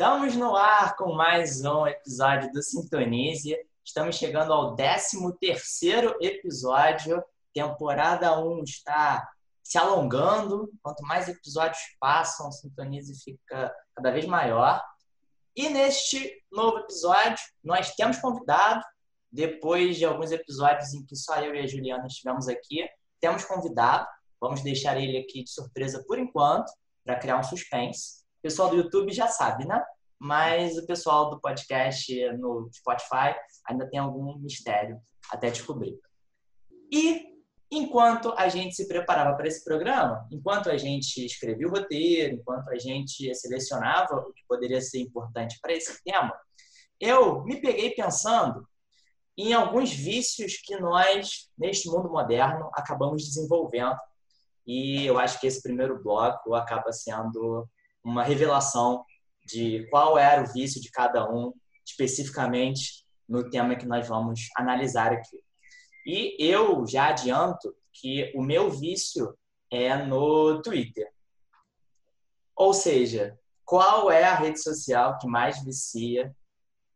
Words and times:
Estamos 0.00 0.36
no 0.36 0.54
ar 0.54 0.94
com 0.94 1.12
mais 1.12 1.64
um 1.64 1.84
episódio 1.84 2.52
do 2.52 2.62
Sintonize. 2.62 3.58
Estamos 3.84 4.14
chegando 4.14 4.52
ao 4.52 4.76
13º 4.76 6.14
episódio. 6.20 7.20
Temporada 7.52 8.38
1 8.38 8.62
está 8.62 9.28
se 9.60 9.76
alongando. 9.76 10.70
Quanto 10.84 11.02
mais 11.02 11.28
episódios 11.28 11.80
passam, 11.98 12.46
o 12.46 12.52
Sintonize 12.52 13.12
fica 13.24 13.74
cada 13.96 14.12
vez 14.12 14.24
maior. 14.24 14.80
E 15.56 15.68
neste 15.68 16.44
novo 16.52 16.78
episódio, 16.78 17.44
nós 17.64 17.92
temos 17.96 18.18
convidado. 18.18 18.80
Depois 19.32 19.96
de 19.96 20.04
alguns 20.04 20.30
episódios 20.30 20.94
em 20.94 21.04
que 21.04 21.16
só 21.16 21.40
eu 21.40 21.56
e 21.56 21.58
a 21.58 21.66
Juliana 21.66 22.06
estivemos 22.06 22.46
aqui, 22.46 22.88
temos 23.20 23.44
convidado. 23.44 24.06
Vamos 24.40 24.62
deixar 24.62 24.96
ele 24.96 25.18
aqui 25.18 25.42
de 25.42 25.50
surpresa 25.50 26.04
por 26.06 26.20
enquanto, 26.20 26.70
para 27.04 27.18
criar 27.18 27.40
um 27.40 27.42
suspense. 27.42 28.17
O 28.38 28.42
pessoal 28.42 28.70
do 28.70 28.76
YouTube 28.76 29.12
já 29.12 29.28
sabe, 29.28 29.66
né? 29.66 29.82
Mas 30.18 30.76
o 30.76 30.86
pessoal 30.86 31.30
do 31.30 31.40
podcast 31.40 32.12
no 32.38 32.68
Spotify 32.72 33.34
ainda 33.68 33.88
tem 33.88 33.98
algum 33.98 34.38
mistério 34.38 35.00
até 35.30 35.50
descobrir. 35.50 35.98
E 36.90 37.26
enquanto 37.70 38.32
a 38.36 38.48
gente 38.48 38.74
se 38.74 38.88
preparava 38.88 39.36
para 39.36 39.46
esse 39.46 39.62
programa, 39.64 40.26
enquanto 40.32 40.70
a 40.70 40.76
gente 40.76 41.24
escrevia 41.24 41.66
o 41.66 41.70
roteiro, 41.70 42.36
enquanto 42.36 42.68
a 42.68 42.78
gente 42.78 43.34
selecionava 43.34 44.16
o 44.16 44.32
que 44.32 44.42
poderia 44.48 44.80
ser 44.80 45.00
importante 45.00 45.58
para 45.60 45.72
esse 45.72 46.02
tema, 46.02 46.34
eu 47.00 47.44
me 47.44 47.60
peguei 47.60 47.90
pensando 47.90 48.66
em 49.36 49.52
alguns 49.52 49.92
vícios 49.92 50.56
que 50.56 50.76
nós, 50.78 51.48
neste 51.56 51.88
mundo 51.88 52.10
moderno, 52.10 52.70
acabamos 52.74 53.22
desenvolvendo. 53.24 53.96
E 54.66 55.06
eu 55.06 55.18
acho 55.18 55.40
que 55.40 55.46
esse 55.46 55.62
primeiro 55.62 56.02
bloco 56.02 56.54
acaba 56.54 56.92
sendo 56.92 57.68
uma 58.08 58.24
revelação 58.24 59.04
de 59.44 59.86
qual 59.90 60.18
era 60.18 60.42
o 60.42 60.52
vício 60.52 60.80
de 60.80 60.90
cada 60.90 61.30
um, 61.30 61.52
especificamente 61.86 63.06
no 63.28 63.48
tema 63.50 63.76
que 63.76 63.86
nós 63.86 64.06
vamos 64.06 64.48
analisar 64.56 65.12
aqui. 65.12 65.42
E 66.06 66.36
eu 66.38 66.86
já 66.86 67.08
adianto 67.08 67.74
que 67.92 68.32
o 68.34 68.42
meu 68.42 68.70
vício 68.70 69.36
é 69.70 69.96
no 69.96 70.62
Twitter. 70.62 71.08
Ou 72.56 72.72
seja, 72.72 73.38
qual 73.64 74.10
é 74.10 74.24
a 74.24 74.34
rede 74.34 74.62
social 74.62 75.18
que 75.18 75.26
mais 75.26 75.62
vicia 75.62 76.34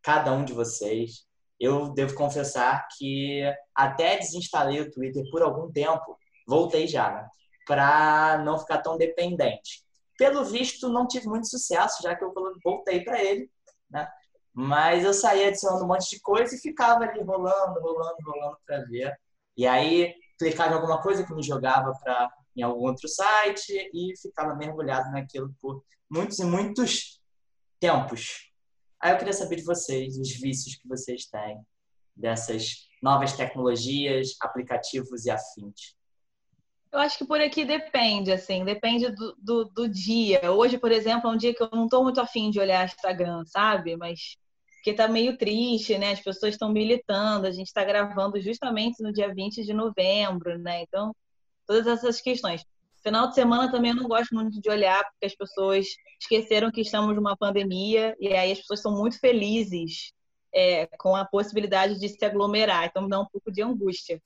cada 0.02 0.32
um 0.32 0.44
de 0.44 0.52
vocês? 0.52 1.26
Eu 1.60 1.90
devo 1.92 2.14
confessar 2.14 2.88
que 2.96 3.42
até 3.74 4.16
desinstalei 4.18 4.80
o 4.80 4.90
Twitter 4.90 5.22
por 5.30 5.42
algum 5.42 5.70
tempo, 5.70 6.18
voltei 6.46 6.88
já, 6.88 7.12
né? 7.12 7.28
Para 7.66 8.42
não 8.44 8.58
ficar 8.58 8.78
tão 8.78 8.96
dependente. 8.96 9.84
Pelo 10.18 10.44
visto, 10.44 10.88
não 10.88 11.06
tive 11.06 11.26
muito 11.26 11.48
sucesso, 11.48 12.02
já 12.02 12.14
que 12.14 12.24
eu 12.24 12.32
voltei 12.62 13.02
para 13.02 13.22
ele, 13.22 13.50
né? 13.90 14.08
Mas 14.52 15.04
eu 15.04 15.14
saí 15.14 15.44
adicionando 15.44 15.84
um 15.84 15.88
monte 15.88 16.10
de 16.10 16.20
coisa 16.20 16.54
e 16.54 16.60
ficava 16.60 17.04
ali 17.04 17.22
rolando, 17.22 17.80
rolando, 17.80 18.16
rolando 18.24 18.58
para 18.66 18.84
ver. 18.84 19.18
E 19.56 19.66
aí 19.66 20.14
clicava 20.38 20.72
em 20.72 20.74
alguma 20.74 21.00
coisa 21.00 21.24
que 21.24 21.34
me 21.34 21.42
jogava 21.42 21.92
para 22.02 22.30
em 22.54 22.62
algum 22.62 22.82
outro 22.82 23.08
site 23.08 23.72
e 23.94 24.12
ficava 24.20 24.54
mergulhado 24.54 25.10
naquilo 25.10 25.54
por 25.60 25.82
muitos 26.10 26.38
e 26.38 26.44
muitos 26.44 27.20
tempos. 27.80 28.52
Aí 29.00 29.12
eu 29.12 29.18
queria 29.18 29.32
saber 29.32 29.56
de 29.56 29.64
vocês, 29.64 30.18
os 30.18 30.30
vícios 30.36 30.76
que 30.76 30.86
vocês 30.86 31.26
têm 31.26 31.60
dessas 32.14 32.88
novas 33.02 33.32
tecnologias, 33.32 34.36
aplicativos 34.40 35.24
e 35.24 35.30
afins. 35.30 35.96
Eu 36.92 36.98
acho 36.98 37.16
que 37.16 37.24
por 37.24 37.40
aqui 37.40 37.64
depende, 37.64 38.30
assim, 38.30 38.64
depende 38.64 39.08
do, 39.10 39.34
do, 39.38 39.64
do, 39.64 39.88
dia. 39.88 40.52
Hoje, 40.52 40.76
por 40.76 40.92
exemplo, 40.92 41.30
é 41.30 41.32
um 41.32 41.36
dia 41.38 41.54
que 41.54 41.62
eu 41.62 41.70
não 41.72 41.84
estou 41.86 42.02
muito 42.02 42.20
afim 42.20 42.50
de 42.50 42.60
olhar 42.60 42.84
Instagram, 42.84 43.44
sabe? 43.46 43.96
Mas 43.96 44.36
porque 44.76 44.92
tá 44.92 45.08
meio 45.08 45.38
triste, 45.38 45.96
né? 45.96 46.10
As 46.10 46.20
pessoas 46.20 46.54
estão 46.54 46.70
militando, 46.70 47.46
a 47.46 47.52
gente 47.52 47.68
está 47.68 47.84
gravando 47.84 48.40
justamente 48.40 49.00
no 49.02 49.12
dia 49.12 49.32
20 49.32 49.64
de 49.64 49.72
novembro, 49.72 50.58
né? 50.58 50.82
Então, 50.82 51.14
todas 51.66 51.86
essas 51.86 52.20
questões. 52.20 52.64
Final 53.02 53.28
de 53.28 53.34
semana 53.36 53.70
também 53.70 53.92
eu 53.92 53.96
não 53.96 54.08
gosto 54.08 54.34
muito 54.34 54.60
de 54.60 54.68
olhar, 54.68 55.02
porque 55.04 55.26
as 55.26 55.34
pessoas 55.34 55.86
esqueceram 56.20 56.70
que 56.70 56.80
estamos 56.80 57.14
numa 57.14 57.36
pandemia, 57.36 58.16
e 58.20 58.28
aí 58.34 58.52
as 58.52 58.58
pessoas 58.58 58.82
são 58.82 58.92
muito 58.92 59.18
felizes 59.18 60.12
é, 60.54 60.86
com 60.98 61.16
a 61.16 61.24
possibilidade 61.24 61.98
de 61.98 62.08
se 62.08 62.24
aglomerar, 62.24 62.84
então 62.84 63.02
me 63.02 63.08
dá 63.08 63.20
um 63.20 63.26
pouco 63.26 63.50
de 63.50 63.62
angústia. 63.62 64.20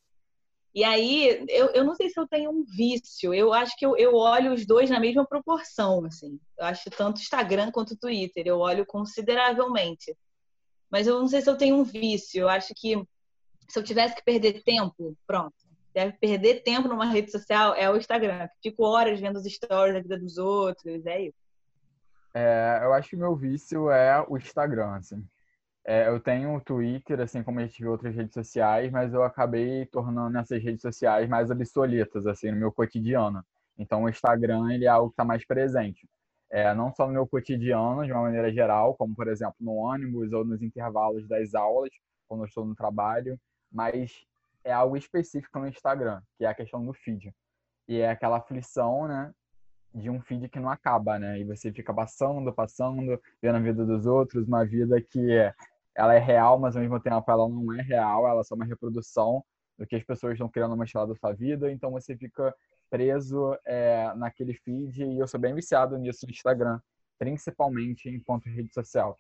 E 0.77 0.85
aí, 0.85 1.43
eu, 1.49 1.69
eu 1.69 1.85
não 1.85 1.95
sei 1.95 2.11
se 2.11 2.21
eu 2.21 2.29
tenho 2.29 2.51
um 2.51 2.63
vício. 2.63 3.33
Eu 3.33 3.55
acho 3.55 3.75
que 3.79 3.87
eu, 3.87 3.97
eu 3.97 4.15
olho 4.15 4.53
os 4.53 4.67
dois 4.67 4.91
na 4.91 5.01
mesma 5.01 5.27
proporção, 5.27 6.05
assim. 6.05 6.39
Eu 6.59 6.67
acho 6.67 6.91
tanto 6.91 7.19
Instagram 7.19 7.71
quanto 7.73 7.97
Twitter. 7.97 8.47
Eu 8.47 8.59
olho 8.59 8.85
consideravelmente. 8.85 10.15
Mas 10.91 11.07
eu 11.07 11.19
não 11.19 11.29
sei 11.29 11.41
se 11.41 11.49
eu 11.49 11.57
tenho 11.57 11.77
um 11.77 11.83
vício. 11.83 12.43
Eu 12.43 12.49
acho 12.51 12.75
que 12.77 13.03
se 13.67 13.79
eu 13.79 13.83
tivesse 13.83 14.17
que 14.17 14.23
perder 14.23 14.63
tempo, 14.65 15.17
pronto. 15.27 15.55
Deve 15.95 16.13
perder 16.19 16.63
tempo 16.63 16.89
numa 16.89 17.07
rede 17.07 17.33
social 17.33 17.75
é 17.75 17.91
o 17.91 17.97
Instagram. 17.97 18.47
Fico 18.63 18.85
horas 18.85 19.19
vendo 19.19 19.37
os 19.37 19.51
stories 19.51 19.95
da 19.95 20.03
vida 20.03 20.19
dos 20.19 20.37
outros, 20.37 21.07
é 21.07 21.23
isso. 21.23 21.39
É, 22.35 22.81
eu 22.83 22.93
acho 22.93 23.09
que 23.09 23.17
meu 23.17 23.35
vício 23.35 23.91
é 23.91 24.23
o 24.29 24.37
Instagram, 24.37 24.97
assim. 24.97 25.27
É, 25.89 26.09
eu 26.09 26.19
tenho 26.19 26.53
o 26.57 26.61
Twitter, 26.61 27.21
assim 27.21 27.45
como 27.45 27.61
gente 27.61 27.81
vê 27.81 27.89
outras 27.89 28.13
redes 28.13 28.35
sociais, 28.35 28.91
mas 28.91 29.15
eu 29.15 29.23
acabei 29.23 29.87
tornando 29.87 30.37
essas 30.37 30.61
redes 30.61 30.83
sociais 30.83 31.29
mais 31.29 31.49
obsoletas, 31.49 32.27
assim, 32.27 32.51
no 32.51 32.57
meu 32.57 32.73
cotidiano. 32.73 33.41
Então, 33.79 34.03
o 34.03 34.09
Instagram, 34.09 34.73
ele 34.73 34.87
é 34.87 34.89
algo 34.89 35.11
que 35.11 35.13
está 35.13 35.25
mais 35.25 35.47
presente. 35.47 36.09
É, 36.51 36.75
não 36.75 36.93
só 36.93 37.07
no 37.07 37.13
meu 37.13 37.25
cotidiano, 37.25 38.05
de 38.05 38.11
uma 38.11 38.23
maneira 38.23 38.53
geral, 38.53 38.97
como, 38.97 39.15
por 39.15 39.29
exemplo, 39.29 39.55
no 39.61 39.75
ônibus 39.75 40.33
ou 40.33 40.45
nos 40.45 40.61
intervalos 40.61 41.29
das 41.29 41.55
aulas, 41.55 41.91
quando 42.27 42.41
eu 42.41 42.47
estou 42.47 42.65
no 42.65 42.75
trabalho, 42.75 43.39
mas 43.71 44.13
é 44.65 44.73
algo 44.73 44.97
específico 44.97 45.57
no 45.61 45.69
Instagram, 45.69 46.21
que 46.37 46.45
é 46.45 46.49
a 46.49 46.55
questão 46.55 46.85
do 46.85 46.93
feed. 46.93 47.33
E 47.87 48.01
é 48.01 48.11
aquela 48.11 48.39
aflição, 48.39 49.07
né, 49.07 49.33
de 49.95 50.11
um 50.11 50.21
feed 50.21 50.49
que 50.49 50.59
não 50.59 50.69
acaba, 50.69 51.19
né? 51.19 51.39
E 51.39 51.45
você 51.45 51.73
fica 51.73 51.95
passando, 51.95 52.53
passando, 52.53 53.21
vendo 53.41 53.57
a 53.57 53.61
vida 53.61 53.85
dos 53.85 54.05
outros, 54.05 54.49
uma 54.49 54.65
vida 54.65 55.01
que 55.01 55.33
é 55.33 55.55
ela 55.97 56.15
é 56.15 56.19
real, 56.19 56.59
mas 56.59 56.77
ao 56.77 56.83
mesmo 56.83 57.01
tempo 57.01 57.25
ela 57.31 57.49
não 57.49 57.73
é 57.73 57.83
real, 57.83 58.29
ela 58.29 58.41
é 58.41 58.45
só 58.45 58.55
uma 58.55 58.65
reprodução 58.65 59.43
do 59.79 59.87
que 59.87 59.97
as 59.97 60.05
pessoas 60.05 60.35
estão 60.35 60.49
querendo 60.49 60.77
mostrar 60.77 61.07
da 61.07 61.15
sua 61.15 61.33
vida, 61.33 61.71
então 61.71 61.91
você 61.91 62.17
fica 62.17 62.55
preso 62.91 63.57
é, 63.65 64.13
naquele 64.15 64.55
feed 64.55 65.03
e 65.03 65.19
eu 65.19 65.27
sou 65.27 65.41
bem 65.41 65.55
viciado 65.55 65.99
nisso 65.99 66.27
no 66.27 66.33
Instagram, 66.33 66.79
principalmente 67.19 68.09
enquanto 68.09 68.47
rede 68.47 68.73
social. 68.73 69.19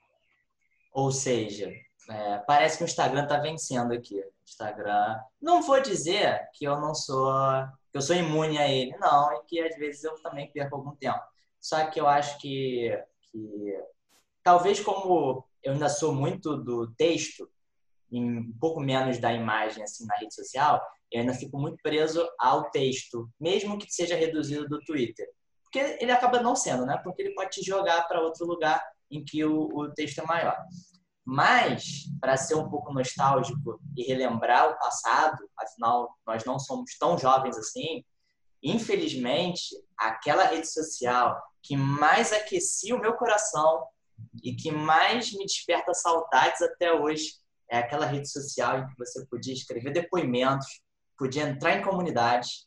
Ou 0.93 1.11
seja, 1.11 1.71
é, 2.09 2.39
parece 2.47 2.79
que 2.79 2.85
o 2.85 2.87
Instagram 2.87 3.25
está 3.25 3.39
vencendo 3.39 3.93
aqui. 3.93 4.23
Instagram, 4.45 5.19
não 5.43 5.61
vou 5.61 5.83
dizer 5.83 6.49
que 6.55 6.65
eu 6.65 6.81
não 6.81 6.95
sou, 6.95 7.35
que 7.91 7.99
eu 7.99 8.01
sou 8.01 8.15
imune 8.15 8.59
a 8.59 8.69
ele, 8.69 8.97
não, 8.99 9.33
e 9.33 9.45
que 9.45 9.61
às 9.61 9.77
vezes 9.77 10.05
eu 10.05 10.15
também 10.23 10.51
perco 10.53 10.77
algum 10.77 10.95
tempo. 10.95 11.21
Só 11.61 11.85
que 11.87 12.01
eu 12.01 12.07
acho 12.07 12.39
que, 12.39 12.97
que 13.23 13.79
talvez 14.43 14.79
como 14.79 15.45
eu 15.67 15.73
ainda 15.73 15.89
sou 15.89 16.15
muito 16.15 16.57
do 16.57 16.95
texto, 16.95 17.51
um 18.13 18.53
pouco 18.61 18.81
menos 18.81 19.19
da 19.19 19.33
imagem 19.33 19.83
assim 19.83 20.07
na 20.07 20.15
rede 20.17 20.33
social, 20.33 20.81
eu 21.11 21.21
ainda 21.21 21.35
fico 21.35 21.59
muito 21.59 21.77
preso 21.83 22.25
ao 22.39 22.71
texto, 22.71 23.29
mesmo 23.39 23.77
que 23.77 23.93
seja 23.93 24.15
reduzido 24.15 24.69
do 24.69 24.79
Twitter. 24.85 25.27
Porque 25.65 25.99
ele 26.01 26.13
acaba 26.13 26.41
não 26.41 26.55
sendo, 26.55 26.87
né? 26.87 26.97
Porque 27.03 27.21
ele 27.23 27.35
pode 27.35 27.51
te 27.51 27.63
jogar 27.65 28.07
para 28.07 28.23
outro 28.23 28.47
lugar 28.47 28.81
em 29.11 29.25
que 29.25 29.45
o, 29.45 29.67
o 29.75 29.93
texto 29.93 30.21
é 30.21 30.25
maior. 30.25 30.57
Mas, 31.25 32.05
para 32.21 32.37
ser 32.37 32.55
um 32.55 32.71
pouco 32.71 32.93
nostálgico 32.93 33.81
e 33.97 34.05
relembrar 34.05 34.71
o 34.71 34.79
passado, 34.79 35.51
afinal, 35.59 36.17
nós 36.25 36.45
não 36.45 36.61
somos 36.61 36.97
tão 36.97 37.19
jovens 37.19 37.59
assim, 37.59 38.05
infelizmente, 38.63 39.75
aquela 39.99 40.45
rede 40.45 40.73
social 40.73 41.43
que 41.61 41.77
mais 41.77 42.33
aquecia 42.33 42.95
o 42.95 43.01
meu 43.01 43.15
coração 43.15 43.85
e 44.43 44.55
que 44.55 44.71
mais 44.71 45.33
me 45.33 45.45
desperta 45.45 45.93
saudades 45.95 46.63
até 46.63 46.93
hoje 46.93 47.35
é 47.71 47.79
aquela 47.79 48.07
rede 48.07 48.31
social 48.31 48.79
em 48.79 48.87
que 48.87 48.99
você 48.99 49.25
podia 49.27 49.53
escrever 49.53 49.93
depoimentos, 49.93 50.67
podia 51.19 51.49
entrar 51.49 51.77
em 51.77 51.83
comunidades 51.83 52.67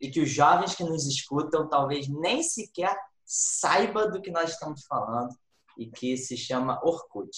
e 0.00 0.10
que 0.10 0.20
os 0.20 0.30
jovens 0.30 0.74
que 0.74 0.82
nos 0.82 1.06
escutam 1.06 1.68
talvez 1.68 2.08
nem 2.08 2.42
sequer 2.42 2.96
saiba 3.24 4.08
do 4.08 4.20
que 4.20 4.30
nós 4.30 4.50
estamos 4.50 4.84
falando 4.86 5.34
e 5.78 5.88
que 5.90 6.16
se 6.16 6.36
chama 6.36 6.80
Orkut. 6.82 7.30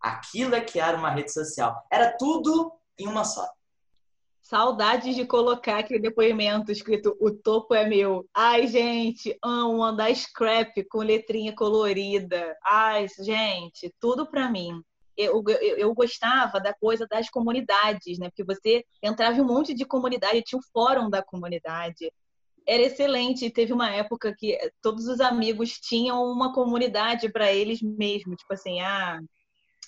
Aquilo 0.00 0.54
é 0.54 0.60
que 0.60 0.78
era 0.78 0.96
uma 0.96 1.10
rede 1.10 1.32
social. 1.32 1.82
Era 1.90 2.16
tudo 2.16 2.72
em 2.98 3.06
uma 3.06 3.24
só. 3.24 3.48
Saudades 4.50 5.14
de 5.14 5.24
colocar 5.24 5.78
aquele 5.78 6.00
depoimento 6.00 6.72
escrito 6.72 7.16
O 7.20 7.30
topo 7.30 7.72
é 7.72 7.88
meu. 7.88 8.28
Ai, 8.34 8.66
gente, 8.66 9.38
amo 9.40 9.80
andar 9.80 10.12
scrap 10.12 10.82
com 10.90 10.98
letrinha 10.98 11.54
colorida. 11.54 12.56
Ai, 12.64 13.06
gente, 13.20 13.94
tudo 14.00 14.28
para 14.28 14.50
mim. 14.50 14.82
Eu, 15.16 15.40
eu, 15.46 15.78
eu, 15.78 15.94
gostava 15.94 16.58
da 16.58 16.74
coisa 16.74 17.06
das 17.06 17.30
comunidades, 17.30 18.18
né? 18.18 18.28
Porque 18.28 18.42
você 18.42 18.84
entrava 19.00 19.38
em 19.38 19.40
um 19.40 19.46
monte 19.46 19.72
de 19.72 19.84
comunidade, 19.84 20.42
tinha 20.42 20.58
o 20.58 20.72
fórum 20.72 21.08
da 21.08 21.22
comunidade. 21.22 22.12
era 22.66 22.82
excelente. 22.82 23.50
Teve 23.50 23.72
uma 23.72 23.90
época 23.92 24.34
que 24.36 24.58
todos 24.82 25.06
os 25.06 25.20
amigos 25.20 25.78
tinham 25.78 26.24
uma 26.24 26.52
comunidade 26.52 27.30
para 27.30 27.52
eles 27.52 27.80
mesmos, 27.80 28.38
tipo 28.38 28.52
assim, 28.52 28.80
ah, 28.80 29.20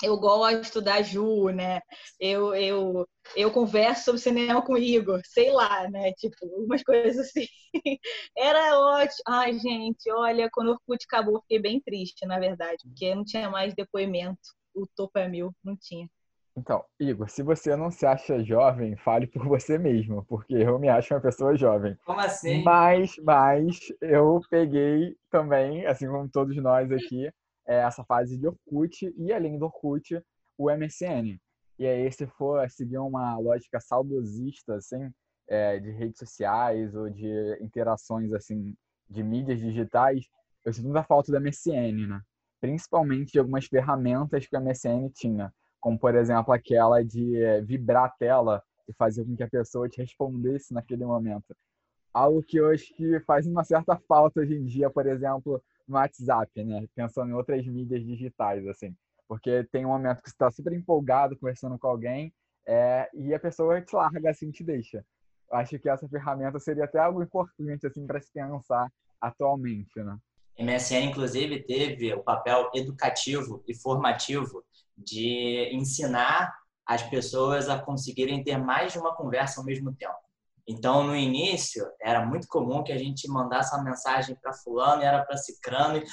eu 0.02 0.19
gosto 0.19 0.81
da 0.81 1.02
Ju, 1.02 1.50
né? 1.50 1.81
Eu, 2.20 2.54
eu, 2.54 3.08
eu 3.37 3.50
converso 3.50 4.04
sobre 4.06 4.20
cinema 4.20 4.62
com 4.62 4.75
o 4.75 4.78
Igor, 4.78 5.20
sei 5.25 5.50
lá, 5.52 5.88
né? 5.90 6.12
Tipo, 6.14 6.37
umas 6.64 6.82
coisas 6.82 7.19
assim. 7.26 7.46
Era 8.37 8.78
ótimo. 8.78 9.22
Ai, 9.28 9.58
gente, 9.58 10.10
olha, 10.10 10.49
quando 10.52 10.69
o 10.69 10.70
Orkut 10.72 11.04
acabou, 11.06 11.40
fiquei 11.43 11.58
bem 11.60 11.81
triste, 11.81 12.26
na 12.26 12.38
verdade, 12.38 12.78
porque 12.84 13.14
não 13.14 13.25
tinha 13.25 13.49
mais 13.50 13.75
depoimento. 13.75 14.40
O 14.75 14.87
topo 14.96 15.19
é 15.19 15.28
mil, 15.28 15.54
não 15.62 15.76
tinha. 15.76 16.08
Então, 16.56 16.84
Igor, 17.00 17.31
se 17.31 17.43
você 17.43 17.75
não 17.76 17.90
se 17.90 18.04
acha 18.04 18.43
jovem, 18.43 18.94
fale 18.96 19.26
por 19.26 19.46
você 19.46 19.78
mesmo, 19.78 20.25
porque 20.26 20.54
eu 20.54 20.78
me 20.78 20.88
acho 20.88 21.14
uma 21.14 21.20
pessoa 21.20 21.56
jovem. 21.56 21.96
Como 22.04 22.20
assim? 22.20 22.62
Mas, 22.62 23.16
mas 23.25 23.78
eu 24.00 24.40
peguei 24.50 25.16
também, 25.31 25.87
assim 25.87 26.06
como 26.06 26.28
todos 26.28 26.54
nós 26.56 26.90
aqui, 26.93 27.31
é, 27.67 27.76
essa 27.76 28.05
fase 28.05 28.37
de 28.37 28.47
Orkut 28.47 29.14
e 29.17 29.32
além 29.32 29.59
do 29.59 29.67
Orkut, 29.67 30.23
o 30.59 30.70
MSN. 30.70 31.38
E 31.79 31.87
aí, 31.87 32.12
se 32.12 32.26
for 32.26 32.69
seguir 32.70 32.99
uma 32.99 33.37
lógica 33.38 33.81
saudosista, 33.81 34.76
assim, 34.76 35.11
é, 35.49 35.79
de 35.79 35.91
redes 35.91 36.19
sociais 36.19 36.94
ou 36.94 37.11
de 37.11 37.59
interações, 37.61 38.32
assim, 38.32 38.75
de 39.09 39.23
mídias 39.23 39.61
digitais, 39.61 40.26
eu 40.64 40.73
sinto 40.73 40.85
muita 40.87 41.03
falta 41.03 41.32
do 41.32 41.41
MSN, 41.41 42.06
né? 42.06 42.20
Principalmente 42.61 43.32
de 43.32 43.38
algumas 43.38 43.67
ferramentas 43.67 44.47
que 44.47 44.56
o 44.56 44.61
MSN 44.61 45.11
tinha, 45.12 45.53
como, 45.81 45.99
por 45.99 46.14
exemplo, 46.14 46.53
aquela 46.53 47.03
de 47.03 47.37
é, 47.43 47.61
vibrar 47.61 48.05
a 48.05 48.11
tela 48.11 48.62
e 48.88 48.93
fazer 48.93 49.25
com 49.25 49.35
que 49.35 49.43
a 49.43 49.49
pessoa 49.49 49.88
te 49.88 50.00
respondesse 50.00 50.73
naquele 50.73 51.05
momento. 51.05 51.55
Algo 52.14 52.43
que 52.43 52.59
eu 52.59 52.70
acho 52.70 52.94
que 52.94 53.19
faz 53.20 53.47
uma 53.47 53.64
certa 53.64 53.97
falta 54.06 54.41
hoje 54.41 54.55
em 54.55 54.64
dia, 54.64 54.91
por 54.91 55.06
exemplo, 55.06 55.62
no 55.87 55.96
WhatsApp, 55.96 56.64
né? 56.64 56.87
Pensando 56.94 57.31
em 57.31 57.34
outras 57.34 57.67
mídias 57.67 58.05
digitais, 58.05 58.67
assim. 58.67 58.94
Porque 59.29 59.64
tem 59.73 59.87
um 59.87 59.90
momento 59.90 60.23
que 60.23 60.29
você 60.29 60.34
está 60.34 60.50
super 60.50 60.73
empolgado 60.73 61.37
conversando 61.37 61.79
com 61.79 61.87
alguém 61.87 62.32
é, 62.67 63.08
e 63.14 63.34
a 63.34 63.40
pessoa 63.40 63.81
te 63.81 63.94
larga 63.94 64.31
assim 64.31 64.50
te 64.50 64.62
deixa. 64.62 65.05
Eu 65.50 65.58
acho 65.58 65.79
que 65.79 65.88
essa 65.88 66.08
ferramenta 66.08 66.58
seria 66.58 66.84
até 66.84 66.99
algo 66.99 67.23
importante 67.23 67.87
assim 67.87 68.06
para 68.06 68.20
se 68.20 68.32
pensar 68.32 68.90
atualmente, 69.20 70.02
né? 70.02 70.17
MSN, 70.58 71.11
inclusive, 71.11 71.62
teve 71.64 72.12
o 72.12 72.23
papel 72.23 72.70
educativo 72.75 73.62
e 73.67 73.75
formativo 73.75 74.62
de 74.96 75.70
ensinar 75.73 76.55
as 76.87 77.02
pessoas 77.02 77.69
a 77.69 77.78
conseguirem 77.78 78.44
ter 78.44 78.58
mais 78.58 78.93
de 78.93 78.99
uma 78.99 79.14
conversa 79.14 79.61
ao 79.61 79.67
mesmo 79.67 79.94
tempo. 79.94 80.14
Então, 80.67 81.03
no 81.03 81.17
início, 81.17 81.85
era 82.00 82.25
muito 82.25 82.47
comum 82.47 82.85
que 82.85 82.93
a 82.93 82.99
gente 82.99 83.29
mandasse 83.29 83.75
uma 83.75 83.82
mensagem 83.82 84.37
para 84.41 84.53
fulano 84.53 85.03
e 85.03 85.05
era 85.05 85.25
para 85.25 85.37
cicrano 85.37 85.99
e, 85.99 86.05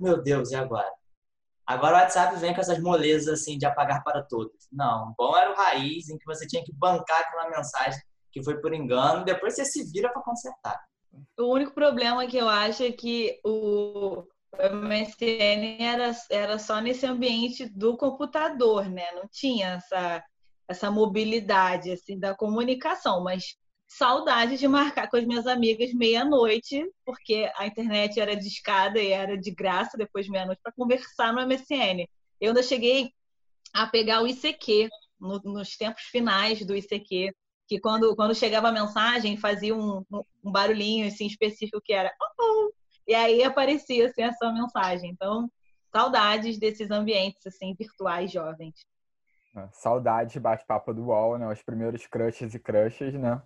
meu 0.00 0.22
Deus, 0.22 0.50
e 0.50 0.56
agora? 0.56 0.90
Agora 1.66 1.96
o 1.96 2.00
WhatsApp 2.00 2.34
vem 2.36 2.54
com 2.54 2.60
essas 2.62 2.80
molezas 2.80 3.40
assim 3.40 3.58
de 3.58 3.66
apagar 3.66 4.02
para 4.02 4.22
todos. 4.22 4.66
Não, 4.72 5.14
bom 5.18 5.36
era 5.36 5.52
o 5.52 5.54
raiz 5.54 6.08
em 6.08 6.16
que 6.16 6.24
você 6.24 6.46
tinha 6.46 6.64
que 6.64 6.72
bancar 6.72 7.20
aquela 7.20 7.50
mensagem 7.50 8.00
que 8.32 8.42
foi 8.42 8.58
por 8.60 8.72
engano, 8.72 9.24
depois 9.24 9.54
você 9.54 9.64
se 9.64 9.84
vira 9.90 10.10
para 10.10 10.22
consertar. 10.22 10.80
O 11.38 11.52
único 11.52 11.74
problema 11.74 12.26
que 12.26 12.36
eu 12.36 12.48
acho 12.48 12.82
é 12.84 12.92
que 12.92 13.38
o 13.44 14.24
MSN 14.54 15.76
era, 15.80 16.12
era 16.30 16.58
só 16.58 16.80
nesse 16.80 17.04
ambiente 17.04 17.66
do 17.66 17.96
computador, 17.96 18.88
né? 18.88 19.12
Não 19.12 19.28
tinha 19.30 19.74
essa, 19.74 20.24
essa 20.66 20.90
mobilidade 20.90 21.90
assim 21.90 22.18
da 22.18 22.34
comunicação, 22.34 23.22
mas 23.22 23.56
saudade 23.88 24.58
de 24.58 24.68
marcar 24.68 25.08
com 25.08 25.16
as 25.16 25.24
minhas 25.24 25.46
amigas 25.46 25.92
meia-noite, 25.94 26.86
porque 27.06 27.50
a 27.56 27.66
internet 27.66 28.20
era 28.20 28.36
discada 28.36 29.00
e 29.00 29.10
era 29.10 29.36
de 29.36 29.50
graça 29.50 29.96
depois 29.96 30.26
de 30.26 30.30
meia-noite 30.30 30.60
para 30.62 30.72
conversar 30.72 31.32
no 31.32 31.40
MSN. 31.40 32.06
Eu 32.38 32.48
ainda 32.50 32.62
cheguei 32.62 33.10
a 33.72 33.86
pegar 33.86 34.22
o 34.22 34.28
ICQ 34.28 34.90
no, 35.18 35.40
nos 35.42 35.76
tempos 35.76 36.02
finais 36.02 36.64
do 36.64 36.76
ICQ, 36.76 37.34
que 37.66 37.80
quando, 37.80 38.14
quando 38.14 38.34
chegava 38.34 38.68
a 38.68 38.72
mensagem 38.72 39.38
fazia 39.38 39.74
um, 39.74 40.04
um, 40.12 40.52
barulhinho 40.52 41.06
assim 41.06 41.26
específico 41.26 41.80
que 41.82 41.92
era 41.92 42.12
oh, 42.20 42.42
oh, 42.42 42.72
e 43.06 43.14
aí 43.14 43.42
aparecia 43.42 44.06
assim 44.06 44.22
essa 44.22 44.52
mensagem. 44.52 45.10
Então, 45.10 45.50
saudades 45.90 46.58
desses 46.58 46.90
ambientes 46.90 47.46
assim 47.46 47.74
virtuais 47.74 48.30
jovens. 48.30 48.74
Saudade 49.72 50.38
bate-papo 50.38 50.92
do 50.92 51.06
UOL, 51.06 51.38
né? 51.38 51.50
Os 51.50 51.62
primeiros 51.62 52.06
crushes 52.06 52.54
e 52.54 52.58
crushes, 52.58 53.14
né? 53.14 53.42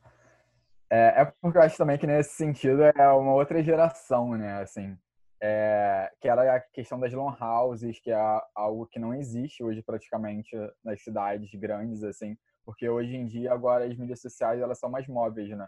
É, 0.93 1.23
é 1.23 1.25
porque 1.41 1.57
eu 1.57 1.63
acho 1.63 1.79
também 1.79 1.97
que 1.97 2.07
nesse 2.07 2.35
sentido 2.35 2.83
é 2.83 3.09
uma 3.09 3.33
outra 3.33 3.65
geração, 3.65 4.37
né? 4.37 4.61
Assim, 4.61 4.95
é, 5.41 6.13
que 6.21 6.29
era 6.29 6.57
a 6.57 6.61
questão 6.61 7.01
das 7.01 7.15
long 7.15 7.35
houses, 7.41 7.99
que 7.99 8.11
é 8.11 8.41
algo 8.55 8.87
que 8.87 8.99
não 8.99 9.15
existe 9.15 9.65
hoje 9.65 9.83
praticamente 9.83 10.55
nas 10.85 11.03
cidades 11.03 11.51
grandes, 11.55 12.05
assim, 12.05 12.37
porque 12.63 12.87
hoje 12.87 13.17
em 13.17 13.27
dia 13.27 13.55
agora 13.55 13.87
as 13.87 13.97
mídias 13.97 14.21
sociais 14.21 14.61
elas 14.61 14.79
são 14.79 14.91
mais 14.91 15.09
móveis, 15.09 15.49
né? 15.57 15.67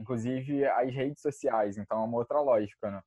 Inclusive 0.00 0.66
as 0.66 0.92
redes 0.92 1.22
sociais, 1.22 1.78
então 1.78 2.00
é 2.00 2.04
uma 2.04 2.18
outra 2.18 2.40
lógica, 2.40 2.90
né? 2.90 3.00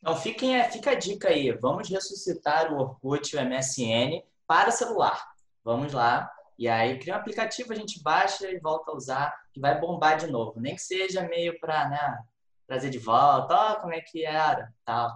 Então 0.00 0.16
fiquem, 0.16 0.60
fica 0.64 0.90
a 0.90 0.94
dica 0.96 1.28
aí, 1.28 1.52
vamos 1.52 1.88
ressuscitar 1.88 2.72
o 2.72 2.80
Orkut, 2.80 3.36
o 3.36 3.40
MSN 3.40 4.20
para 4.48 4.72
celular. 4.72 5.24
Vamos 5.62 5.92
lá, 5.92 6.28
e 6.58 6.68
aí 6.68 6.98
cria 6.98 7.14
um 7.14 7.18
aplicativo, 7.18 7.72
a 7.72 7.76
gente 7.76 8.02
baixa 8.02 8.48
e 8.50 8.60
volta 8.60 8.90
a 8.90 8.94
usar, 8.94 9.34
que 9.52 9.60
vai 9.60 9.78
bombar 9.80 10.16
de 10.16 10.28
novo. 10.28 10.60
Nem 10.60 10.76
que 10.76 10.82
seja 10.82 11.22
meio 11.22 11.58
para 11.58 11.88
né, 11.88 12.18
trazer 12.66 12.90
de 12.90 12.98
volta, 12.98 13.54
ó, 13.54 13.72
oh, 13.72 13.80
como 13.80 13.92
é 13.92 14.00
que 14.00 14.24
era, 14.24 14.72
tal. 14.84 15.12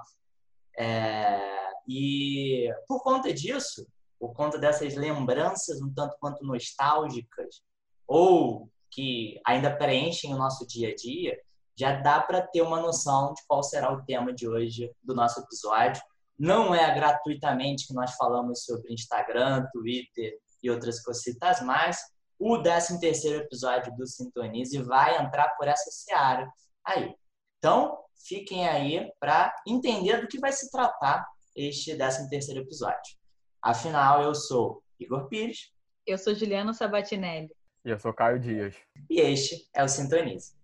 É, 0.77 1.71
e 1.87 2.69
por 2.87 3.03
conta 3.03 3.33
disso, 3.33 3.87
por 4.19 4.33
conta 4.33 4.59
dessas 4.59 4.95
lembranças 4.95 5.81
um 5.81 5.93
tanto 5.93 6.17
quanto 6.21 6.45
nostálgicas, 6.45 7.63
ou 8.07 8.69
que 8.91 9.41
ainda 9.47 9.77
preenchem 9.77 10.35
o 10.35 10.39
nosso 10.39 10.67
dia 10.67 10.91
a 10.91 10.95
dia, 10.95 11.39
já 11.77 11.93
dá 11.93 12.21
para 12.21 12.43
ter 12.43 12.63
uma 12.63 12.81
noção 12.81 13.33
de 13.33 13.43
qual 13.47 13.63
será 13.63 13.93
o 13.93 14.05
tema 14.05 14.33
de 14.33 14.49
hoje 14.49 14.91
do 15.03 15.15
nosso 15.15 15.41
episódio. 15.41 16.03
Não 16.37 16.75
é 16.75 16.93
gratuitamente 16.93 17.87
que 17.87 17.95
nós 17.95 18.15
falamos 18.15 18.65
sobre 18.65 18.93
Instagram, 18.93 19.69
Twitter 19.73 20.37
e 20.63 20.71
outras 20.71 21.03
cositas 21.03 21.61
mais. 21.63 21.99
O 22.39 22.63
13 22.63 23.01
terceiro 23.01 23.43
episódio 23.43 23.95
do 23.97 24.07
Sintonize 24.07 24.81
vai 24.83 25.21
entrar 25.21 25.49
por 25.57 25.67
essa 25.67 25.91
seara 25.91 26.49
aí. 26.85 27.15
Então, 27.59 27.99
fiquem 28.27 28.69
aí 28.69 29.11
para 29.19 29.55
entender 29.67 30.21
do 30.21 30.29
que 30.29 30.39
vai 30.39 30.53
se 30.53 30.71
tratar 30.71 31.27
este 31.57 31.97
13 31.97 32.29
terceiro 32.29 32.61
episódio. 32.61 33.17
Afinal, 33.61 34.23
eu 34.23 34.35
sou 34.35 34.83
Igor 35.01 35.29
Pires. 35.29 35.73
Eu 36.07 36.17
sou 36.17 36.35
Juliana 36.35 36.73
Sabatinelli. 36.73 37.51
E 37.85 37.91
eu 37.91 37.99
sou 37.99 38.13
Caio 38.13 38.39
Dias. 38.39 38.75
E 39.11 39.21
este 39.21 39.69
é 39.75 39.83
o 39.83 39.89
Sintonize. 39.89 40.58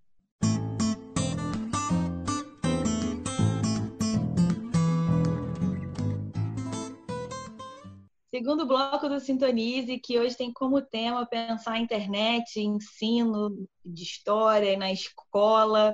Segundo 8.35 8.67
bloco 8.67 9.09
do 9.09 9.21
Sintonize, 9.21 9.97
que 10.01 10.19
hoje 10.19 10.37
tem 10.37 10.53
como 10.53 10.83
tema 10.83 11.25
pensar 11.25 11.75
a 11.75 11.79
internet, 11.79 12.59
ensino 12.59 13.65
de 13.87 14.03
história 14.03 14.77
na 14.77 14.91
escola. 14.91 15.91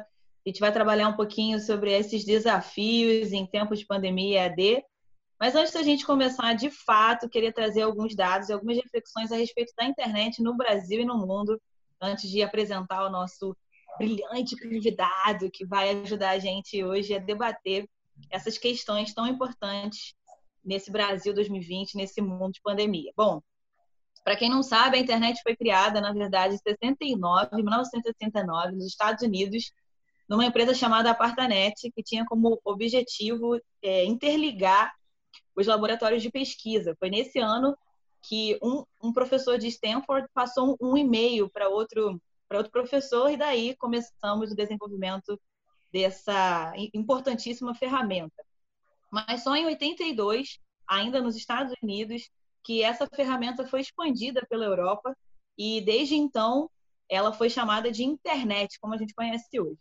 A 0.47 0.49
gente 0.49 0.59
vai 0.59 0.73
trabalhar 0.73 1.09
um 1.09 1.17
pouquinho 1.17 1.61
sobre 1.61 1.93
esses 1.93 2.25
desafios 2.25 3.31
em 3.33 3.47
tempos 3.47 3.79
de 3.79 3.85
pandemia 3.85 4.47
EAD. 4.47 4.83
Mas 5.39 5.55
antes 5.55 5.75
da 5.75 5.83
gente 5.83 6.07
começar, 6.07 6.55
de 6.55 6.71
fato, 6.71 7.29
queria 7.29 7.53
trazer 7.53 7.83
alguns 7.83 8.17
dados 8.17 8.49
e 8.49 8.55
algumas 8.55 8.79
reflexões 8.79 9.31
a 9.31 9.37
respeito 9.37 9.75
da 9.77 9.85
internet 9.85 10.43
no 10.43 10.57
Brasil 10.57 11.03
e 11.03 11.05
no 11.05 11.19
mundo, 11.19 11.61
antes 12.01 12.31
de 12.31 12.43
apresentar 12.43 13.05
o 13.05 13.11
nosso 13.11 13.55
brilhante 13.99 14.57
convidado 14.57 15.51
que 15.53 15.67
vai 15.67 15.91
ajudar 15.91 16.31
a 16.31 16.39
gente 16.39 16.83
hoje 16.83 17.15
a 17.15 17.19
debater 17.19 17.87
essas 18.31 18.57
questões 18.57 19.13
tão 19.13 19.27
importantes 19.27 20.15
nesse 20.65 20.91
Brasil 20.91 21.35
2020, 21.35 21.97
nesse 21.97 22.21
mundo 22.21 22.53
de 22.53 22.61
pandemia? 22.63 23.13
Bom, 23.17 23.43
para 24.25 24.37
quem 24.37 24.51
não 24.51 24.63
sabe, 24.63 24.97
a 24.97 25.01
internet 25.01 25.41
foi 25.43 25.57
criada, 25.57 26.01
na 26.01 26.13
verdade, 26.13 26.55
em 26.55 26.59
69, 26.59 27.57
1969, 27.57 28.77
nos 28.77 28.87
Estados 28.87 29.23
Unidos, 29.23 29.73
numa 30.29 30.45
empresa 30.45 30.75
chamada 30.75 31.11
Apartanet, 31.11 31.91
que 31.91 32.03
tinha 32.03 32.25
como 32.27 32.61
objetivo 32.65 33.59
é, 33.83 34.05
interligar 34.05 34.93
os 35.57 35.67
laboratórios 35.67 36.23
de 36.23 36.31
pesquisa. 36.31 36.95
Foi 36.99 37.11
nesse 37.11 37.39
ano 37.39 37.77
que 38.23 38.59
um, 38.63 38.85
um 39.03 39.13
professor 39.13 39.59
de 39.59 39.67
Stanford 39.69 40.29
passou 40.35 40.77
um, 40.81 40.91
um 40.91 40.97
e-mail 40.97 41.49
para 41.49 41.69
outro, 41.69 42.21
para 42.49 42.59
outro 42.59 42.71
professor, 42.71 43.31
e 43.31 43.37
daí 43.37 43.75
começamos 43.77 44.53
o 44.53 44.57
desenvolvimento 44.57 45.41
dessa 45.93 46.73
importantíssima 46.95 47.75
ferramenta 47.75 48.45
mas 49.11 49.43
só 49.43 49.55
em 49.57 49.67
82, 49.67 50.59
ainda 50.87 51.21
nos 51.21 51.37
Estados 51.37 51.75
Unidos, 51.83 52.31
que 52.63 52.83
essa 52.83 53.07
ferramenta 53.07 53.67
foi 53.67 53.81
expandida 53.81 54.47
pela 54.49 54.65
Europa 54.65 55.17
e 55.59 55.81
desde 55.81 56.15
então 56.15 56.71
ela 57.09 57.33
foi 57.33 57.51
chamada 57.51 57.91
de 57.91 58.05
internet, 58.05 58.79
como 58.81 58.95
a 58.95 58.97
gente 58.97 59.15
conhece 59.15 59.59
hoje. 59.59 59.79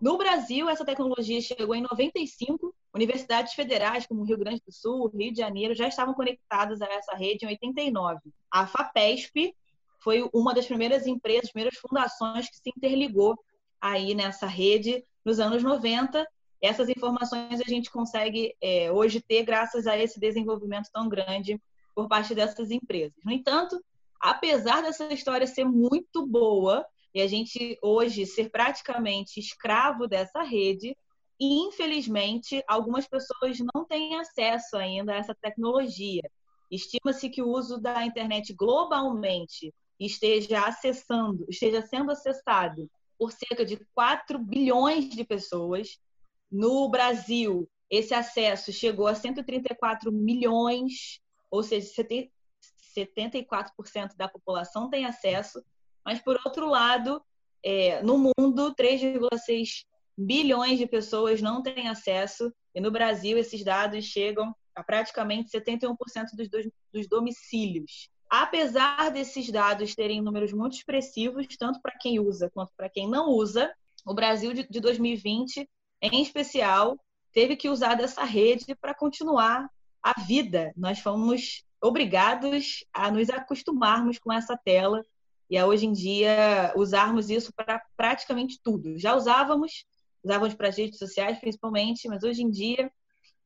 No 0.00 0.18
Brasil, 0.18 0.68
essa 0.68 0.84
tecnologia 0.84 1.40
chegou 1.40 1.74
em 1.74 1.82
95. 1.82 2.74
Universidades 2.92 3.54
federais 3.54 4.06
como 4.06 4.24
Rio 4.24 4.38
Grande 4.38 4.62
do 4.66 4.72
Sul, 4.72 5.08
Rio 5.08 5.32
de 5.32 5.38
Janeiro 5.38 5.74
já 5.74 5.88
estavam 5.88 6.14
conectadas 6.14 6.80
a 6.80 6.86
essa 6.86 7.14
rede 7.14 7.44
em 7.44 7.48
89. 7.48 8.20
A 8.50 8.66
FAPESP 8.66 9.54
foi 10.00 10.28
uma 10.32 10.54
das 10.54 10.66
primeiras 10.66 11.06
empresas, 11.06 11.50
primeiras 11.50 11.78
fundações 11.78 12.48
que 12.48 12.56
se 12.56 12.70
interligou 12.76 13.38
aí 13.80 14.14
nessa 14.14 14.46
rede 14.46 15.04
nos 15.24 15.40
anos 15.40 15.62
90. 15.62 16.26
Essas 16.62 16.88
informações 16.88 17.60
a 17.60 17.68
gente 17.68 17.90
consegue 17.90 18.54
é, 18.60 18.90
hoje 18.90 19.20
ter 19.20 19.42
graças 19.44 19.86
a 19.86 19.96
esse 19.98 20.18
desenvolvimento 20.18 20.88
tão 20.92 21.08
grande 21.08 21.60
por 21.94 22.08
parte 22.08 22.34
dessas 22.34 22.70
empresas. 22.70 23.18
No 23.24 23.32
entanto, 23.32 23.82
apesar 24.20 24.82
dessa 24.82 25.12
história 25.12 25.46
ser 25.46 25.64
muito 25.64 26.26
boa 26.26 26.84
e 27.14 27.20
a 27.20 27.26
gente 27.26 27.78
hoje 27.82 28.26
ser 28.26 28.50
praticamente 28.50 29.38
escravo 29.38 30.08
dessa 30.08 30.42
rede, 30.42 30.96
infelizmente, 31.38 32.62
algumas 32.66 33.06
pessoas 33.06 33.58
não 33.74 33.84
têm 33.84 34.16
acesso 34.16 34.76
ainda 34.76 35.12
a 35.12 35.16
essa 35.16 35.34
tecnologia. 35.34 36.22
Estima-se 36.70 37.28
que 37.28 37.42
o 37.42 37.48
uso 37.48 37.78
da 37.78 38.04
internet 38.04 38.52
globalmente 38.52 39.72
esteja 39.98 40.66
acessando, 40.66 41.44
esteja 41.48 41.82
sendo 41.82 42.10
acessado 42.10 42.90
por 43.18 43.30
cerca 43.32 43.64
de 43.64 43.78
4 43.94 44.38
bilhões 44.38 45.08
de 45.08 45.24
pessoas. 45.24 45.98
No 46.54 46.88
Brasil, 46.88 47.68
esse 47.90 48.14
acesso 48.14 48.72
chegou 48.72 49.08
a 49.08 49.14
134 49.16 50.12
milhões, 50.12 51.20
ou 51.50 51.64
seja, 51.64 51.90
74% 52.96 54.14
da 54.16 54.28
população 54.28 54.88
tem 54.88 55.04
acesso, 55.04 55.60
mas, 56.06 56.20
por 56.20 56.38
outro 56.46 56.68
lado, 56.68 57.20
é, 57.60 58.00
no 58.04 58.18
mundo, 58.38 58.72
3,6 58.72 59.84
bilhões 60.16 60.78
de 60.78 60.86
pessoas 60.86 61.42
não 61.42 61.60
têm 61.60 61.88
acesso, 61.88 62.54
e 62.72 62.80
no 62.80 62.92
Brasil, 62.92 63.36
esses 63.36 63.64
dados 63.64 64.04
chegam 64.04 64.54
a 64.76 64.84
praticamente 64.84 65.50
71% 65.50 65.96
dos, 66.36 66.48
dos 66.92 67.08
domicílios. 67.08 68.08
Apesar 68.30 69.10
desses 69.10 69.50
dados 69.50 69.96
terem 69.96 70.22
números 70.22 70.52
muito 70.52 70.76
expressivos, 70.76 71.48
tanto 71.58 71.82
para 71.82 71.98
quem 71.98 72.20
usa 72.20 72.48
quanto 72.48 72.72
para 72.76 72.88
quem 72.88 73.10
não 73.10 73.30
usa, 73.30 73.74
o 74.06 74.14
Brasil 74.14 74.52
de 74.52 74.80
2020, 74.80 75.68
em 76.12 76.22
especial, 76.22 76.98
teve 77.32 77.56
que 77.56 77.68
usar 77.68 77.94
dessa 77.94 78.24
rede 78.24 78.74
para 78.74 78.94
continuar 78.94 79.68
a 80.02 80.20
vida. 80.20 80.72
Nós 80.76 80.98
fomos 80.98 81.64
obrigados 81.82 82.84
a 82.92 83.10
nos 83.10 83.30
acostumarmos 83.30 84.18
com 84.18 84.32
essa 84.32 84.56
tela 84.56 85.02
e 85.50 85.58
a 85.58 85.66
hoje 85.66 85.86
em 85.86 85.92
dia 85.92 86.72
usarmos 86.76 87.30
isso 87.30 87.52
para 87.54 87.82
praticamente 87.96 88.58
tudo. 88.62 88.98
Já 88.98 89.14
usávamos, 89.14 89.84
usávamos 90.22 90.54
para 90.54 90.68
as 90.68 90.76
redes 90.76 90.98
sociais 90.98 91.38
principalmente, 91.38 92.08
mas 92.08 92.22
hoje 92.22 92.42
em 92.42 92.50
dia 92.50 92.90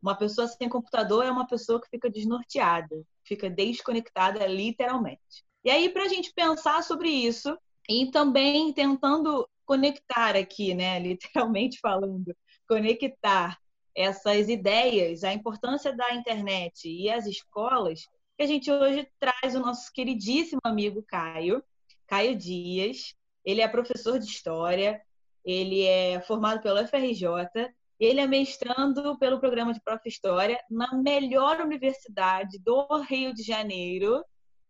uma 0.00 0.16
pessoa 0.16 0.46
sem 0.46 0.68
computador 0.68 1.24
é 1.24 1.30
uma 1.30 1.46
pessoa 1.46 1.80
que 1.80 1.88
fica 1.88 2.08
desnorteada, 2.08 3.02
fica 3.24 3.50
desconectada 3.50 4.46
literalmente. 4.46 5.44
E 5.64 5.70
aí 5.70 5.88
para 5.88 6.04
a 6.04 6.08
gente 6.08 6.32
pensar 6.32 6.82
sobre 6.84 7.08
isso 7.08 7.56
e 7.88 8.10
também 8.10 8.72
tentando 8.72 9.48
conectar 9.64 10.36
aqui, 10.36 10.74
né, 10.74 10.98
literalmente 11.02 11.78
falando, 11.80 12.34
conectar 12.68 13.58
essas 13.94 14.48
ideias, 14.48 15.24
a 15.24 15.32
importância 15.32 15.92
da 15.92 16.14
internet 16.14 16.88
e 16.88 17.10
as 17.10 17.26
escolas, 17.26 18.06
que 18.36 18.44
a 18.44 18.46
gente 18.46 18.70
hoje 18.70 19.08
traz 19.18 19.56
o 19.56 19.60
nosso 19.60 19.92
queridíssimo 19.92 20.60
amigo 20.62 21.02
Caio, 21.02 21.62
Caio 22.06 22.36
Dias. 22.36 23.14
Ele 23.44 23.60
é 23.60 23.66
professor 23.66 24.18
de 24.18 24.26
História, 24.26 25.02
ele 25.44 25.82
é 25.82 26.20
formado 26.20 26.62
pelo 26.62 26.78
FRJ, 26.86 27.72
ele 27.98 28.20
é 28.20 28.26
mestrando 28.26 29.18
pelo 29.18 29.40
programa 29.40 29.72
de 29.72 29.80
Prof. 29.80 30.06
História 30.06 30.62
na 30.70 30.94
melhor 30.94 31.60
universidade 31.60 32.58
do 32.60 32.86
Rio 33.02 33.34
de 33.34 33.42
Janeiro, 33.42 34.24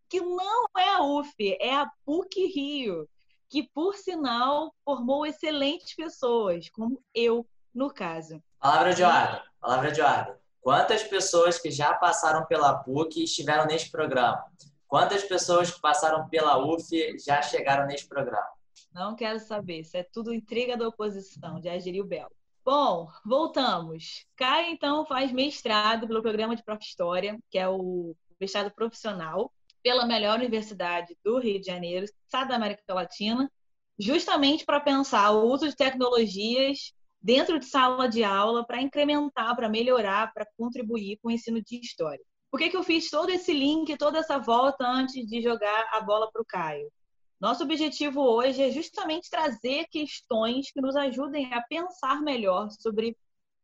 que 0.09 0.21
não 0.21 0.65
é 0.77 0.89
a 0.95 1.03
UF, 1.03 1.35
é 1.61 1.75
a 1.75 1.91
PUC 2.07 2.47
Rio, 2.47 3.07
que, 3.51 3.69
por 3.75 3.95
sinal, 3.95 4.75
formou 4.85 5.27
excelentes 5.27 5.95
pessoas, 5.95 6.71
como 6.71 7.03
eu, 7.15 7.47
no 7.75 7.91
caso. 7.91 8.43
Palavra 8.59 8.95
de 8.95 9.03
ordem, 9.03 9.41
palavra 9.61 9.93
de 9.93 10.01
ordem. 10.01 10.35
Quantas 10.61 11.03
pessoas 11.03 11.59
que 11.59 11.71
já 11.71 11.95
passaram 11.95 12.45
pela 12.47 12.75
PUC 12.75 13.25
estiveram 13.25 13.67
neste 13.67 13.91
programa? 13.91 14.45
Quantas 14.87 15.23
pessoas 15.23 15.71
que 15.71 15.81
passaram 15.81 16.29
pela 16.29 16.59
UF 16.59 17.19
já 17.19 17.43
chegaram 17.43 17.87
neste 17.87 18.09
programa? 18.09 18.49
Não 18.93 19.15
quero 19.15 19.39
saber. 19.39 19.81
Isso 19.81 19.97
é 19.97 20.03
tudo 20.03 20.33
intriga 20.33 20.77
da 20.77 20.89
oposição, 20.89 21.61
de 21.61 21.69
Agirio 21.69 22.05
Belo. 22.05 22.33
Bom, 22.65 23.09
voltamos. 23.25 24.27
Caio, 24.37 24.69
então, 24.71 25.07
faz 25.07 25.33
mestrado 25.33 26.07
pelo 26.07 26.23
programa 26.23 26.57
de 26.57 26.63
Prof. 26.63 26.83
História, 26.85 27.39
que 27.51 27.59
é 27.59 27.69
o 27.69 28.15
mestrado 28.41 28.71
profissional, 28.71 29.53
pela 29.83 30.07
melhor 30.07 30.39
universidade 30.39 31.17
do 31.25 31.39
Rio 31.39 31.61
de 31.61 31.67
Janeiro, 31.67 32.05
estado 32.05 32.49
da 32.49 32.57
América 32.57 32.93
Latina, 32.93 33.51
justamente 33.99 34.65
para 34.65 34.81
pensar 34.81 35.31
o 35.31 35.51
uso 35.51 35.69
de 35.69 35.77
tecnologias 35.77 36.93
dentro 37.29 37.59
de 37.59 37.67
sala 37.67 38.09
de 38.09 38.25
aula 38.25 38.67
para 38.67 38.81
incrementar, 38.81 39.55
para 39.55 39.69
melhorar, 39.69 40.33
para 40.33 40.49
contribuir 40.57 41.19
com 41.19 41.29
o 41.29 41.31
ensino 41.31 41.63
de 41.63 41.79
história. 41.79 42.25
Por 42.51 42.59
que, 42.59 42.71
que 42.71 42.77
eu 42.79 42.83
fiz 42.83 43.11
todo 43.11 43.29
esse 43.29 43.53
link, 43.53 43.95
toda 43.99 44.21
essa 44.21 44.39
volta 44.39 44.89
antes 44.89 45.27
de 45.27 45.43
jogar 45.43 45.91
a 45.93 46.01
bola 46.01 46.33
para 46.33 46.41
o 46.41 46.47
Caio? 46.47 46.91
Nosso 47.39 47.63
objetivo 47.65 48.23
hoje 48.23 48.63
é 48.63 48.71
justamente 48.71 49.29
trazer 49.29 49.85
questões 49.91 50.73
que 50.73 50.81
nos 50.81 50.97
ajudem 50.97 51.53
a 51.53 51.61
pensar 51.61 52.23
melhor 52.23 52.71
sobre 52.71 53.15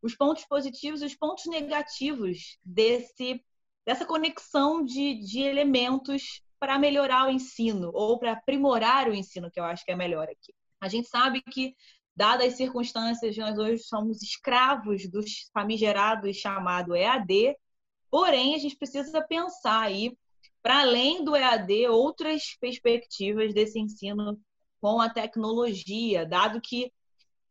os 0.03 0.15
pontos 0.15 0.45
positivos 0.45 1.01
e 1.01 1.07
os 1.07 1.15
pontos 1.15 1.47
negativos 1.47 2.59
desse, 2.63 3.43
dessa 3.87 4.05
conexão 4.05 4.85
de, 4.85 5.15
de 5.21 5.41
elementos 5.41 6.43
para 6.61 6.79
melhorar 6.79 7.29
o 7.29 7.31
ensino 7.31 7.91
ou 7.95 8.19
para 8.19 8.33
aprimorar 8.33 9.09
o 9.09 9.15
ensino, 9.15 9.51
que 9.51 9.59
eu 9.59 9.65
acho 9.65 9.87
que 9.87 9.93
é 9.93 9.97
melhor 9.97 10.25
aqui. 10.25 10.53
A 10.83 10.89
gente 10.89 11.09
sabe 11.09 11.41
que 11.41 11.75
dadas 12.17 12.49
as 12.49 12.57
circunstâncias, 12.57 13.37
nós 13.37 13.59
hoje 13.59 13.83
somos 13.83 14.23
escravos 14.23 15.09
dos 15.11 15.51
famigerados 15.53 16.37
chamado 16.37 16.95
EAD, 16.95 17.57
porém 18.11 18.55
a 18.55 18.59
gente 18.59 18.77
precisa 18.77 19.25
pensar 19.27 19.83
aí, 19.83 20.17
para 20.63 20.81
além 20.81 21.25
do 21.25 21.35
EAD, 21.35 21.89
outras 21.89 22.57
perspectivas 22.61 23.53
desse 23.53 23.79
ensino 23.79 24.41
com 24.81 25.01
a 25.01 25.11
tecnologia, 25.11 26.25
dado 26.27 26.61
que 26.61 26.93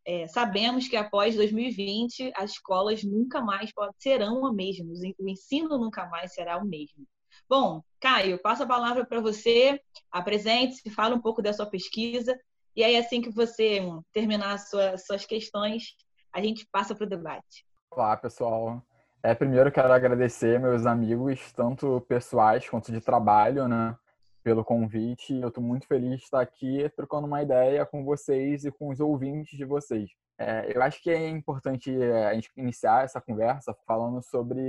é, 0.05 0.27
sabemos 0.27 0.88
que 0.88 0.98
após 0.98 1.36
2020 1.36 2.32
as 2.36 2.51
escolas 2.51 3.03
nunca 3.03 3.41
mais 3.41 3.72
serão 3.98 4.46
as 4.46 4.53
mesmas, 4.53 5.00
o 5.17 5.29
ensino 5.29 5.77
nunca 5.77 6.05
mais 6.08 6.34
será 6.34 6.58
o 6.58 6.65
mesmo. 6.65 7.08
Bom, 7.48 7.82
Caio, 8.00 8.41
passo 8.41 8.63
a 8.63 8.67
palavra 8.67 9.05
para 9.05 9.22
você, 9.22 9.79
apresente-se, 10.12 10.89
fala 10.89 11.15
um 11.15 11.22
pouco 11.22 11.41
da 11.41 11.53
sua 11.53 11.65
pesquisa 11.65 12.38
e 12.75 12.84
aí, 12.84 12.98
assim 12.98 13.22
que 13.22 13.30
você 13.30 13.80
terminar 14.12 14.58
sua, 14.58 14.98
suas 14.98 15.25
questões, 15.25 15.96
a 16.34 16.42
gente 16.42 16.68
passa 16.72 16.96
para 16.96 17.06
o 17.06 17.10
debate. 17.10 17.65
Olá, 17.92 18.18
pessoal. 18.18 18.82
É, 19.22 19.36
primeiro, 19.36 19.72
quero 19.72 19.94
agradecer 19.94 20.60
meus 20.60 20.86
amigos, 20.86 21.51
tanto 21.53 22.01
pessoais 22.10 22.68
quanto 22.68 22.92
de 22.92 23.00
trabalho, 23.00 23.68
né, 23.68 23.96
pelo 24.44 24.65
convite. 24.65 25.39
Eu 25.39 25.50
estou 25.50 25.63
muito 25.63 25.88
feliz 25.88 26.18
de 26.18 26.24
estar 26.24 26.42
aqui 26.42 26.89
trocando 26.96 27.27
uma 27.27 27.42
ideia 27.42 27.86
com 27.86 28.03
vocês 28.03 28.65
e 28.65 28.72
com 28.72 28.89
os 28.89 29.00
ouvintes 29.00 29.58
de 29.58 29.63
vocês. 29.63 30.10
É, 30.38 30.75
eu 30.75 30.82
acho 30.82 31.01
que 31.01 31.12
é 31.12 31.30
importante 31.30 31.96
é, 31.96 32.27
a 32.27 32.34
gente 32.34 32.50
iniciar 32.58 33.06
essa 33.06 33.22
conversa 33.22 33.74
falando 33.86 34.22
sobre 34.24 34.60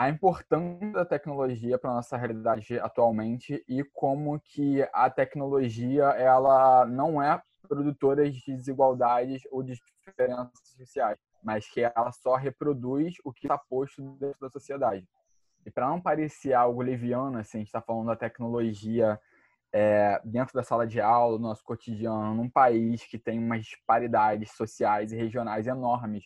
a 0.00 0.08
importância 0.08 0.92
da 0.92 1.04
tecnologia 1.04 1.78
para 1.78 1.92
nossa 1.92 2.16
realidade 2.16 2.78
atualmente 2.78 3.62
e 3.68 3.84
como 3.84 4.40
que 4.40 4.80
a 4.94 5.10
tecnologia 5.10 6.04
ela 6.04 6.86
não 6.86 7.22
é 7.22 7.38
produtora 7.68 8.30
de 8.30 8.40
desigualdades 8.46 9.42
ou 9.50 9.62
de 9.62 9.78
diferenças 10.06 10.50
sociais, 10.74 11.18
mas 11.44 11.68
que 11.68 11.82
ela 11.82 12.10
só 12.12 12.34
reproduz 12.36 13.16
o 13.22 13.30
que 13.30 13.44
está 13.44 13.58
posto 13.58 14.00
dentro 14.18 14.40
da 14.40 14.48
sociedade. 14.48 15.06
E 15.66 15.70
para 15.70 15.86
não 15.90 16.00
parecer 16.00 16.54
algo 16.54 16.80
leviano, 16.80 17.36
assim, 17.36 17.58
a 17.58 17.60
gente 17.60 17.68
está 17.68 17.82
falando 17.82 18.06
da 18.06 18.16
tecnologia 18.16 19.20
é, 19.70 20.18
dentro 20.24 20.54
da 20.54 20.62
sala 20.62 20.86
de 20.86 20.98
aula, 20.98 21.36
no 21.36 21.48
nosso 21.48 21.62
cotidiano, 21.62 22.34
num 22.34 22.48
país 22.48 23.04
que 23.04 23.18
tem 23.18 23.38
umas 23.38 23.66
disparidades 23.66 24.52
sociais 24.52 25.12
e 25.12 25.16
regionais 25.16 25.66
enormes 25.66 26.24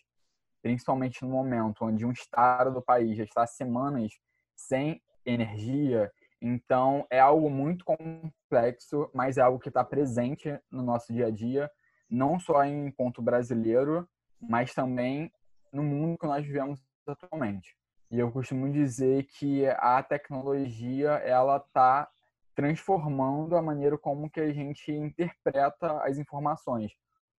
principalmente 0.65 1.21
no 1.21 1.29
momento 1.29 1.85
onde 1.85 2.03
um 2.07 2.11
estado 2.11 2.73
do 2.73 2.81
país 2.81 3.15
já 3.15 3.23
está 3.23 3.45
semanas 3.45 4.13
sem 4.55 4.99
energia. 5.23 6.11
Então, 6.41 7.05
é 7.07 7.19
algo 7.19 7.51
muito 7.51 7.85
complexo, 7.85 9.07
mas 9.13 9.37
é 9.37 9.41
algo 9.41 9.59
que 9.59 9.69
está 9.69 9.83
presente 9.83 10.59
no 10.71 10.81
nosso 10.81 11.13
dia 11.13 11.27
a 11.27 11.29
dia, 11.29 11.69
não 12.09 12.39
só 12.39 12.63
em 12.63 12.89
ponto 12.89 13.21
brasileiro, 13.21 14.09
mas 14.41 14.73
também 14.73 15.31
no 15.71 15.83
mundo 15.83 16.17
que 16.17 16.25
nós 16.25 16.43
vivemos 16.43 16.83
atualmente. 17.05 17.77
E 18.09 18.17
eu 18.17 18.31
costumo 18.31 18.67
dizer 18.71 19.27
que 19.37 19.67
a 19.67 20.01
tecnologia 20.01 21.11
ela 21.11 21.57
está 21.57 22.09
transformando 22.55 23.55
a 23.55 23.61
maneira 23.61 23.99
como 23.99 24.31
que 24.31 24.39
a 24.39 24.51
gente 24.51 24.91
interpreta 24.91 26.01
as 26.01 26.17
informações 26.17 26.91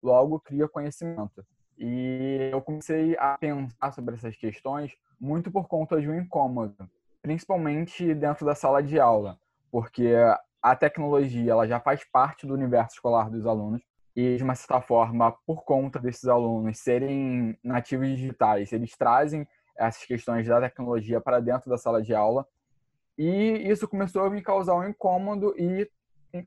logo 0.03 0.39
cria 0.39 0.67
conhecimento. 0.67 1.43
E 1.77 2.49
eu 2.51 2.61
comecei 2.61 3.17
a 3.17 3.37
pensar 3.37 3.91
sobre 3.91 4.15
essas 4.15 4.35
questões 4.35 4.95
muito 5.19 5.51
por 5.51 5.67
conta 5.67 5.99
de 5.99 6.09
um 6.09 6.17
incômodo, 6.17 6.89
principalmente 7.21 8.13
dentro 8.13 8.45
da 8.45 8.55
sala 8.55 8.81
de 8.81 8.99
aula, 8.99 9.37
porque 9.71 10.13
a 10.61 10.75
tecnologia 10.75 11.51
ela 11.51 11.67
já 11.67 11.79
faz 11.79 12.03
parte 12.03 12.47
do 12.47 12.53
universo 12.53 12.95
escolar 12.95 13.29
dos 13.29 13.45
alunos 13.45 13.81
e 14.15 14.37
de 14.37 14.43
uma 14.43 14.55
certa 14.55 14.79
forma, 14.79 15.31
por 15.45 15.63
conta 15.63 15.99
desses 15.99 16.25
alunos 16.25 16.79
serem 16.79 17.57
nativos 17.61 18.07
digitais, 18.07 18.71
eles 18.71 18.95
trazem 18.95 19.45
essas 19.77 20.05
questões 20.05 20.47
da 20.47 20.61
tecnologia 20.61 21.19
para 21.19 21.41
dentro 21.41 21.69
da 21.69 21.77
sala 21.77 22.01
de 22.01 22.15
aula 22.15 22.47
e 23.17 23.69
isso 23.69 23.87
começou 23.87 24.23
a 24.23 24.29
me 24.29 24.41
causar 24.41 24.75
um 24.75 24.87
incômodo 24.87 25.53
e 25.57 25.89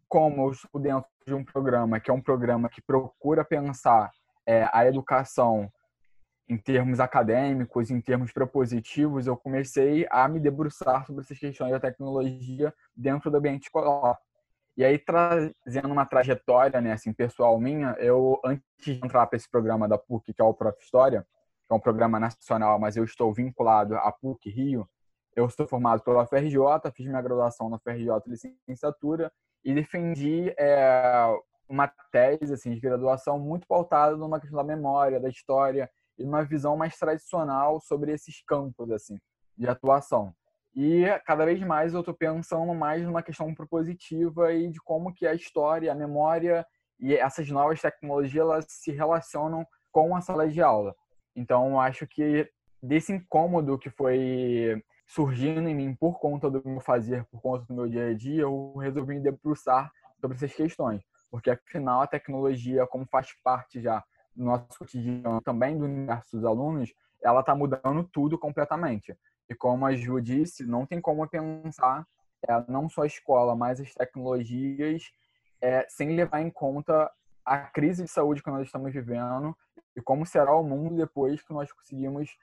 como 0.08 0.46
eu 0.46 0.52
estou 0.52 0.80
dentro 0.80 1.08
de 1.26 1.34
um 1.34 1.44
programa 1.44 2.00
que 2.00 2.10
é 2.10 2.14
um 2.14 2.20
programa 2.20 2.68
que 2.68 2.80
procura 2.80 3.44
pensar 3.44 4.10
é, 4.48 4.66
a 4.72 4.86
educação 4.86 5.70
em 6.48 6.56
termos 6.56 7.00
acadêmicos, 7.00 7.90
em 7.90 8.00
termos 8.00 8.32
propositivos, 8.32 9.26
eu 9.26 9.36
comecei 9.36 10.06
a 10.10 10.26
me 10.26 10.40
debruçar 10.40 11.04
sobre 11.04 11.22
essas 11.22 11.38
questões 11.38 11.70
da 11.70 11.78
tecnologia 11.78 12.72
dentro 12.96 13.30
do 13.30 13.36
ambiente 13.36 13.64
escolar. 13.64 14.18
E 14.74 14.82
aí, 14.82 14.98
trazendo 14.98 15.92
uma 15.92 16.06
trajetória, 16.06 16.80
né, 16.80 16.92
assim, 16.92 17.12
pessoal 17.12 17.60
minha, 17.60 17.94
eu, 17.98 18.40
antes 18.42 18.64
de 18.80 18.92
entrar 18.92 19.26
para 19.26 19.36
esse 19.36 19.50
programa 19.50 19.86
da 19.86 19.98
PUC, 19.98 20.32
que 20.32 20.40
é 20.40 20.44
o 20.44 20.54
Prof. 20.54 20.82
História, 20.82 21.26
que 21.66 21.74
é 21.74 21.74
um 21.74 21.80
programa 21.80 22.18
nacional, 22.18 22.78
mas 22.78 22.96
eu 22.96 23.04
estou 23.04 23.30
vinculado 23.34 23.96
à 23.96 24.10
PUC 24.10 24.48
Rio, 24.48 24.88
eu 25.36 25.50
sou 25.50 25.68
formado 25.68 26.02
pela 26.02 26.26
FRJ, 26.26 26.58
fiz 26.94 27.06
minha 27.06 27.20
graduação 27.20 27.68
na 27.68 27.78
FRJ 27.78 28.08
licenciatura 28.26 29.30
e 29.62 29.74
defendi 29.74 30.54
é, 30.58 31.36
uma 31.68 31.86
tese 32.10 32.54
assim, 32.54 32.72
de 32.72 32.80
graduação 32.80 33.38
muito 33.38 33.66
pautada 33.66 34.16
numa 34.16 34.40
questão 34.40 34.56
da 34.56 34.64
memória, 34.64 35.20
da 35.20 35.28
história 35.28 35.90
e 36.18 36.24
uma 36.24 36.42
visão 36.42 36.76
mais 36.76 36.96
tradicional 36.96 37.80
sobre 37.80 38.12
esses 38.12 38.42
campos 38.44 38.90
assim 38.90 39.18
de 39.56 39.68
atuação. 39.68 40.32
E 40.74 41.04
cada 41.26 41.44
vez 41.44 41.60
mais 41.60 41.92
eu 41.92 42.00
estou 42.00 42.14
pensando 42.14 42.72
mais 42.74 43.04
numa 43.04 43.22
questão 43.22 43.52
propositiva 43.54 44.52
e 44.52 44.70
de 44.70 44.80
como 44.80 45.12
que 45.12 45.26
a 45.26 45.34
história, 45.34 45.90
a 45.90 45.94
memória 45.94 46.64
e 47.00 47.14
essas 47.14 47.48
novas 47.50 47.80
tecnologias 47.80 48.42
elas 48.42 48.66
se 48.68 48.92
relacionam 48.92 49.66
com 49.90 50.14
a 50.14 50.20
sala 50.20 50.48
de 50.48 50.62
aula. 50.62 50.94
Então, 51.34 51.80
acho 51.80 52.06
que 52.06 52.48
desse 52.82 53.12
incômodo 53.12 53.78
que 53.78 53.90
foi 53.90 54.82
surgindo 55.06 55.68
em 55.68 55.74
mim 55.74 55.94
por 55.94 56.20
conta 56.20 56.50
do 56.50 56.62
meu 56.64 56.80
fazer, 56.80 57.24
por 57.24 57.40
conta 57.40 57.64
do 57.64 57.74
meu 57.74 57.88
dia 57.88 58.08
a 58.08 58.14
dia, 58.14 58.42
eu 58.42 58.76
resolvi 58.76 59.14
me 59.14 59.22
debruçar 59.22 59.90
sobre 60.20 60.36
essas 60.36 60.54
questões 60.54 61.02
porque 61.30 61.50
afinal 61.50 62.02
a 62.02 62.06
tecnologia, 62.06 62.86
como 62.86 63.06
faz 63.06 63.32
parte 63.42 63.80
já 63.80 64.02
do 64.34 64.44
nosso 64.44 64.78
cotidiano, 64.78 65.40
também 65.40 65.76
do 65.76 65.84
universo 65.84 66.36
dos 66.36 66.44
alunos, 66.44 66.92
ela 67.22 67.40
está 67.40 67.54
mudando 67.54 68.04
tudo 68.04 68.38
completamente. 68.38 69.16
E 69.48 69.54
como 69.54 69.86
a 69.86 69.94
Ju 69.94 70.20
disse, 70.20 70.64
não 70.64 70.86
tem 70.86 71.00
como 71.00 71.28
pensar 71.28 72.06
é, 72.46 72.70
não 72.70 72.88
só 72.88 73.02
a 73.02 73.06
escola, 73.06 73.56
mas 73.56 73.80
as 73.80 73.92
tecnologias, 73.94 75.10
é, 75.60 75.86
sem 75.88 76.14
levar 76.14 76.40
em 76.40 76.50
conta 76.50 77.10
a 77.44 77.58
crise 77.58 78.04
de 78.04 78.10
saúde 78.10 78.42
que 78.42 78.50
nós 78.50 78.66
estamos 78.66 78.92
vivendo 78.92 79.56
e 79.96 80.02
como 80.02 80.24
será 80.24 80.54
o 80.54 80.62
mundo 80.62 80.96
depois 80.96 81.42
que 81.42 81.52
nós 81.52 81.72
conseguimos 81.72 82.36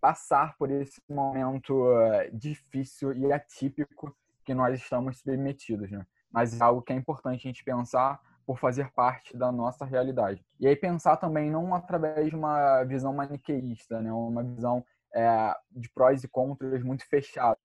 passar 0.00 0.56
por 0.56 0.70
esse 0.70 1.00
momento 1.08 1.74
uh, 1.74 2.36
difícil 2.36 3.12
e 3.12 3.32
atípico 3.32 4.16
que 4.44 4.54
nós 4.54 4.80
estamos 4.80 5.18
submetidos, 5.18 5.90
né? 5.90 6.04
Mas 6.30 6.58
é 6.58 6.64
algo 6.64 6.82
que 6.82 6.92
é 6.92 6.96
importante 6.96 7.46
a 7.46 7.50
gente 7.50 7.62
pensar 7.62 8.18
por 8.46 8.58
fazer 8.58 8.90
parte 8.92 9.36
da 9.36 9.52
nossa 9.52 9.84
realidade. 9.84 10.44
E 10.58 10.66
aí 10.66 10.76
pensar 10.76 11.16
também 11.16 11.50
não 11.50 11.74
através 11.74 12.28
de 12.28 12.36
uma 12.36 12.82
visão 12.84 13.12
maniqueísta, 13.12 14.00
né? 14.00 14.12
uma 14.12 14.42
visão 14.42 14.84
é, 15.14 15.54
de 15.70 15.88
prós 15.90 16.24
e 16.24 16.28
contras 16.28 16.82
muito 16.82 17.06
fechada, 17.08 17.58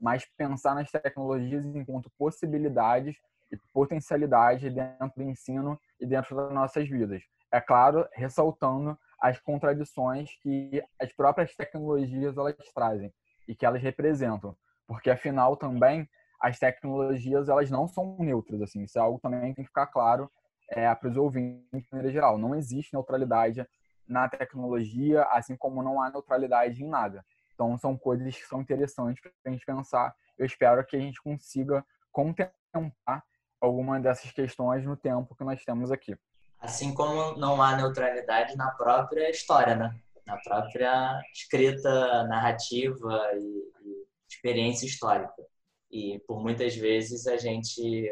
mas 0.00 0.24
pensar 0.36 0.74
nas 0.74 0.90
tecnologias 0.90 1.64
enquanto 1.64 2.10
possibilidades 2.18 3.16
e 3.50 3.56
potencialidades 3.72 4.72
dentro 4.72 5.12
do 5.16 5.22
ensino 5.22 5.78
e 6.00 6.06
dentro 6.06 6.34
das 6.34 6.52
nossas 6.52 6.88
vidas. 6.88 7.22
É 7.50 7.60
claro, 7.60 8.08
ressaltando 8.12 8.98
as 9.20 9.38
contradições 9.38 10.30
que 10.42 10.82
as 11.00 11.12
próprias 11.12 11.54
tecnologias 11.54 12.36
elas 12.36 12.56
trazem 12.74 13.12
e 13.46 13.54
que 13.54 13.66
elas 13.66 13.82
representam, 13.82 14.56
porque 14.86 15.10
afinal 15.10 15.56
também 15.56 16.08
as 16.42 16.58
tecnologias 16.58 17.48
elas 17.48 17.70
não 17.70 17.86
são 17.86 18.16
neutras, 18.18 18.60
assim, 18.60 18.82
isso 18.82 18.98
é 18.98 19.00
algo 19.00 19.20
também 19.20 19.50
que 19.50 19.56
tem 19.56 19.64
que 19.64 19.70
ficar 19.70 19.86
claro 19.86 20.28
é, 20.68 20.92
para 20.92 21.08
os 21.08 21.16
ouvintes 21.16 21.64
de 21.72 21.88
maneira 21.92 22.12
geral. 22.12 22.36
Não 22.36 22.54
existe 22.54 22.92
neutralidade 22.92 23.64
na 24.08 24.28
tecnologia, 24.28 25.22
assim 25.30 25.56
como 25.56 25.82
não 25.82 26.02
há 26.02 26.10
neutralidade 26.10 26.82
em 26.82 26.88
nada. 26.88 27.24
Então, 27.54 27.78
são 27.78 27.96
coisas 27.96 28.34
que 28.34 28.44
são 28.44 28.60
interessantes 28.60 29.22
para 29.22 29.30
a 29.46 29.50
gente 29.50 29.64
pensar. 29.64 30.12
Eu 30.36 30.44
espero 30.44 30.84
que 30.84 30.96
a 30.96 31.00
gente 31.00 31.22
consiga 31.22 31.84
contemplar 32.10 33.22
alguma 33.60 34.00
dessas 34.00 34.32
questões 34.32 34.84
no 34.84 34.96
tempo 34.96 35.36
que 35.36 35.44
nós 35.44 35.64
temos 35.64 35.92
aqui. 35.92 36.16
Assim 36.58 36.92
como 36.92 37.36
não 37.38 37.62
há 37.62 37.76
neutralidade 37.76 38.56
na 38.56 38.70
própria 38.72 39.30
história, 39.30 39.76
né? 39.76 39.94
Na 40.26 40.36
própria 40.38 41.20
escrita 41.32 42.24
narrativa 42.24 43.30
e, 43.34 43.72
e 43.84 44.06
experiência 44.28 44.86
histórica. 44.86 45.51
E 45.92 46.18
por 46.26 46.42
muitas 46.42 46.74
vezes 46.74 47.26
a 47.26 47.36
gente 47.36 48.10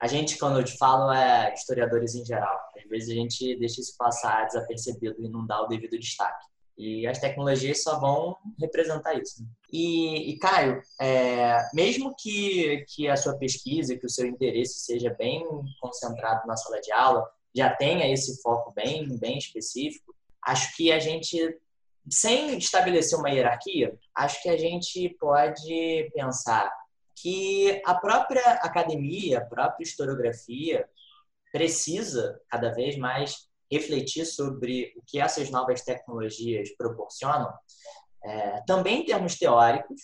a 0.00 0.06
gente 0.06 0.38
quando 0.38 0.58
eu 0.58 0.64
te 0.64 0.76
falo 0.76 1.12
é 1.12 1.52
historiadores 1.54 2.14
em 2.14 2.24
geral. 2.24 2.58
Às 2.76 2.88
vezes 2.88 3.10
a 3.10 3.14
gente 3.14 3.56
deixa 3.56 3.80
isso 3.80 3.94
passar 3.96 4.46
desapercebido 4.46 5.16
e 5.24 5.28
não 5.28 5.46
dá 5.46 5.62
o 5.62 5.68
devido 5.68 5.98
destaque. 5.98 6.44
E 6.76 7.06
as 7.06 7.18
tecnologias 7.18 7.82
só 7.82 8.00
vão 8.00 8.36
representar 8.58 9.14
isso. 9.14 9.42
Né? 9.42 9.48
E, 9.72 10.30
e, 10.30 10.38
Caio, 10.38 10.82
é, 11.00 11.58
mesmo 11.72 12.14
que, 12.18 12.84
que 12.88 13.08
a 13.08 13.16
sua 13.16 13.38
pesquisa, 13.38 13.96
que 13.96 14.06
o 14.06 14.10
seu 14.10 14.26
interesse 14.26 14.80
seja 14.80 15.14
bem 15.14 15.44
concentrado 15.80 16.46
na 16.46 16.56
sala 16.56 16.80
de 16.80 16.90
aula, 16.90 17.24
já 17.54 17.70
tenha 17.74 18.12
esse 18.12 18.42
foco 18.42 18.72
bem, 18.72 19.06
bem 19.18 19.38
específico, 19.38 20.14
acho 20.44 20.76
que 20.76 20.90
a 20.90 20.98
gente, 20.98 21.56
sem 22.10 22.58
estabelecer 22.58 23.16
uma 23.16 23.30
hierarquia, 23.30 23.96
acho 24.14 24.42
que 24.42 24.48
a 24.48 24.56
gente 24.56 25.08
pode 25.20 26.10
pensar 26.12 26.70
que 27.16 27.80
a 27.84 27.94
própria 27.94 28.42
academia, 28.54 29.38
a 29.38 29.44
própria 29.44 29.84
historiografia 29.84 30.88
precisa 31.52 32.40
cada 32.48 32.72
vez 32.72 32.96
mais 32.96 33.48
refletir 33.70 34.26
sobre 34.26 34.92
o 34.96 35.02
que 35.06 35.20
essas 35.20 35.50
novas 35.50 35.82
tecnologias 35.82 36.74
proporcionam, 36.76 37.52
é, 38.22 38.60
também 38.62 39.02
em 39.02 39.04
termos 39.04 39.36
teóricos, 39.36 40.00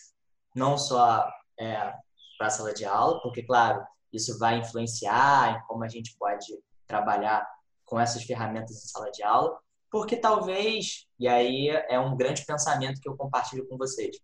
não 0.54 0.76
só 0.76 1.28
é, 1.58 1.92
para 2.38 2.46
a 2.46 2.50
sala 2.50 2.72
de 2.72 2.84
aula, 2.84 3.20
porque, 3.22 3.42
claro, 3.42 3.84
isso 4.12 4.38
vai 4.38 4.58
influenciar 4.58 5.56
em 5.56 5.66
como 5.66 5.84
a 5.84 5.88
gente 5.88 6.16
pode 6.18 6.46
trabalhar 6.86 7.46
com 7.84 7.98
essas 7.98 8.22
ferramentas 8.22 8.76
em 8.84 8.88
sala 8.88 9.10
de 9.10 9.22
aula, 9.22 9.58
porque 9.90 10.16
talvez, 10.16 11.06
e 11.18 11.26
aí 11.26 11.68
é 11.68 11.98
um 11.98 12.16
grande 12.16 12.44
pensamento 12.44 13.00
que 13.00 13.08
eu 13.08 13.16
compartilho 13.16 13.66
com 13.68 13.76
vocês, 13.76 14.16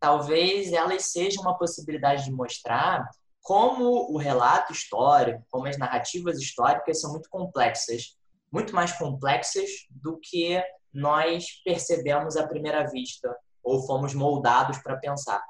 talvez 0.00 0.72
elas 0.72 1.06
sejam 1.06 1.42
uma 1.42 1.58
possibilidade 1.58 2.24
de 2.24 2.32
mostrar 2.32 3.08
como 3.42 4.12
o 4.12 4.18
relato 4.18 4.72
histórico, 4.72 5.44
como 5.50 5.68
as 5.68 5.78
narrativas 5.78 6.38
históricas 6.38 7.00
são 7.00 7.12
muito 7.12 7.30
complexas, 7.30 8.16
muito 8.52 8.74
mais 8.74 8.92
complexas 8.92 9.70
do 9.88 10.18
que 10.18 10.60
nós 10.92 11.62
percebemos 11.64 12.36
à 12.36 12.46
primeira 12.46 12.84
vista 12.88 13.36
ou 13.62 13.86
fomos 13.86 14.14
moldados 14.14 14.78
para 14.78 14.96
pensar. 14.96 15.42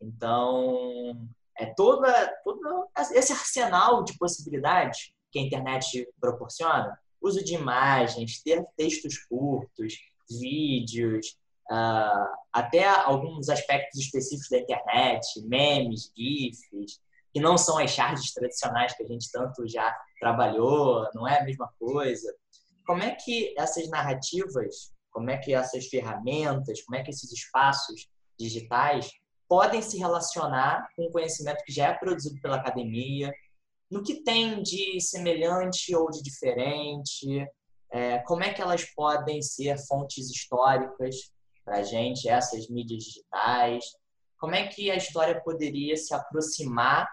Então, 0.00 1.28
é 1.56 1.66
toda, 1.66 2.12
todo 2.44 2.88
esse 3.12 3.32
arsenal 3.32 4.02
de 4.02 4.16
possibilidades 4.16 5.12
que 5.30 5.38
a 5.38 5.42
internet 5.42 6.08
proporciona, 6.20 6.98
uso 7.20 7.44
de 7.44 7.54
imagens, 7.54 8.42
ter 8.42 8.64
textos 8.76 9.18
curtos, 9.18 9.94
vídeos, 10.30 11.36
uh, 11.70 12.36
até 12.52 12.84
alguns 12.86 13.48
aspectos 13.48 14.00
específicos 14.00 14.48
da 14.50 14.58
internet, 14.58 15.26
memes, 15.46 16.12
GIFs, 16.16 17.00
que 17.32 17.40
não 17.40 17.58
são 17.58 17.78
as 17.78 17.90
charges 17.90 18.32
tradicionais 18.32 18.94
que 18.94 19.02
a 19.02 19.06
gente 19.06 19.30
tanto 19.30 19.66
já 19.68 19.94
trabalhou, 20.18 21.08
não 21.14 21.26
é 21.28 21.40
a 21.40 21.44
mesma 21.44 21.70
coisa. 21.78 22.34
Como 22.86 23.02
é 23.02 23.14
que 23.14 23.54
essas 23.58 23.88
narrativas, 23.88 24.92
como 25.10 25.30
é 25.30 25.36
que 25.36 25.52
essas 25.52 25.86
ferramentas, 25.86 26.82
como 26.82 26.96
é 26.96 27.02
que 27.02 27.10
esses 27.10 27.30
espaços 27.30 28.08
digitais 28.38 29.10
podem 29.48 29.82
se 29.82 29.98
relacionar 29.98 30.86
com 30.96 31.06
o 31.06 31.10
conhecimento 31.10 31.64
que 31.64 31.72
já 31.72 31.88
é 31.88 31.94
produzido 31.94 32.40
pela 32.40 32.56
academia, 32.56 33.32
no 33.90 34.02
que 34.02 34.22
tem 34.22 34.62
de 34.62 35.00
semelhante 35.00 35.94
ou 35.94 36.10
de 36.10 36.22
diferente, 36.22 37.46
é, 37.90 38.18
como 38.20 38.42
é 38.42 38.52
que 38.52 38.60
elas 38.60 38.84
podem 38.94 39.40
ser 39.40 39.78
fontes 39.86 40.30
históricas 40.30 41.16
para 41.68 41.78
a 41.78 41.82
gente 41.82 42.28
essas 42.28 42.66
mídias 42.68 43.04
digitais? 43.04 43.84
Como 44.38 44.54
é 44.54 44.66
que 44.66 44.90
a 44.90 44.96
história 44.96 45.38
poderia 45.42 45.96
se 45.96 46.14
aproximar 46.14 47.06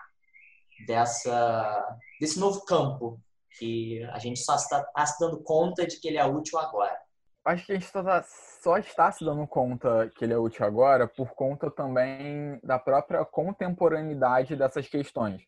dessa, 0.88 1.98
desse 2.20 2.39
novo 2.39 2.63
campo 2.63 3.20
que 3.60 4.02
a 4.06 4.20
gente 4.20 4.39
só 4.39 4.56
está, 4.56 4.80
está 4.80 5.06
se 5.06 5.20
dando 5.20 5.44
conta 5.44 5.86
de 5.86 6.00
que 6.00 6.08
ele 6.08 6.18
é 6.18 6.26
útil 6.26 6.58
agora? 6.58 6.98
Acho 7.44 7.65
que 7.65 7.74
a 7.74 7.76
gente 7.76 7.91
tá, 7.91 8.26
só 8.63 8.78
está 8.78 9.12
se 9.12 9.26
dando 9.26 9.46
conta 9.46 10.10
que 10.15 10.24
ele 10.24 10.34
é 10.34 10.38
útil 10.38 10.65
agora 10.65 11.08
por 11.08 11.34
conta 11.36 11.70
também 11.70 12.60
da 12.63 12.80
própria 12.80 13.24
contemporaneidade 13.26 14.56
dessas 14.56 14.88
questões. 14.88 15.41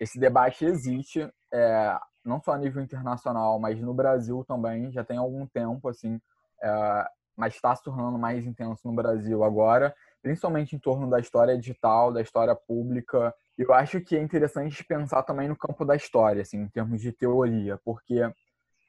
Esse 0.00 0.18
debate 0.18 0.64
existe, 0.64 1.28
é, 1.52 1.98
não 2.24 2.40
só 2.42 2.52
a 2.52 2.58
nível 2.58 2.82
internacional, 2.82 3.58
mas 3.58 3.80
no 3.80 3.94
Brasil 3.94 4.44
também, 4.46 4.92
já 4.92 5.02
tem 5.02 5.16
algum 5.16 5.46
tempo, 5.46 5.88
assim, 5.88 6.20
é, 6.62 7.06
mas 7.36 7.54
está 7.54 7.74
se 7.74 7.82
tornando 7.82 8.18
mais 8.18 8.46
intenso 8.46 8.80
no 8.84 8.94
Brasil 8.94 9.42
agora, 9.42 9.94
principalmente 10.22 10.74
em 10.74 10.78
torno 10.78 11.08
da 11.08 11.18
história 11.18 11.56
digital, 11.56 12.12
da 12.12 12.20
história 12.20 12.54
pública. 12.54 13.34
Eu 13.58 13.72
acho 13.72 14.00
que 14.00 14.16
é 14.16 14.22
interessante 14.22 14.84
pensar 14.84 15.22
também 15.22 15.48
no 15.48 15.56
campo 15.56 15.84
da 15.84 15.94
história, 15.94 16.42
assim, 16.42 16.58
em 16.58 16.68
termos 16.68 17.00
de 17.00 17.12
teoria, 17.12 17.78
porque 17.84 18.20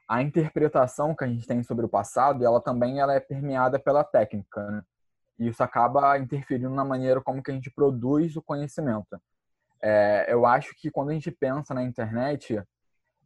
a 0.08 0.21
interpretação 0.21 1.15
que 1.15 1.23
a 1.23 1.27
gente 1.27 1.47
tem 1.47 1.63
sobre 1.63 1.86
o 1.86 1.89
passado, 1.89 2.45
ela 2.45 2.62
também 2.62 2.99
ela 2.99 3.13
é 3.13 3.19
permeada 3.19 3.79
pela 3.79 4.03
técnica, 4.03 4.63
né? 4.69 4.84
E 5.38 5.47
isso 5.47 5.62
acaba 5.62 6.17
interferindo 6.17 6.69
na 6.69 6.86
maneira 6.86 7.21
como 7.21 7.43
que 7.43 7.51
a 7.51 7.53
gente 7.53 7.69
produz 7.69 8.36
o 8.36 8.41
conhecimento. 8.41 9.19
É, 9.81 10.25
eu 10.29 10.45
acho 10.45 10.73
que 10.75 10.89
quando 10.89 11.10
a 11.10 11.13
gente 11.13 11.29
pensa 11.29 11.73
na 11.73 11.84
internet, 11.84 12.63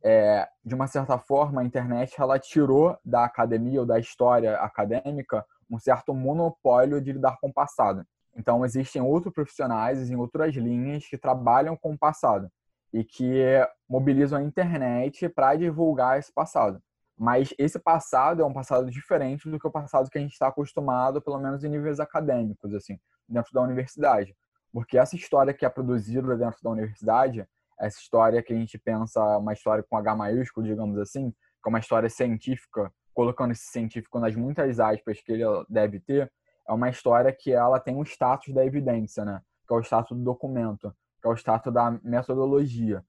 é, 0.04 0.48
de 0.64 0.74
uma 0.74 0.88
certa 0.88 1.18
forma, 1.18 1.62
a 1.62 1.64
internet 1.64 2.20
ela 2.20 2.40
tirou 2.40 2.98
da 3.04 3.26
academia 3.26 3.82
ou 3.82 3.86
da 3.86 4.00
história 4.00 4.58
acadêmica 4.58 5.46
um 5.70 5.78
certo 5.78 6.14
monopólio 6.14 7.02
de 7.02 7.12
lidar 7.12 7.38
com 7.40 7.50
o 7.50 7.54
passado. 7.54 8.06
Então, 8.36 8.64
existem 8.66 9.02
outros 9.02 9.34
profissionais 9.34 10.10
em 10.10 10.16
outras 10.16 10.56
linhas 10.56 11.06
que 11.06 11.18
trabalham 11.18 11.76
com 11.76 11.94
o 11.94 11.98
passado 11.98 12.50
e 12.94 13.04
que 13.04 13.44
mobilizam 13.88 14.40
a 14.40 14.44
internet 14.44 15.28
para 15.30 15.56
divulgar 15.56 16.18
esse 16.18 16.34
passado. 16.34 16.82
Mas 17.18 17.54
esse 17.58 17.78
passado 17.78 18.42
é 18.42 18.46
um 18.46 18.54
passado 18.54 18.90
diferente 18.90 19.50
do 19.50 19.60
que 19.60 19.68
o 19.68 19.72
passado 19.72 20.10
que 20.10 20.18
a 20.18 20.22
gente 20.22 20.32
está 20.32 20.48
acostumado, 20.48 21.22
pelo 21.22 21.38
menos 21.38 21.64
em 21.64 21.70
níveis 21.70 22.00
acadêmicos, 22.00 22.74
assim, 22.74 22.98
dentro 23.28 23.52
da 23.54 23.62
universidade. 23.62 24.34
Porque 24.72 24.98
essa 24.98 25.16
história 25.16 25.54
que 25.54 25.66
é 25.66 25.70
produzida 25.70 26.38
dentro 26.38 26.60
da 26.64 26.70
universidade, 26.70 27.46
essa 27.80 28.00
história 28.00 28.42
que 28.44 28.54
a 28.54 28.56
gente 28.56 28.78
pensa 28.78 29.22
uma 29.38 29.54
história 29.54 29.84
com 29.88 29.98
H 29.98 30.16
maiúsculo, 30.16 30.66
digamos 30.66 30.98
assim, 30.98 31.32
que 31.32 31.68
é 31.68 31.70
uma 31.70 31.80
história 31.80 32.10
científica, 32.10 32.92
colocando 33.14 33.52
esse 33.52 33.68
científico 33.68 34.20
nas 34.20 34.36
muitas 34.36 34.80
aspas 34.80 35.22
que 35.22 35.32
ele 35.32 35.44
deve 35.70 36.00
ter, 36.00 36.32
é 36.68 36.74
uma 36.74 36.90
história 36.90 37.32
que 37.32 37.52
ela 37.52 37.80
tem 37.80 37.96
um 37.96 38.04
status 38.04 38.54
da 38.54 38.66
evidência, 38.66 39.26
né? 39.26 39.42
Que 39.68 39.74
é 39.74 39.78
o 39.78 39.82
status 39.82 40.18
do 40.18 40.24
documento 40.24 40.94
que 41.22 41.28
é 41.28 41.32
o 41.32 41.36
status 41.36 41.74
da 41.74 41.92
metodologia. 42.04 43.04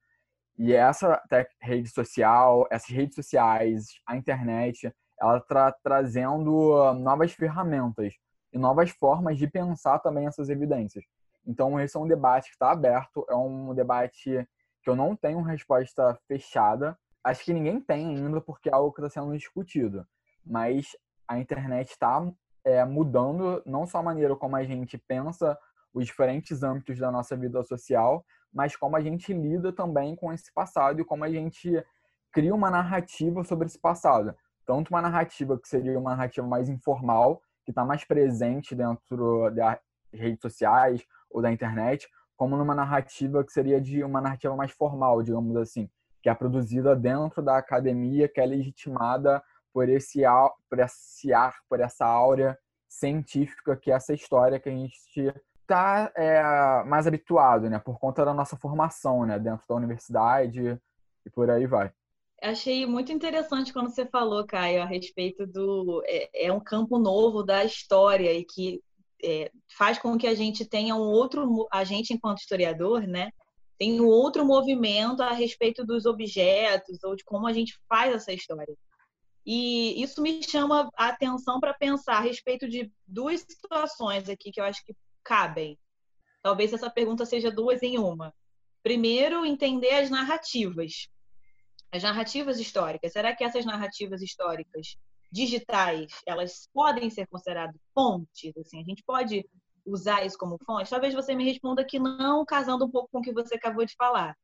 E 0.58 0.72
essa 0.74 1.20
rede 1.60 1.88
social, 1.88 2.66
essas 2.70 2.90
redes 2.90 3.14
sociais, 3.14 3.86
a 4.06 4.16
internet, 4.16 4.92
ela 5.18 5.38
está 5.38 5.72
trazendo 5.82 6.76
ah, 6.82 6.92
novas 6.92 7.32
ferramentas 7.32 8.14
e 8.52 8.58
novas 8.58 8.90
formas 8.90 9.38
de 9.38 9.46
pensar 9.46 9.98
também 10.00 10.26
essas 10.26 10.50
evidências. 10.50 11.04
Então, 11.46 11.80
esse 11.80 11.96
é 11.96 12.00
um 12.00 12.06
debate 12.06 12.48
que 12.48 12.54
está 12.54 12.72
aberto, 12.72 13.24
é 13.28 13.34
um 13.34 13.74
debate 13.74 14.46
que 14.82 14.90
eu 14.90 14.96
não 14.96 15.14
tenho 15.14 15.42
resposta 15.42 16.18
fechada. 16.26 16.98
Acho 17.22 17.44
que 17.44 17.52
ninguém 17.52 17.80
tem 17.80 18.16
ainda, 18.16 18.40
porque 18.40 18.68
é 18.68 18.72
algo 18.74 18.92
que 18.92 19.00
está 19.00 19.20
sendo 19.20 19.36
discutido. 19.36 20.06
Mas 20.44 20.96
a 21.28 21.38
internet 21.38 21.90
está 21.90 22.20
é, 22.64 22.84
mudando 22.84 23.62
não 23.66 23.86
só 23.86 23.98
a 23.98 24.02
maneira 24.02 24.34
como 24.36 24.56
a 24.56 24.64
gente 24.64 24.98
pensa 24.98 25.58
os 25.92 26.06
diferentes 26.06 26.62
âmbitos 26.62 26.98
da 26.98 27.10
nossa 27.10 27.36
vida 27.36 27.62
social, 27.62 28.24
mas 28.52 28.76
como 28.76 28.96
a 28.96 29.00
gente 29.00 29.32
lida 29.32 29.72
também 29.72 30.16
com 30.16 30.32
esse 30.32 30.52
passado 30.52 31.00
e 31.00 31.04
como 31.04 31.24
a 31.24 31.30
gente 31.30 31.84
cria 32.32 32.54
uma 32.54 32.70
narrativa 32.70 33.44
sobre 33.44 33.66
esse 33.66 33.78
passado. 33.78 34.34
Tanto 34.64 34.90
uma 34.90 35.02
narrativa 35.02 35.58
que 35.58 35.68
seria 35.68 35.98
uma 35.98 36.10
narrativa 36.10 36.46
mais 36.46 36.68
informal, 36.68 37.42
que 37.64 37.70
está 37.70 37.84
mais 37.84 38.04
presente 38.04 38.74
dentro 38.74 39.50
das 39.50 39.78
redes 40.12 40.40
sociais 40.40 41.04
ou 41.28 41.42
da 41.42 41.52
internet, 41.52 42.08
como 42.40 42.56
numa 42.56 42.74
narrativa 42.74 43.44
que 43.44 43.52
seria 43.52 43.78
de 43.78 44.02
uma 44.02 44.18
narrativa 44.18 44.56
mais 44.56 44.70
formal, 44.72 45.22
digamos 45.22 45.54
assim, 45.58 45.90
que 46.22 46.28
é 46.30 46.34
produzida 46.34 46.96
dentro 46.96 47.42
da 47.42 47.58
academia, 47.58 48.30
que 48.30 48.40
é 48.40 48.46
legitimada 48.46 49.42
por 49.74 49.90
esse, 49.90 50.22
por 50.70 50.78
esse 50.78 51.34
ar, 51.34 51.54
por 51.68 51.80
essa 51.80 52.06
áurea 52.06 52.58
científica 52.88 53.76
que 53.76 53.92
é 53.92 53.94
essa 53.94 54.14
história 54.14 54.58
que 54.58 54.70
a 54.70 54.72
gente 54.72 54.98
está 55.60 56.10
é, 56.16 56.82
mais 56.84 57.06
habituado, 57.06 57.68
né? 57.68 57.78
Por 57.78 57.98
conta 57.98 58.24
da 58.24 58.32
nossa 58.32 58.56
formação, 58.56 59.26
né? 59.26 59.38
Dentro 59.38 59.66
da 59.68 59.74
universidade 59.74 60.80
e 61.26 61.30
por 61.30 61.50
aí 61.50 61.66
vai. 61.66 61.92
Achei 62.42 62.86
muito 62.86 63.12
interessante 63.12 63.70
quando 63.70 63.90
você 63.90 64.06
falou, 64.06 64.46
Caio, 64.46 64.80
a 64.80 64.86
respeito 64.86 65.46
do 65.46 66.02
é, 66.06 66.46
é 66.46 66.50
um 66.50 66.58
campo 66.60 66.98
novo 66.98 67.42
da 67.42 67.66
história 67.66 68.32
e 68.32 68.46
que 68.46 68.80
é, 69.24 69.50
faz 69.76 69.98
com 69.98 70.16
que 70.18 70.26
a 70.26 70.34
gente 70.34 70.64
tenha 70.64 70.94
um 70.94 71.00
outro 71.00 71.66
a 71.72 71.84
gente 71.84 72.12
enquanto 72.12 72.38
historiador, 72.38 73.06
né? 73.06 73.30
Tem 73.78 74.00
um 74.00 74.06
outro 74.06 74.44
movimento 74.44 75.22
a 75.22 75.32
respeito 75.32 75.84
dos 75.84 76.04
objetos 76.04 77.02
ou 77.02 77.16
de 77.16 77.24
como 77.24 77.46
a 77.46 77.52
gente 77.52 77.78
faz 77.88 78.14
essa 78.14 78.32
história. 78.32 78.74
E 79.44 80.02
isso 80.02 80.20
me 80.20 80.42
chama 80.42 80.90
a 80.96 81.08
atenção 81.08 81.58
para 81.58 81.72
pensar 81.72 82.16
a 82.16 82.20
respeito 82.20 82.68
de 82.68 82.92
duas 83.06 83.40
situações 83.40 84.28
aqui 84.28 84.52
que 84.52 84.60
eu 84.60 84.64
acho 84.64 84.84
que 84.84 84.94
cabem? 85.24 85.78
Talvez 86.42 86.72
essa 86.72 86.90
pergunta 86.90 87.24
seja 87.24 87.50
duas 87.50 87.82
em 87.82 87.98
uma. 87.98 88.34
Primeiro, 88.82 89.44
entender 89.44 89.90
as 89.90 90.10
narrativas. 90.10 91.08
As 91.92 92.02
narrativas 92.02 92.58
históricas. 92.58 93.12
Será 93.12 93.34
que 93.34 93.44
essas 93.44 93.64
narrativas 93.64 94.22
históricas 94.22 94.96
digitais, 95.30 96.12
elas 96.26 96.68
podem 96.72 97.10
ser 97.10 97.26
consideradas 97.28 97.80
fontes? 97.94 98.56
Assim, 98.56 98.80
a 98.80 98.84
gente 98.84 99.02
pode 99.04 99.44
usar 99.84 100.24
isso 100.24 100.38
como 100.38 100.58
fonte? 100.64 100.90
Talvez 100.90 101.14
você 101.14 101.34
me 101.34 101.44
responda 101.44 101.84
que 101.84 101.98
não, 101.98 102.44
casando 102.44 102.84
um 102.84 102.90
pouco 102.90 103.08
com 103.12 103.18
o 103.18 103.22
que 103.22 103.32
você 103.32 103.54
acabou 103.54 103.84
de 103.84 103.94
falar. 103.96 104.36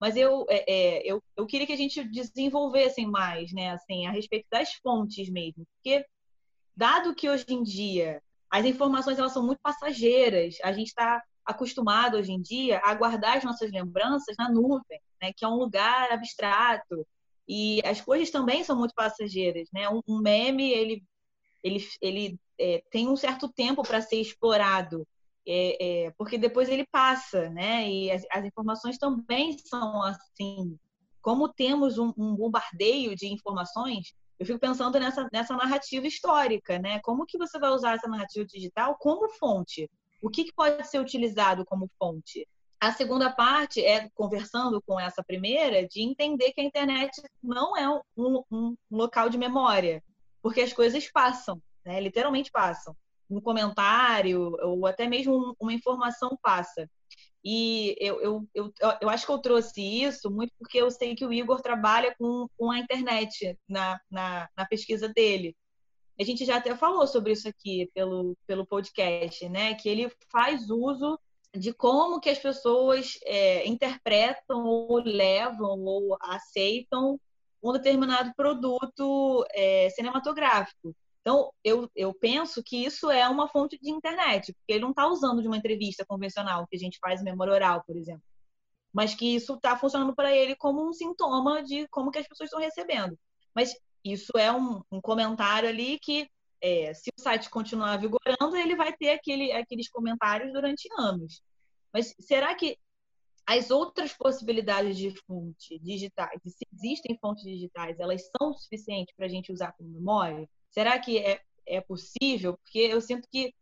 Mas 0.00 0.16
eu, 0.16 0.44
é, 0.48 0.64
é, 0.70 1.10
eu, 1.10 1.22
eu 1.36 1.46
queria 1.46 1.66
que 1.66 1.72
a 1.72 1.76
gente 1.76 2.04
desenvolvesse 2.04 3.06
mais, 3.06 3.52
né, 3.52 3.70
assim, 3.70 4.06
a 4.06 4.10
respeito 4.10 4.46
das 4.50 4.74
fontes 4.74 5.28
mesmo. 5.30 5.66
Porque, 5.76 6.04
dado 6.76 7.14
que 7.14 7.28
hoje 7.28 7.46
em 7.48 7.62
dia 7.62 8.22
as 8.50 8.64
informações 8.64 9.18
elas 9.18 9.32
são 9.32 9.44
muito 9.44 9.60
passageiras. 9.60 10.56
A 10.62 10.72
gente 10.72 10.88
está 10.88 11.22
acostumado 11.44 12.16
hoje 12.16 12.32
em 12.32 12.40
dia 12.40 12.80
a 12.84 12.94
guardar 12.94 13.36
as 13.36 13.44
nossas 13.44 13.70
lembranças 13.70 14.36
na 14.38 14.50
nuvem, 14.50 15.00
né? 15.20 15.32
que 15.34 15.44
é 15.44 15.48
um 15.48 15.56
lugar 15.56 16.12
abstrato. 16.12 17.06
E 17.48 17.80
as 17.84 18.00
coisas 18.00 18.30
também 18.30 18.64
são 18.64 18.76
muito 18.76 18.94
passageiras. 18.94 19.68
Né? 19.72 19.88
Um, 19.88 20.00
um 20.06 20.18
meme 20.20 20.70
ele, 20.70 21.04
ele, 21.62 21.86
ele 22.00 22.40
é, 22.58 22.82
tem 22.90 23.08
um 23.08 23.16
certo 23.16 23.48
tempo 23.48 23.82
para 23.82 24.00
ser 24.00 24.20
explorado, 24.20 25.06
é, 25.46 26.06
é, 26.06 26.10
porque 26.18 26.36
depois 26.36 26.68
ele 26.68 26.84
passa, 26.90 27.48
né? 27.50 27.88
E 27.88 28.10
as, 28.10 28.24
as, 28.32 28.44
informações 28.44 28.98
também 28.98 29.56
são 29.58 30.02
assim. 30.02 30.76
Como 31.22 31.48
temos 31.48 31.98
um, 31.98 32.12
um 32.16 32.34
bombardeio 32.34 33.14
de 33.14 33.26
informações, 33.26 34.12
eu 34.38 34.46
fico 34.46 34.58
pensando 34.58 34.98
nessa, 34.98 35.28
nessa 35.32 35.56
narrativa 35.56 36.06
histórica, 36.06 36.78
né? 36.78 37.00
Como 37.00 37.26
que 37.26 37.38
você 37.38 37.58
vai 37.58 37.70
usar 37.70 37.94
essa 37.94 38.08
narrativa 38.08 38.44
digital 38.44 38.96
como 38.98 39.28
fonte? 39.30 39.88
O 40.20 40.28
que, 40.28 40.44
que 40.44 40.52
pode 40.52 40.86
ser 40.88 40.98
utilizado 40.98 41.64
como 41.64 41.90
fonte? 41.98 42.46
A 42.78 42.92
segunda 42.92 43.30
parte 43.30 43.82
é, 43.82 44.08
conversando 44.10 44.82
com 44.82 45.00
essa 45.00 45.24
primeira, 45.24 45.86
de 45.88 46.02
entender 46.02 46.52
que 46.52 46.60
a 46.60 46.64
internet 46.64 47.22
não 47.42 47.76
é 47.76 47.88
um, 48.16 48.42
um 48.50 48.76
local 48.90 49.30
de 49.30 49.38
memória, 49.38 50.02
porque 50.42 50.60
as 50.60 50.72
coisas 50.72 51.10
passam, 51.10 51.60
né? 51.84 52.00
literalmente 52.00 52.50
passam. 52.50 52.94
Um 53.28 53.40
comentário 53.40 54.56
ou 54.62 54.86
até 54.86 55.08
mesmo 55.08 55.56
uma 55.58 55.72
informação 55.72 56.38
passa. 56.40 56.88
E 57.42 57.96
eu, 57.98 58.20
eu, 58.20 58.48
eu, 58.54 58.72
eu 59.00 59.08
acho 59.08 59.24
que 59.24 59.32
eu 59.32 59.38
trouxe 59.38 59.80
isso 59.80 60.30
muito 60.30 60.52
porque 60.58 60.78
eu 60.78 60.90
sei 60.90 61.14
que 61.14 61.24
o 61.24 61.32
Igor 61.32 61.60
trabalha 61.60 62.14
com, 62.18 62.48
com 62.56 62.70
a 62.70 62.78
internet 62.78 63.56
na, 63.68 64.00
na, 64.10 64.48
na 64.56 64.66
pesquisa 64.66 65.08
dele. 65.08 65.56
A 66.18 66.24
gente 66.24 66.44
já 66.44 66.56
até 66.56 66.74
falou 66.74 67.06
sobre 67.06 67.32
isso 67.32 67.48
aqui 67.48 67.90
pelo, 67.94 68.36
pelo 68.46 68.66
podcast, 68.66 69.48
né? 69.48 69.74
Que 69.74 69.88
ele 69.88 70.10
faz 70.30 70.70
uso 70.70 71.18
de 71.54 71.72
como 71.72 72.20
que 72.20 72.30
as 72.30 72.38
pessoas 72.38 73.18
é, 73.24 73.66
interpretam 73.66 74.64
ou 74.64 74.98
levam 74.98 75.84
ou 75.84 76.16
aceitam 76.20 77.20
um 77.62 77.72
determinado 77.72 78.32
produto 78.36 79.44
é, 79.50 79.90
cinematográfico. 79.90 80.94
Então, 81.20 81.52
eu, 81.64 81.90
eu 81.96 82.14
penso 82.14 82.62
que 82.62 82.84
isso 82.84 83.10
é 83.10 83.28
uma 83.28 83.48
fonte 83.48 83.76
de 83.82 83.90
internet, 83.90 84.52
porque 84.52 84.74
ele 84.74 84.82
não 84.82 84.90
está 84.90 85.08
usando 85.08 85.42
de 85.42 85.48
uma 85.48 85.56
entrevista 85.56 86.04
convencional 86.06 86.64
que 86.68 86.76
a 86.76 86.78
gente 86.78 86.98
faz 87.00 87.20
em 87.20 87.24
memória 87.24 87.52
oral, 87.52 87.82
por 87.84 87.96
exemplo. 87.96 88.22
Mas 88.92 89.12
que 89.12 89.34
isso 89.34 89.54
está 89.54 89.76
funcionando 89.76 90.14
para 90.14 90.34
ele 90.34 90.54
como 90.54 90.88
um 90.88 90.92
sintoma 90.92 91.64
de 91.64 91.88
como 91.88 92.12
que 92.12 92.18
as 92.18 92.28
pessoas 92.28 92.46
estão 92.46 92.60
recebendo. 92.60 93.18
Mas 93.52 93.74
isso 94.04 94.30
é 94.38 94.52
um, 94.52 94.80
um 94.90 95.00
comentário 95.00 95.68
ali 95.68 95.98
que, 95.98 96.28
é, 96.60 96.92
se 96.94 97.10
o 97.16 97.20
site 97.20 97.50
continuar 97.50 97.96
vigorando, 97.98 98.56
ele 98.56 98.76
vai 98.76 98.92
ter 98.92 99.10
aquele, 99.10 99.52
aqueles 99.52 99.88
comentários 99.88 100.52
durante 100.52 100.88
anos. 100.98 101.42
Mas 101.92 102.14
será 102.20 102.54
que 102.54 102.78
as 103.46 103.70
outras 103.70 104.12
possibilidades 104.12 104.96
de 104.96 105.10
fonte 105.24 105.78
digitais, 105.78 106.40
se 106.44 106.66
existem 106.72 107.16
fontes 107.20 107.44
digitais, 107.44 107.98
elas 108.00 108.28
são 108.36 108.52
suficientes 108.52 109.14
para 109.14 109.26
a 109.26 109.28
gente 109.28 109.52
usar 109.52 109.72
como 109.72 109.88
memória? 109.90 110.48
Será 110.70 110.98
que 110.98 111.18
é, 111.18 111.40
é 111.64 111.80
possível? 111.80 112.58
Porque 112.58 112.78
eu 112.78 113.00
sinto 113.00 113.28
que 113.30 113.54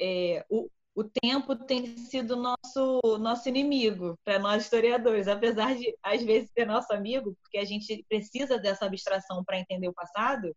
é, 0.00 0.44
o, 0.48 0.70
o 0.94 1.04
tempo 1.04 1.56
tem 1.56 1.96
sido 1.98 2.36
nosso 2.36 3.00
nosso 3.18 3.48
inimigo 3.48 4.18
para 4.24 4.38
nós 4.38 4.64
historiadores, 4.64 5.26
apesar 5.26 5.74
de 5.74 5.94
às 6.02 6.22
vezes 6.22 6.50
ser 6.52 6.66
nosso 6.66 6.92
amigo, 6.92 7.36
porque 7.42 7.58
a 7.58 7.64
gente 7.64 8.04
precisa 8.08 8.58
dessa 8.58 8.86
abstração 8.86 9.44
para 9.44 9.58
entender 9.58 9.88
o 9.88 9.94
passado. 9.94 10.56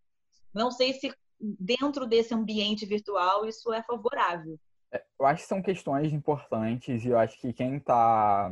Não 0.54 0.72
sei 0.72 0.94
se 0.94 1.12
dentro 1.40 2.06
desse 2.06 2.34
ambiente 2.34 2.86
virtual 2.86 3.46
isso 3.46 3.72
é 3.72 3.82
favorável. 3.84 4.60
É, 4.92 5.04
eu 5.20 5.26
acho 5.26 5.44
que 5.44 5.50
são 5.50 5.62
questões 5.62 6.12
importantes 6.12 7.04
e 7.04 7.10
eu 7.10 7.18
acho 7.18 7.40
que 7.40 7.54
quem 7.54 7.78
está 7.78 8.52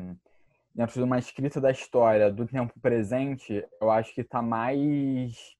dentro 0.73 0.93
de 0.93 1.03
uma 1.03 1.17
escrita 1.17 1.59
da 1.59 1.71
história 1.71 2.31
do 2.31 2.45
tempo 2.45 2.79
presente, 2.79 3.65
eu 3.81 3.89
acho 3.89 4.13
que 4.13 4.21
está 4.21 4.43
mais 4.43 5.57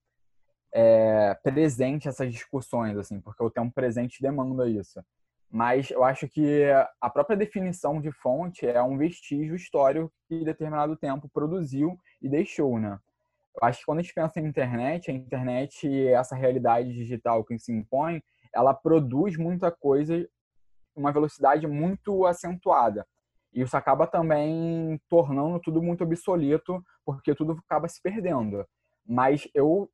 é, 0.72 1.34
presente 1.42 2.08
essas 2.08 2.32
discussões, 2.32 2.96
assim, 2.98 3.20
porque 3.20 3.44
o 3.44 3.50
tempo 3.50 3.74
presente 3.74 4.22
demanda 4.22 4.70
isso. 4.70 5.04
Mas 5.50 5.90
eu 5.90 6.04
acho 6.04 6.28
que 6.28 6.66
a 7.02 7.10
própria 7.10 7.38
definição 7.38 8.00
de 8.02 8.12
fonte 8.12 8.68
é 8.68 8.82
um 8.84 8.98
vestígio 8.98 9.56
histórico 9.56 10.12
que 10.28 10.44
determinado 10.44 10.96
tempo 10.96 11.30
produziu 11.30 11.98
e 12.22 12.30
deixou, 12.30 12.78
né? 12.78 13.00
Eu 13.60 13.68
acho 13.68 13.80
que 13.80 13.86
quando 13.86 14.00
a 14.00 14.02
gente 14.02 14.14
pensa 14.14 14.40
em 14.40 14.46
internet, 14.46 15.10
a 15.10 15.14
internet, 15.14 16.08
essa 16.10 16.36
realidade 16.36 16.94
digital 16.94 17.44
que 17.44 17.58
se 17.58 17.72
impõe, 17.72 18.22
ela 18.54 18.74
produz 18.74 19.36
muita 19.36 19.72
coisa 19.72 20.28
uma 20.96 21.12
velocidade 21.12 21.68
muito 21.68 22.26
acentuada. 22.26 23.06
E 23.54 23.62
isso 23.62 23.78
acaba 23.78 24.06
também 24.06 25.00
tornando 25.10 25.60
tudo 25.60 25.82
muito 25.82 26.04
obsoleto, 26.04 26.84
porque 27.06 27.34
tudo 27.34 27.54
acaba 27.66 27.88
se 27.88 28.02
perdendo. 28.02 28.66
Mas 29.06 29.48
eu 29.54 29.90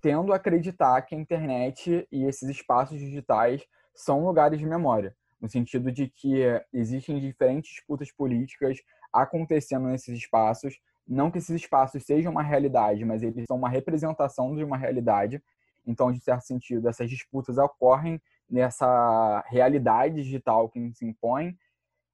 tendo 0.00 0.32
a 0.32 0.36
acreditar 0.36 1.00
que 1.02 1.14
a 1.14 1.18
internet 1.18 2.06
e 2.10 2.24
esses 2.24 2.48
espaços 2.48 2.98
digitais 2.98 3.64
são 3.94 4.24
lugares 4.24 4.60
de 4.60 4.66
memória, 4.66 5.16
no 5.40 5.48
sentido 5.48 5.90
de 5.90 6.08
que 6.08 6.42
existem 6.72 7.18
diferentes 7.18 7.70
disputas 7.70 8.12
políticas 8.12 8.78
acontecendo 9.12 9.88
nesses 9.88 10.16
espaços, 10.16 10.78
não 11.08 11.30
que 11.30 11.38
esses 11.38 11.50
espaços 11.62 12.04
sejam 12.04 12.30
uma 12.30 12.42
realidade, 12.42 13.04
mas 13.04 13.22
eles 13.22 13.46
são 13.48 13.56
uma 13.56 13.68
representação 13.68 14.54
de 14.54 14.62
uma 14.62 14.76
realidade. 14.76 15.42
Então, 15.86 16.12
de 16.12 16.20
certo 16.20 16.42
sentido, 16.42 16.88
essas 16.88 17.08
disputas 17.08 17.56
ocorrem 17.56 18.20
nessa 18.48 19.42
realidade 19.48 20.16
digital 20.16 20.68
que 20.68 20.92
se 20.92 21.06
impõe. 21.06 21.56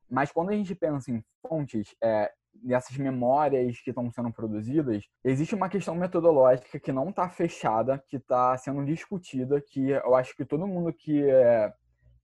Mas 0.08 0.30
quando 0.30 0.50
a 0.50 0.52
gente 0.52 0.74
pensa 0.74 1.10
em 1.10 1.24
fontes, 1.42 1.94
é, 2.02 2.30
nessas 2.62 2.96
memórias 2.96 3.80
que 3.80 3.90
estão 3.90 4.10
sendo 4.12 4.32
produzidas, 4.32 5.04
existe 5.24 5.54
uma 5.54 5.68
questão 5.68 5.94
metodológica 5.94 6.78
que 6.78 6.92
não 6.92 7.10
está 7.10 7.28
fechada, 7.28 8.02
que 8.08 8.16
está 8.16 8.56
sendo 8.56 8.84
discutida, 8.84 9.60
que 9.60 9.90
eu 9.90 10.14
acho 10.14 10.36
que 10.36 10.44
todo 10.44 10.66
mundo 10.66 10.92
que 10.92 11.28
é, 11.28 11.72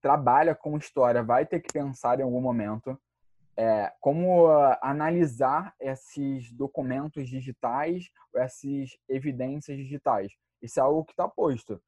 trabalha 0.01 0.55
com 0.55 0.77
história 0.77 1.21
vai 1.21 1.45
ter 1.45 1.59
que 1.59 1.73
pensar 1.73 2.19
em 2.19 2.23
algum 2.23 2.41
momento. 2.41 2.97
É, 3.57 3.91
como 3.99 4.47
uh, 4.47 4.77
analisar 4.81 5.75
esses 5.79 6.51
documentos 6.53 7.27
digitais, 7.27 8.09
essas 8.35 8.97
evidências 9.09 9.77
digitais. 9.77 10.31
Isso 10.61 10.79
é 10.79 10.83
algo 10.83 11.03
que 11.03 11.11
está 11.11 11.27
posto. 11.27 11.81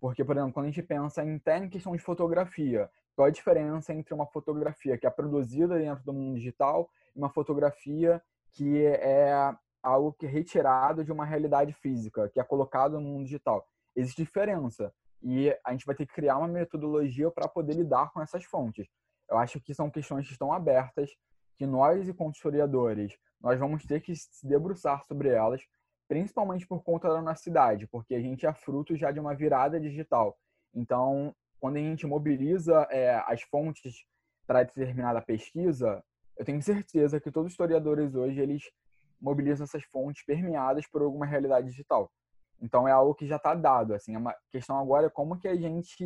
Porque, 0.00 0.24
por 0.24 0.36
exemplo, 0.36 0.52
quando 0.52 0.66
a 0.66 0.70
gente 0.70 0.82
pensa 0.82 1.22
em, 1.22 1.40
em 1.46 1.68
questão 1.68 1.94
de 1.94 2.02
fotografia, 2.02 2.90
qual 3.14 3.28
a 3.28 3.30
diferença 3.30 3.92
entre 3.92 4.14
uma 4.14 4.26
fotografia 4.26 4.96
que 4.96 5.06
é 5.06 5.10
produzida 5.10 5.78
dentro 5.78 6.02
do 6.04 6.12
mundo 6.12 6.36
digital 6.36 6.88
uma 7.14 7.30
fotografia 7.30 8.22
que 8.52 8.84
é 8.84 9.54
algo 9.82 10.12
que 10.12 10.26
é 10.26 10.28
retirado 10.28 11.04
de 11.04 11.12
uma 11.12 11.24
realidade 11.24 11.72
física, 11.72 12.28
que 12.28 12.40
é 12.40 12.44
colocado 12.44 12.94
no 12.94 13.08
mundo 13.08 13.24
digital. 13.24 13.66
Existe 13.94 14.22
diferença 14.22 14.92
e 15.22 15.54
a 15.64 15.72
gente 15.72 15.86
vai 15.86 15.94
ter 15.94 16.06
que 16.06 16.14
criar 16.14 16.38
uma 16.38 16.48
metodologia 16.48 17.30
para 17.30 17.48
poder 17.48 17.74
lidar 17.74 18.10
com 18.12 18.20
essas 18.20 18.44
fontes. 18.44 18.86
Eu 19.32 19.38
acho 19.38 19.58
que 19.60 19.74
são 19.74 19.90
questões 19.90 20.26
que 20.26 20.32
estão 20.32 20.52
abertas, 20.52 21.10
que 21.56 21.66
nós, 21.66 22.06
enquanto 22.06 22.36
historiadores, 22.36 23.16
nós 23.40 23.58
vamos 23.58 23.84
ter 23.84 24.00
que 24.00 24.14
se 24.14 24.46
debruçar 24.46 25.02
sobre 25.04 25.30
elas, 25.30 25.62
principalmente 26.06 26.66
por 26.66 26.82
conta 26.82 27.08
da 27.08 27.22
nossa 27.22 27.42
cidade, 27.42 27.86
porque 27.86 28.14
a 28.14 28.20
gente 28.20 28.44
é 28.44 28.52
fruto 28.52 28.94
já 28.94 29.10
de 29.10 29.18
uma 29.18 29.34
virada 29.34 29.80
digital. 29.80 30.38
Então, 30.74 31.34
quando 31.58 31.76
a 31.76 31.80
gente 31.80 32.06
mobiliza 32.06 32.86
é, 32.90 33.14
as 33.26 33.40
fontes 33.42 34.04
para 34.46 34.64
determinada 34.64 35.22
pesquisa, 35.22 36.04
eu 36.36 36.44
tenho 36.44 36.60
certeza 36.60 37.18
que 37.18 37.30
todos 37.30 37.46
os 37.46 37.52
historiadores 37.54 38.14
hoje 38.14 38.38
eles 38.38 38.70
mobilizam 39.18 39.64
essas 39.64 39.84
fontes 39.84 40.24
permeadas 40.26 40.86
por 40.86 41.00
alguma 41.00 41.24
realidade 41.24 41.68
digital. 41.68 42.12
Então 42.60 42.86
é 42.86 42.92
algo 42.92 43.14
que 43.14 43.26
já 43.26 43.36
está 43.36 43.54
dado. 43.54 43.94
Assim, 43.94 44.14
a 44.14 44.36
questão 44.50 44.78
agora 44.78 45.06
é 45.06 45.10
como 45.10 45.38
que 45.38 45.48
a 45.48 45.56
gente 45.56 45.96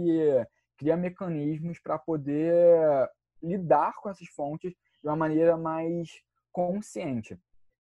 cria 0.77 0.97
mecanismos 0.97 1.81
para 1.81 1.99
poder 1.99 3.09
lidar 3.43 3.95
com 3.97 4.09
essas 4.09 4.29
fontes 4.29 4.73
de 4.73 5.09
uma 5.09 5.17
maneira 5.17 5.57
mais 5.57 6.21
consciente. 6.53 7.39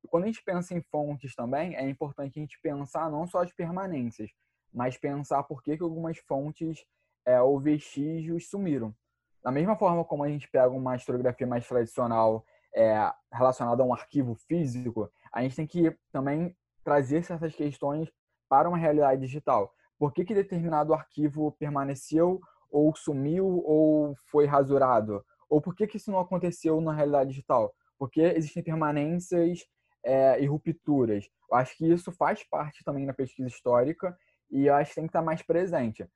Quando 0.08 0.24
a 0.24 0.26
gente 0.26 0.42
pensa 0.42 0.74
em 0.74 0.80
fontes 0.80 1.34
também, 1.34 1.74
é 1.74 1.88
importante 1.88 2.38
a 2.38 2.42
gente 2.42 2.60
pensar 2.60 3.10
não 3.10 3.26
só 3.26 3.42
as 3.42 3.52
permanências, 3.52 4.30
mas 4.72 4.96
pensar 4.96 5.42
por 5.42 5.62
que, 5.62 5.76
que 5.76 5.82
algumas 5.82 6.18
fontes 6.18 6.84
é, 7.24 7.40
ou 7.40 7.58
vestígios 7.58 8.48
sumiram. 8.48 8.94
Da 9.42 9.50
mesma 9.50 9.76
forma 9.76 10.04
como 10.04 10.22
a 10.22 10.28
gente 10.28 10.48
pega 10.48 10.68
uma 10.68 10.96
historiografia 10.96 11.46
mais 11.46 11.66
tradicional 11.66 12.44
é, 12.74 13.12
relacionada 13.32 13.82
a 13.82 13.86
um 13.86 13.92
arquivo 13.92 14.34
físico, 14.34 15.10
a 15.32 15.42
gente 15.42 15.56
tem 15.56 15.66
que 15.66 15.96
também 16.12 16.56
trazer 16.84 17.24
certas 17.24 17.54
questões 17.54 18.10
para 18.48 18.68
uma 18.68 18.78
realidade 18.78 19.20
digital. 19.20 19.74
Por 19.98 20.12
que, 20.12 20.24
que 20.24 20.34
determinado 20.34 20.92
arquivo 20.92 21.52
permaneceu 21.52 22.40
ou 22.70 22.94
sumiu 22.94 23.46
ou 23.64 24.14
foi 24.26 24.46
rasurado? 24.46 25.24
Ou 25.48 25.60
por 25.60 25.74
que, 25.74 25.86
que 25.86 25.96
isso 25.96 26.10
não 26.10 26.18
aconteceu 26.18 26.80
na 26.80 26.92
realidade 26.92 27.30
digital? 27.30 27.72
Porque 27.98 28.20
existem 28.20 28.62
permanências 28.62 29.64
é, 30.04 30.40
e 30.40 30.46
rupturas. 30.46 31.28
Eu 31.50 31.56
acho 31.56 31.76
que 31.76 31.90
isso 31.90 32.12
faz 32.12 32.42
parte 32.44 32.84
também 32.84 33.06
da 33.06 33.14
pesquisa 33.14 33.48
histórica 33.48 34.16
e 34.50 34.66
eu 34.66 34.74
acho 34.74 34.90
que 34.90 34.96
tem 34.96 35.04
que 35.04 35.10
estar 35.10 35.22
mais 35.22 35.42
presente 35.42 36.06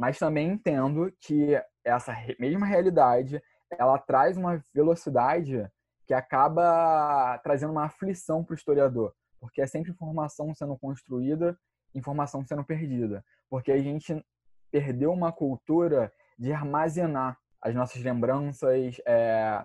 mas 0.00 0.18
também 0.18 0.48
entendo 0.48 1.12
que 1.20 1.62
essa 1.84 2.14
mesma 2.38 2.66
realidade 2.66 3.42
ela 3.78 3.98
traz 3.98 4.36
uma 4.36 4.62
velocidade 4.74 5.70
que 6.06 6.14
acaba 6.14 7.38
trazendo 7.44 7.72
uma 7.72 7.84
aflição 7.84 8.42
para 8.42 8.54
o 8.54 8.56
historiador, 8.56 9.14
porque 9.38 9.60
é 9.60 9.66
sempre 9.66 9.90
informação 9.92 10.54
sendo 10.54 10.76
construída, 10.78 11.54
informação 11.94 12.44
sendo 12.46 12.64
perdida, 12.64 13.22
porque 13.50 13.70
a 13.70 13.78
gente 13.78 14.24
perdeu 14.70 15.12
uma 15.12 15.32
cultura 15.32 16.10
de 16.38 16.50
armazenar 16.50 17.38
as 17.62 17.74
nossas 17.74 18.02
lembranças, 18.02 19.00
é, 19.06 19.64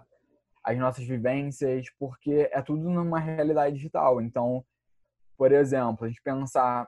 as 0.64 0.78
nossas 0.78 1.06
vivências, 1.06 1.88
porque 2.00 2.50
é 2.52 2.62
tudo 2.62 2.90
numa 2.90 3.20
realidade 3.20 3.76
digital. 3.76 4.22
Então, 4.22 4.66
por 5.38 5.52
exemplo, 5.52 6.06
a 6.06 6.08
gente 6.08 6.22
pensar 6.22 6.88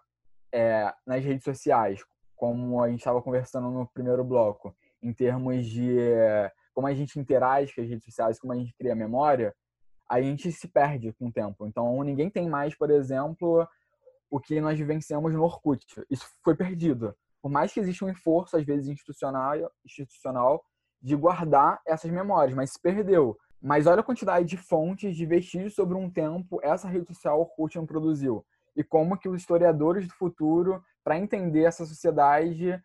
é, 0.51 0.93
nas 1.05 1.23
redes 1.23 1.43
sociais, 1.43 2.03
como 2.35 2.81
a 2.83 2.89
gente 2.89 2.99
estava 2.99 3.21
conversando 3.21 3.69
no 3.69 3.87
primeiro 3.87 4.23
bloco, 4.23 4.75
em 5.01 5.13
termos 5.13 5.65
de 5.65 5.97
como 6.73 6.85
a 6.85 6.93
gente 6.93 7.19
interage 7.19 7.73
com 7.73 7.81
as 7.81 7.89
redes 7.89 8.05
sociais, 8.05 8.39
como 8.39 8.53
a 8.53 8.55
gente 8.55 8.71
cria 8.75 8.95
memória, 8.95 9.51
a 10.07 10.21
gente 10.21 10.51
se 10.51 10.67
perde 10.67 11.11
com 11.13 11.27
o 11.27 11.31
tempo. 11.31 11.65
Então, 11.65 12.03
ninguém 12.03 12.29
tem 12.29 12.47
mais, 12.47 12.75
por 12.75 12.91
exemplo, 12.91 13.67
o 14.29 14.39
que 14.39 14.61
nós 14.61 14.77
vivenciamos 14.77 15.33
no 15.33 15.43
Orkut. 15.43 15.85
Isso 16.09 16.27
foi 16.43 16.55
perdido. 16.55 17.15
Por 17.41 17.49
mais 17.49 17.73
que 17.73 17.79
exista 17.79 18.05
um 18.05 18.09
esforço, 18.09 18.55
às 18.55 18.63
vezes 18.63 18.87
institucional, 18.87 19.55
institucional 19.83 20.63
de 21.01 21.15
guardar 21.15 21.79
essas 21.85 22.11
memórias, 22.11 22.55
mas 22.55 22.71
se 22.71 22.81
perdeu. 22.81 23.37
Mas 23.61 23.87
olha 23.87 24.01
a 24.01 24.03
quantidade 24.03 24.45
de 24.45 24.57
fontes, 24.57 25.15
de 25.15 25.25
vestígios 25.25 25.73
sobre 25.73 25.97
um 25.97 26.09
tempo 26.09 26.59
essa 26.61 26.87
rede 26.87 27.07
social 27.07 27.39
Orkut 27.39 27.75
não 27.75 27.85
produziu. 27.85 28.45
E 28.75 28.83
como 28.83 29.17
que 29.17 29.27
os 29.27 29.41
historiadores 29.41 30.07
do 30.07 30.13
futuro 30.13 30.83
para 31.07 31.17
entender 31.17 31.63
essa 31.63 31.85
sociedade, 31.85 32.77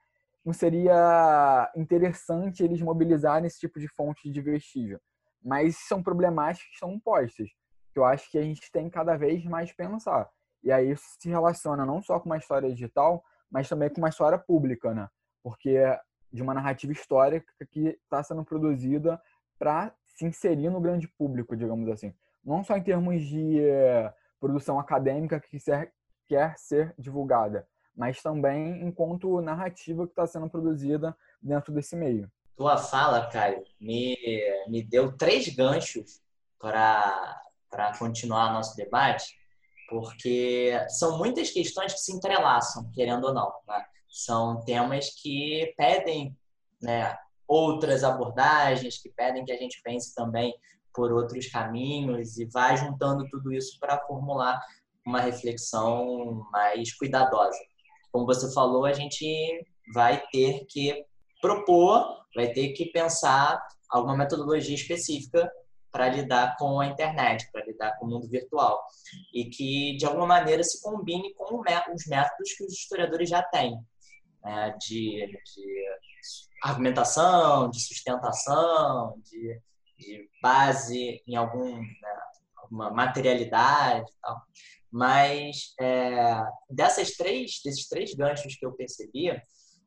não 0.45 0.53
seria 0.53 1.69
interessante 1.75 2.63
eles 2.63 2.81
mobilizarem 2.81 3.49
esse 3.49 3.59
tipo 3.59 3.81
de 3.81 3.89
fonte 3.89 4.31
de 4.31 4.41
vestígio. 4.41 5.01
Mas 5.43 5.77
são 5.89 6.01
problemáticas 6.01 6.69
que 6.69 6.75
estão 6.75 7.01
postas, 7.01 7.49
que 7.93 7.99
eu 7.99 8.05
acho 8.05 8.31
que 8.31 8.39
a 8.39 8.43
gente 8.43 8.71
tem 8.71 8.89
cada 8.89 9.17
vez 9.17 9.45
mais 9.45 9.73
pensar. 9.73 10.31
E 10.63 10.71
aí 10.71 10.93
isso 10.93 11.05
se 11.19 11.29
relaciona 11.29 11.85
não 11.85 12.01
só 12.01 12.21
com 12.21 12.27
uma 12.27 12.37
história 12.37 12.71
digital, 12.71 13.25
mas 13.51 13.69
também 13.69 13.91
com 13.91 13.99
uma 13.99 14.09
história 14.09 14.39
pública, 14.39 14.95
né? 14.95 15.09
Porque 15.43 15.81
de 16.33 16.43
uma 16.43 16.55
narrativa 16.55 16.93
histórica 16.93 17.53
que 17.71 17.99
está 18.05 18.23
sendo 18.23 18.45
produzida 18.45 19.21
para 19.59 19.95
se 20.07 20.25
inserir 20.25 20.71
no 20.71 20.81
grande 20.81 21.07
público, 21.07 21.57
digamos 21.57 21.89
assim. 21.89 22.15
Não 22.45 22.65
só 22.65 22.77
em 22.77 22.83
termos 22.83 23.23
de 23.23 23.61
eh, 23.61 24.13
produção 24.41 24.79
acadêmica 24.79 25.39
que 25.39 25.59
quer 26.27 26.59
ser 26.59 26.95
divulgada, 26.99 27.67
mas 27.95 28.23
também 28.23 28.83
enquanto 28.83 29.41
narrativa 29.41 30.05
que 30.07 30.13
está 30.13 30.27
sendo 30.27 30.49
produzida 30.49 31.17
dentro 31.41 31.73
desse 31.73 31.95
meio. 31.95 32.31
Tua 32.57 32.77
fala, 32.77 33.29
Caio, 33.29 33.65
me, 33.81 34.17
me 34.69 34.83
deu 34.83 35.17
três 35.17 35.49
ganchos 35.55 36.21
para 36.59 37.43
continuar 37.99 38.53
nosso 38.53 38.77
debate, 38.77 39.37
porque 39.89 40.73
são 40.89 41.19
muitas 41.19 41.51
questões 41.51 41.93
que 41.93 42.01
se 42.01 42.13
entrelaçam, 42.13 42.91
querendo 42.93 43.25
ou 43.25 43.35
não. 43.35 43.53
Né? 43.67 43.85
São 44.13 44.61
temas 44.61 45.09
que 45.09 45.75
pedem 45.75 46.37
né, 46.83 47.17
outras 47.49 48.05
abordagens, 48.05 48.99
que 48.99 49.09
pedem 49.09 49.43
que 49.43 49.53
a 49.53 49.57
gente 49.57 49.81
pense 49.83 50.15
também 50.15 50.55
por 50.93 51.11
outros 51.11 51.49
caminhos 51.49 52.37
e 52.37 52.45
vai 52.45 52.77
juntando 52.77 53.27
tudo 53.31 53.51
isso 53.51 53.81
para 53.81 53.99
formular 54.07 54.61
uma 55.07 55.19
reflexão 55.19 56.47
mais 56.53 56.95
cuidadosa. 56.95 57.59
Como 58.13 58.27
você 58.27 58.53
falou, 58.53 58.85
a 58.85 58.93
gente 58.93 59.67
vai 59.95 60.23
ter 60.31 60.67
que 60.67 61.07
propor, 61.41 62.27
vai 62.37 62.53
ter 62.53 62.75
que 62.75 62.93
pensar 62.93 63.59
alguma 63.89 64.17
metodologia 64.17 64.75
específica 64.75 65.51
para 65.91 66.09
lidar 66.09 66.57
com 66.59 66.81
a 66.81 66.87
internet, 66.87 67.51
para 67.51 67.65
lidar 67.65 67.99
com 67.99 68.07
o 68.07 68.09
mundo 68.11 68.29
virtual. 68.29 68.83
E 69.33 69.47
que, 69.47 69.97
de 69.97 70.05
alguma 70.05 70.27
maneira, 70.27 70.63
se 70.63 70.83
combine 70.83 71.33
com 71.35 71.61
os 71.61 72.07
métodos 72.07 72.53
que 72.53 72.65
os 72.65 72.73
historiadores 72.73 73.29
já 73.29 73.43
têm, 73.43 73.79
né? 74.43 74.77
de, 74.81 75.27
de, 75.27 75.89
argumentação, 76.63 77.71
de 77.71 77.81
sustentação, 77.81 79.21
de, 79.25 79.61
de 79.99 80.29
base 80.43 81.23
em 81.27 81.37
algum, 81.37 81.77
né? 81.77 82.21
alguma 82.57 82.91
materialidade 82.91 84.11
tal. 84.21 84.41
Mas 84.91 85.75
é, 85.81 86.43
dessas 86.69 87.13
três, 87.13 87.61
desses 87.65 87.89
três 87.89 88.15
ganchos 88.15 88.57
que 88.57 88.67
eu 88.67 88.73
percebi, 88.73 89.31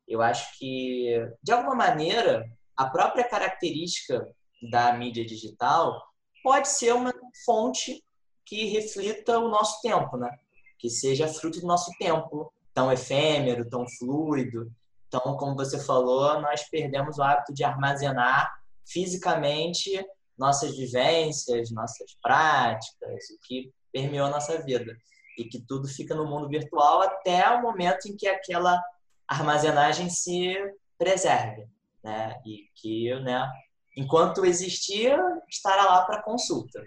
eu 0.08 0.22
acho 0.22 0.58
que, 0.58 1.16
de 1.42 1.52
alguma 1.52 1.76
maneira, 1.76 2.46
a 2.76 2.90
própria 2.90 3.24
característica 3.24 4.28
da 4.72 4.94
mídia 4.94 5.26
digital 5.26 6.02
pode 6.44 6.68
ser 6.68 6.94
uma 6.94 7.14
fonte 7.46 8.04
que 8.46 8.66
reflita 8.66 9.40
o 9.40 9.50
nosso 9.50 9.82
tempo, 9.82 10.18
né? 10.18 10.30
Que 10.78 10.90
seja 10.90 11.28
fruto 11.28 11.60
do 11.60 11.68
nosso 11.68 11.92
tempo, 11.98 12.52
tão 12.76 12.92
efêmero, 12.92 13.68
tão 13.70 13.88
fluido. 13.88 14.70
Então, 15.08 15.38
como 15.38 15.56
você 15.56 15.80
falou, 15.80 16.42
nós 16.42 16.70
perdemos 16.70 17.18
o 17.18 17.24
hábito 17.24 17.54
de 17.54 17.64
armazenar 17.64 18.54
fisicamente 18.86 20.06
nossas 20.38 20.76
vivências, 20.76 21.72
nossas 21.72 22.18
práticas, 22.22 23.30
o 23.32 23.40
que 23.48 23.72
permeou 23.92 24.30
nossa 24.30 24.62
vida. 24.62 24.96
E 25.40 25.46
que 25.46 25.62
tudo 25.66 25.88
fica 25.88 26.14
no 26.14 26.26
mundo 26.26 26.50
virtual 26.50 27.02
até 27.02 27.50
o 27.52 27.62
momento 27.62 28.08
em 28.08 28.16
que 28.16 28.28
aquela 28.28 28.82
armazenagem 29.28 30.10
se 30.10 30.56
preserve. 30.98 31.68
Né? 32.04 32.36
E 32.46 32.70
que, 32.76 33.18
né, 33.22 33.50
enquanto 33.98 34.46
existir, 34.46 35.18
estará 35.50 35.86
lá 35.86 36.06
para 36.06 36.22
consulta. 36.22 36.84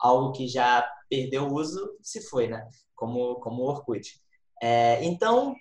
Algo 0.00 0.32
que 0.32 0.48
já 0.48 0.90
perdeu 1.10 1.46
uso, 1.48 1.98
se 2.02 2.22
foi, 2.22 2.48
né? 2.48 2.66
Como, 2.94 3.36
como 3.36 3.62
o 3.62 3.66
Orkut. 3.66 4.18
É, 4.62 5.02
então, 5.04 5.54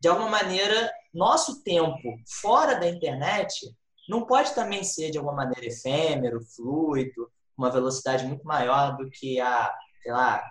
de 0.00 0.08
alguma 0.08 0.28
maneira, 0.28 0.92
nosso 1.12 1.62
tempo 1.62 2.18
fora 2.40 2.74
da 2.74 2.88
internet 2.88 3.74
não 4.08 4.24
pode 4.24 4.54
também 4.54 4.84
ser, 4.84 5.10
de 5.10 5.18
alguma 5.18 5.36
maneira, 5.36 5.66
efêmero, 5.66 6.40
fluido, 6.54 7.30
uma 7.58 7.70
velocidade 7.70 8.24
muito 8.24 8.46
maior 8.46 8.96
do 8.96 9.10
que 9.10 9.40
a 9.40 9.74
sei 10.06 10.12
lá, 10.12 10.48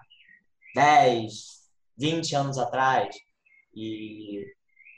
10, 0.76 1.32
20 1.98 2.36
anos 2.36 2.58
atrás. 2.58 3.16
E, 3.74 4.46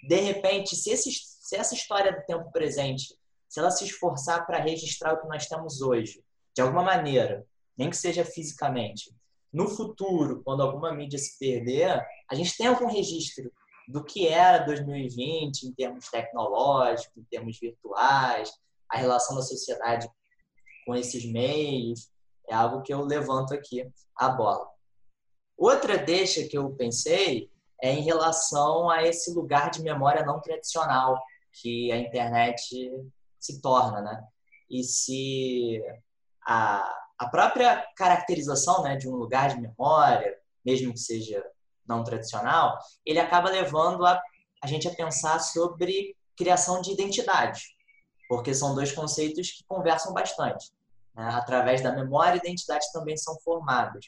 de 0.07 0.15
repente, 0.15 0.75
se, 0.75 0.89
esse, 0.89 1.11
se 1.11 1.55
essa 1.55 1.75
história 1.75 2.11
do 2.11 2.25
tempo 2.25 2.51
presente, 2.51 3.15
se 3.47 3.59
ela 3.59 3.69
se 3.69 3.85
esforçar 3.85 4.47
para 4.47 4.57
registrar 4.57 5.13
o 5.13 5.21
que 5.21 5.27
nós 5.27 5.45
temos 5.45 5.79
hoje, 5.81 6.23
de 6.55 6.61
alguma 6.63 6.81
maneira, 6.81 7.45
nem 7.77 7.91
que 7.91 7.95
seja 7.95 8.25
fisicamente, 8.25 9.13
no 9.57 9.67
futuro, 9.67 10.43
quando 10.43 10.61
alguma 10.61 10.93
mídia 10.93 11.17
se 11.17 11.37
perder, 11.39 12.05
a 12.29 12.35
gente 12.35 12.55
tem 12.55 12.67
algum 12.67 12.85
registro 12.85 13.51
do 13.87 14.03
que 14.03 14.27
era 14.27 14.63
2020 14.63 15.63
em 15.63 15.73
termos 15.73 16.09
tecnológicos, 16.09 17.17
em 17.17 17.23
termos 17.23 17.59
virtuais, 17.59 18.51
a 18.87 18.97
relação 18.97 19.35
da 19.35 19.41
sociedade 19.41 20.07
com 20.85 20.93
esses 20.93 21.25
meios. 21.25 22.11
É 22.47 22.53
algo 22.53 22.83
que 22.83 22.93
eu 22.93 23.01
levanto 23.01 23.51
aqui 23.51 23.91
a 24.15 24.29
bola. 24.29 24.69
Outra 25.57 25.97
deixa 25.97 26.47
que 26.47 26.55
eu 26.55 26.69
pensei 26.75 27.49
é 27.81 27.91
em 27.91 28.03
relação 28.03 28.91
a 28.91 29.01
esse 29.01 29.33
lugar 29.33 29.71
de 29.71 29.81
memória 29.81 30.23
não 30.23 30.39
tradicional 30.39 31.19
que 31.51 31.91
a 31.91 31.97
internet 31.97 32.91
se 33.39 33.59
torna, 33.59 34.01
né? 34.01 34.23
E 34.69 34.83
se 34.83 35.81
a, 36.45 37.06
a 37.17 37.27
própria 37.27 37.85
caracterização 37.95 38.83
né, 38.83 38.95
de 38.95 39.09
um 39.09 39.15
lugar 39.15 39.49
de 39.49 39.61
memória, 39.61 40.37
mesmo 40.65 40.93
que 40.93 40.99
seja 40.99 41.43
não 41.87 42.03
tradicional, 42.03 42.77
ele 43.05 43.19
acaba 43.19 43.49
levando 43.49 44.05
a, 44.05 44.21
a 44.61 44.67
gente 44.67 44.87
a 44.87 44.93
pensar 44.93 45.39
sobre 45.39 46.15
criação 46.35 46.81
de 46.81 46.91
identidade, 46.91 47.63
porque 48.29 48.53
são 48.53 48.75
dois 48.75 48.91
conceitos 48.91 49.51
que 49.51 49.63
conversam 49.65 50.13
bastante. 50.13 50.71
Né? 51.15 51.27
Através 51.33 51.81
da 51.81 51.91
memória, 51.91 52.37
identidades 52.37 52.91
também 52.91 53.17
são 53.17 53.39
formadas. 53.39 54.05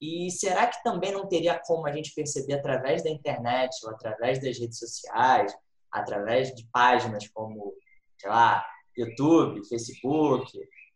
E 0.00 0.30
será 0.30 0.66
que 0.66 0.82
também 0.82 1.12
não 1.12 1.28
teria 1.28 1.60
como 1.66 1.86
a 1.86 1.92
gente 1.92 2.14
perceber 2.14 2.54
através 2.54 3.02
da 3.02 3.10
internet 3.10 3.70
ou 3.84 3.90
através 3.90 4.40
das 4.40 4.58
redes 4.58 4.78
sociais, 4.78 5.54
através 5.90 6.54
de 6.54 6.66
páginas 6.72 7.28
como, 7.28 7.74
sei 8.18 8.30
lá, 8.30 8.64
YouTube, 8.96 9.66
Facebook, 9.68 10.50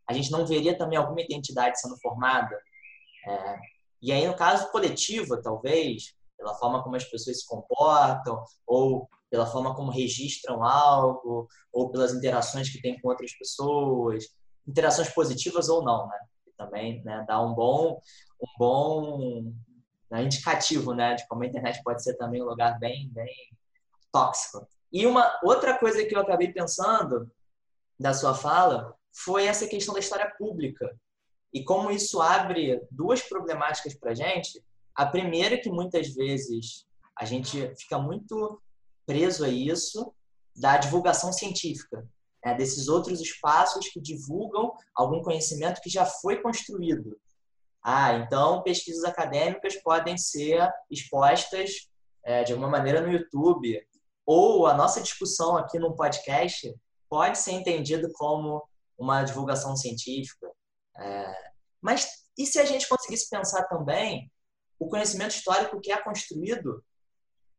a 0.06 0.12
gente 0.12 0.30
não 0.30 0.46
veria 0.46 0.76
também 0.76 0.98
alguma 0.98 1.20
identidade 1.20 1.80
sendo 1.80 1.96
formada? 2.00 2.56
É, 3.26 3.56
e 4.02 4.12
aí, 4.12 4.26
no 4.26 4.36
caso 4.36 4.70
coletiva, 4.70 5.40
talvez, 5.42 6.14
pela 6.36 6.54
forma 6.54 6.82
como 6.82 6.96
as 6.96 7.04
pessoas 7.04 7.40
se 7.40 7.46
comportam, 7.46 8.42
ou 8.66 9.08
pela 9.30 9.46
forma 9.46 9.74
como 9.74 9.90
registram 9.90 10.62
algo, 10.62 11.48
ou 11.72 11.90
pelas 11.90 12.12
interações 12.12 12.70
que 12.70 12.80
têm 12.80 13.00
com 13.00 13.08
outras 13.08 13.32
pessoas, 13.36 14.24
interações 14.66 15.08
positivas 15.08 15.68
ou 15.68 15.82
não, 15.82 16.06
né? 16.06 16.18
também 16.56 17.02
né, 17.04 17.24
dá 17.26 17.40
um 17.40 17.54
bom, 17.54 18.00
um 18.40 18.58
bom 18.58 19.52
né, 20.10 20.22
indicativo 20.22 20.94
né, 20.94 21.14
de 21.14 21.26
como 21.26 21.42
a 21.42 21.46
internet 21.46 21.82
pode 21.82 22.02
ser 22.02 22.14
também 22.14 22.42
um 22.42 22.46
lugar 22.46 22.78
bem, 22.78 23.08
bem 23.10 23.34
tóxico. 24.12 24.66
E 24.92 25.06
uma 25.06 25.38
outra 25.42 25.76
coisa 25.78 26.04
que 26.04 26.14
eu 26.14 26.20
acabei 26.20 26.52
pensando 26.52 27.30
da 27.98 28.14
sua 28.14 28.34
fala 28.34 28.94
foi 29.14 29.46
essa 29.46 29.66
questão 29.66 29.94
da 29.94 30.00
história 30.00 30.30
pública 30.36 30.94
e 31.52 31.62
como 31.62 31.90
isso 31.90 32.20
abre 32.20 32.82
duas 32.90 33.22
problemáticas 33.22 33.94
para 33.94 34.10
a 34.10 34.14
gente. 34.14 34.62
A 34.94 35.06
primeira 35.06 35.54
é 35.54 35.58
que 35.58 35.70
muitas 35.70 36.08
vezes 36.12 36.84
a 37.16 37.24
gente 37.24 37.72
fica 37.76 37.98
muito 37.98 38.60
preso 39.06 39.44
a 39.44 39.48
isso 39.48 40.12
da 40.56 40.76
divulgação 40.76 41.32
científica 41.32 42.06
é, 42.44 42.54
desses 42.54 42.88
outros 42.88 43.20
espaços 43.20 43.88
que 43.88 44.00
divulgam 44.00 44.72
algum 44.94 45.22
conhecimento 45.22 45.80
que 45.80 45.88
já 45.88 46.04
foi 46.04 46.42
construído. 46.42 47.16
Ah, 47.82 48.14
então 48.14 48.62
pesquisas 48.62 49.04
acadêmicas 49.04 49.76
podem 49.76 50.16
ser 50.16 50.68
expostas 50.90 51.88
é, 52.24 52.42
de 52.42 52.52
alguma 52.52 52.70
maneira 52.70 53.00
no 53.00 53.12
YouTube, 53.12 53.80
ou 54.26 54.66
a 54.66 54.74
nossa 54.74 55.00
discussão 55.00 55.56
aqui 55.56 55.78
no 55.78 55.94
podcast 55.94 56.74
pode 57.08 57.38
ser 57.38 57.52
entendido 57.52 58.10
como 58.14 58.62
uma 58.98 59.22
divulgação 59.22 59.76
científica. 59.76 60.50
É, 60.96 61.34
mas 61.80 62.08
e 62.36 62.46
se 62.46 62.58
a 62.58 62.64
gente 62.64 62.88
conseguisse 62.88 63.28
pensar 63.28 63.64
também 63.64 64.30
o 64.78 64.88
conhecimento 64.88 65.34
histórico 65.34 65.80
que 65.80 65.92
é 65.92 66.02
construído 66.02 66.84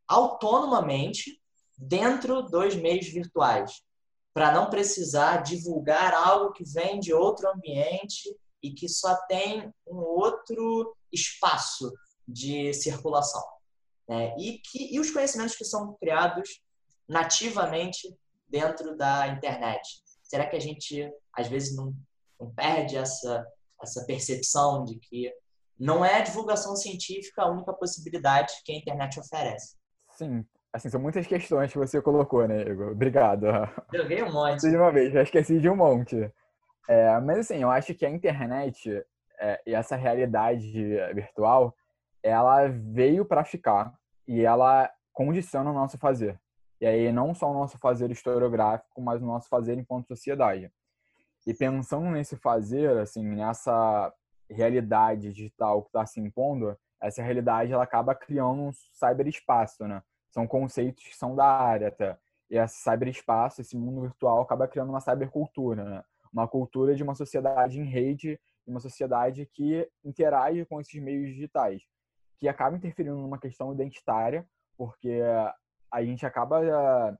autonomamente 0.07 1.41
dentro 1.77 2.41
dos 2.43 2.75
meios 2.75 3.07
virtuais? 3.07 3.85
para 4.35 4.51
não 4.51 4.69
precisar 4.69 5.43
divulgar 5.43 6.13
algo 6.13 6.51
que 6.51 6.65
vem 6.65 6.99
de 6.99 7.13
outro 7.13 7.49
ambiente 7.49 8.37
e 8.61 8.73
que 8.73 8.89
só 8.89 9.15
tem 9.27 9.73
um 9.87 9.95
outro 9.95 10.93
espaço 11.09 11.89
de 12.27 12.73
circulação. 12.73 13.41
Né? 14.09 14.35
E, 14.37 14.59
que, 14.59 14.93
e 14.93 14.99
os 14.99 15.09
conhecimentos 15.09 15.55
que 15.55 15.63
são 15.63 15.95
criados 16.01 16.61
nativamente 17.07 18.13
dentro 18.45 18.97
da 18.97 19.29
internet. 19.29 20.03
Será 20.35 20.45
que 20.47 20.57
a 20.57 20.59
gente, 20.59 21.09
às 21.33 21.47
vezes, 21.47 21.73
não, 21.73 21.95
não 22.37 22.53
perde 22.53 22.97
essa, 22.97 23.47
essa 23.81 24.05
percepção 24.05 24.83
de 24.83 24.99
que 24.99 25.31
não 25.79 26.03
é 26.03 26.15
a 26.15 26.21
divulgação 26.21 26.75
científica 26.75 27.43
a 27.43 27.49
única 27.49 27.71
possibilidade 27.71 28.51
que 28.65 28.73
a 28.73 28.75
internet 28.75 29.17
oferece? 29.17 29.77
Sim, 30.11 30.45
Assim, 30.73 30.89
são 30.89 30.99
muitas 30.99 31.25
questões 31.25 31.71
que 31.71 31.77
você 31.77 32.01
colocou, 32.01 32.45
né, 32.45 32.63
Igor? 32.63 32.91
Obrigado. 32.91 33.45
Joguei 33.93 34.21
um 34.23 34.33
monte. 34.33 34.69
De 34.69 34.75
uma 34.75 34.91
vez, 34.91 35.13
já 35.13 35.21
esqueci 35.21 35.57
de 35.57 35.69
um 35.69 35.75
monte. 35.77 36.29
É, 36.89 37.17
mas 37.21 37.39
assim, 37.39 37.61
eu 37.61 37.71
acho 37.71 37.95
que 37.95 38.05
a 38.05 38.09
internet 38.09 39.01
é, 39.39 39.61
e 39.65 39.73
essa 39.73 39.95
realidade 39.95 40.97
virtual, 41.13 41.73
ela 42.21 42.67
veio 42.67 43.23
para 43.23 43.45
ficar 43.45 43.93
e 44.27 44.41
ela 44.41 44.91
condiciona 45.13 45.71
o 45.71 45.73
nosso 45.73 45.97
fazer. 45.97 46.37
E 46.79 46.85
aí 46.85 47.11
não 47.11 47.33
só 47.33 47.49
o 47.49 47.53
nosso 47.53 47.77
fazer 47.77 48.11
historiográfico, 48.11 49.01
mas 49.01 49.21
o 49.21 49.25
nosso 49.25 49.47
fazer 49.47 49.77
enquanto 49.77 50.07
sociedade. 50.07 50.71
E 51.47 51.53
pensando 51.53 52.09
nesse 52.09 52.35
fazer, 52.35 52.97
assim, 52.97 53.23
nessa 53.23 54.13
realidade 54.49 55.31
digital 55.31 55.81
que 55.81 55.89
está 55.89 56.05
se 56.05 56.19
impondo, 56.19 56.77
essa 57.01 57.21
realidade 57.21 57.71
ela 57.71 57.83
acaba 57.83 58.15
criando 58.15 58.61
um 58.61 58.71
cyberespaço, 58.71 59.87
né? 59.87 60.01
São 60.31 60.47
conceitos 60.47 61.03
que 61.03 61.15
são 61.15 61.35
da 61.35 61.45
área 61.45 61.87
até. 61.89 62.17
E 62.49 62.57
esse 62.57 62.77
cyberespaço, 62.77 63.61
esse 63.61 63.77
mundo 63.77 64.01
virtual, 64.01 64.41
acaba 64.41 64.67
criando 64.67 64.89
uma 64.89 65.01
cybercultura, 65.01 65.83
né? 65.83 66.03
Uma 66.33 66.47
cultura 66.47 66.95
de 66.95 67.03
uma 67.03 67.15
sociedade 67.15 67.79
em 67.79 67.85
rede, 67.85 68.39
uma 68.67 68.79
sociedade 68.79 69.45
que 69.53 69.87
interage 70.03 70.65
com 70.65 70.81
esses 70.81 71.01
meios 71.01 71.29
digitais, 71.29 71.83
que 72.39 72.47
acaba 72.47 72.75
interferindo 72.75 73.17
numa 73.17 73.39
questão 73.39 73.71
identitária, 73.71 74.45
porque 74.77 75.21
a 75.95 76.03
gente 76.03 76.25
acaba 76.25 76.61
eh, 76.61 77.17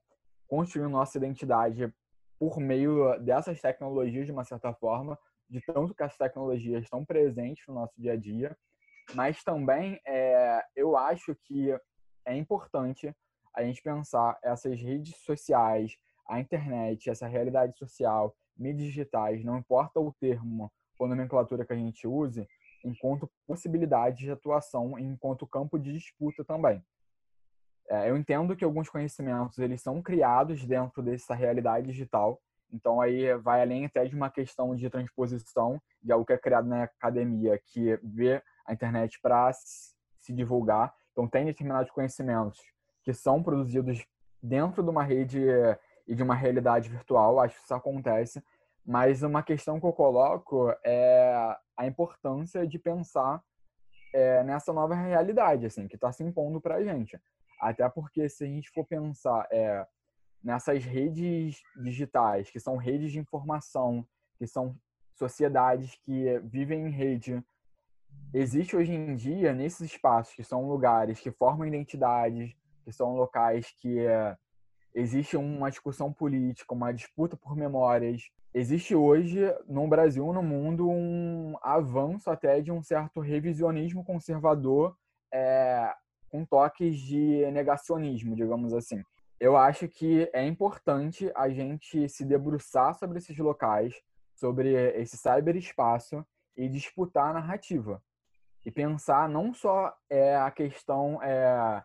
construindo 0.49 0.89
nossa 0.89 1.17
identidade 1.17 1.89
por 2.37 2.59
meio 2.59 3.17
dessas 3.19 3.61
tecnologias, 3.61 4.25
de 4.25 4.33
uma 4.33 4.43
certa 4.43 4.73
forma, 4.73 5.17
de 5.49 5.61
tanto 5.61 5.95
que 5.95 6.03
as 6.03 6.17
tecnologias 6.17 6.83
estão 6.83 7.05
presentes 7.05 7.65
no 7.69 7.75
nosso 7.75 7.93
dia 7.97 8.11
a 8.11 8.17
dia, 8.17 8.57
mas 9.13 9.41
também 9.45 9.97
é, 10.05 10.61
eu 10.75 10.97
acho 10.97 11.33
que 11.43 11.71
é 12.25 12.35
importante 12.35 13.15
a 13.53 13.63
gente 13.63 13.81
pensar 13.81 14.37
essas 14.43 14.81
redes 14.81 15.15
sociais, 15.23 15.95
a 16.27 16.41
internet, 16.41 17.09
essa 17.09 17.27
realidade 17.27 17.77
social, 17.77 18.35
mídias 18.57 18.87
digitais, 18.87 19.41
não 19.45 19.57
importa 19.57 20.01
o 20.01 20.13
termo 20.19 20.69
ou 20.99 21.07
nomenclatura 21.07 21.65
que 21.65 21.71
a 21.71 21.77
gente 21.77 22.05
use, 22.05 22.45
enquanto 22.83 23.31
possibilidade 23.47 24.25
de 24.25 24.31
atuação, 24.31 24.99
enquanto 24.99 25.47
campo 25.47 25.79
de 25.79 25.93
disputa 25.93 26.43
também. 26.43 26.83
É, 27.89 28.09
eu 28.09 28.17
entendo 28.17 28.55
que 28.55 28.63
alguns 28.63 28.89
conhecimentos 28.89 29.59
eles 29.59 29.81
são 29.81 30.01
criados 30.01 30.65
dentro 30.65 31.03
dessa 31.03 31.35
realidade 31.35 31.87
digital, 31.87 32.41
então 32.71 32.99
aí 32.99 33.33
vai 33.37 33.61
além 33.61 33.85
até 33.85 34.05
de 34.05 34.15
uma 34.15 34.29
questão 34.29 34.75
de 34.75 34.89
transposição 34.89 35.81
de 36.01 36.11
algo 36.11 36.25
que 36.25 36.33
é 36.33 36.37
criado 36.37 36.67
na 36.67 36.83
academia, 36.83 37.59
que 37.63 37.99
vê 38.03 38.41
a 38.65 38.73
internet 38.73 39.19
para 39.21 39.51
se 39.53 40.33
divulgar. 40.33 40.93
Então 41.11 41.27
tem 41.27 41.45
determinados 41.45 41.91
conhecimentos 41.91 42.59
que 43.03 43.13
são 43.13 43.41
produzidos 43.43 44.03
dentro 44.41 44.83
de 44.83 44.89
uma 44.89 45.03
rede 45.03 45.41
e 46.07 46.15
de 46.15 46.23
uma 46.23 46.35
realidade 46.35 46.89
virtual, 46.89 47.39
acho 47.39 47.55
que 47.55 47.63
isso 47.63 47.73
acontece, 47.73 48.43
mas 48.85 49.23
uma 49.23 49.41
questão 49.41 49.79
que 49.79 49.85
eu 49.85 49.93
coloco 49.93 50.71
é 50.83 51.55
a 51.77 51.87
importância 51.87 52.65
de 52.67 52.77
pensar 52.77 53.41
é, 54.13 54.43
nessa 54.43 54.71
nova 54.71 54.95
realidade, 54.95 55.65
assim, 55.65 55.87
que 55.87 55.95
está 55.95 56.11
se 56.11 56.23
impondo 56.23 56.61
para 56.61 56.75
a 56.75 56.83
gente. 56.83 57.19
Até 57.59 57.87
porque 57.89 58.27
se 58.29 58.43
a 58.43 58.47
gente 58.47 58.69
for 58.71 58.85
pensar 58.85 59.47
é, 59.51 59.85
nessas 60.43 60.83
redes 60.83 61.61
digitais, 61.75 62.49
que 62.49 62.59
são 62.59 62.77
redes 62.77 63.11
de 63.11 63.19
informação, 63.19 64.05
que 64.37 64.45
são 64.45 64.75
sociedades 65.13 65.95
que 66.03 66.39
vivem 66.43 66.87
em 66.87 66.91
rede, 66.91 67.43
existe 68.33 68.75
hoje 68.75 68.93
em 68.93 69.15
dia, 69.15 69.53
nesses 69.53 69.91
espaços, 69.91 70.35
que 70.35 70.43
são 70.43 70.67
lugares 70.67 71.19
que 71.19 71.31
formam 71.31 71.65
identidades, 71.65 72.53
que 72.83 72.91
são 72.91 73.15
locais 73.15 73.71
que 73.81 73.99
é, 73.99 74.37
existe 74.93 75.35
uma 75.35 75.69
discussão 75.69 76.11
política, 76.13 76.73
uma 76.73 76.93
disputa 76.93 77.35
por 77.35 77.55
memórias. 77.55 78.29
Existe 78.53 78.95
hoje, 78.95 79.41
no 79.67 79.87
Brasil, 79.87 80.31
no 80.31 80.43
mundo, 80.43 80.89
um 80.89 81.55
avanço 81.61 82.29
até 82.29 82.61
de 82.61 82.71
um 82.71 82.81
certo 82.81 83.19
revisionismo 83.19 84.03
conservador 84.03 84.95
é, 85.33 85.93
com 86.29 86.45
toques 86.45 86.97
de 86.97 87.49
negacionismo, 87.51 88.35
digamos 88.35 88.73
assim. 88.73 89.03
Eu 89.39 89.57
acho 89.57 89.87
que 89.87 90.29
é 90.33 90.45
importante 90.45 91.31
a 91.35 91.49
gente 91.49 92.07
se 92.07 92.23
debruçar 92.23 92.95
sobre 92.95 93.17
esses 93.17 93.37
locais, 93.37 93.93
sobre 94.33 94.73
esse 94.99 95.17
cyberespaço 95.17 96.25
e 96.55 96.69
disputar 96.69 97.29
a 97.29 97.33
narrativa. 97.33 98.01
E 98.65 98.71
pensar 98.71 99.29
não 99.29 99.53
só 99.53 99.95
é, 100.09 100.35
a 100.35 100.49
questão 100.49 101.21
é, 101.21 101.83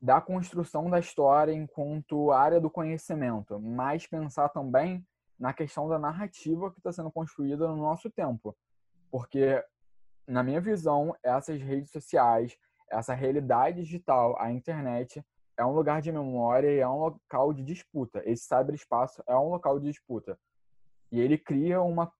da 0.00 0.20
construção 0.20 0.88
da 0.88 1.00
história 1.00 1.52
enquanto 1.52 2.30
área 2.30 2.60
do 2.60 2.70
conhecimento, 2.70 3.58
mas 3.58 4.06
pensar 4.06 4.48
também 4.50 5.04
na 5.38 5.52
questão 5.52 5.88
da 5.88 5.98
narrativa 5.98 6.70
que 6.70 6.78
está 6.78 6.92
sendo 6.92 7.10
construída 7.10 7.66
no 7.68 7.76
nosso 7.76 8.10
tempo. 8.10 8.56
Porque, 9.10 9.62
na 10.26 10.42
minha 10.42 10.60
visão, 10.60 11.14
essas 11.22 11.60
redes 11.60 11.90
sociais, 11.90 12.56
essa 12.90 13.14
realidade 13.14 13.82
digital, 13.82 14.36
a 14.40 14.50
internet, 14.50 15.24
é 15.56 15.64
um 15.64 15.72
lugar 15.72 16.02
de 16.02 16.12
memória 16.12 16.70
e 16.70 16.78
é 16.78 16.88
um 16.88 16.98
local 16.98 17.52
de 17.52 17.62
disputa. 17.62 18.22
Esse 18.24 18.44
cyberespaço 18.44 19.22
é 19.26 19.34
um 19.34 19.48
local 19.48 19.80
de 19.80 19.86
disputa. 19.86 20.38
E 21.10 21.20
ele 21.20 21.38
cria 21.38 21.80
uma, 21.80 22.12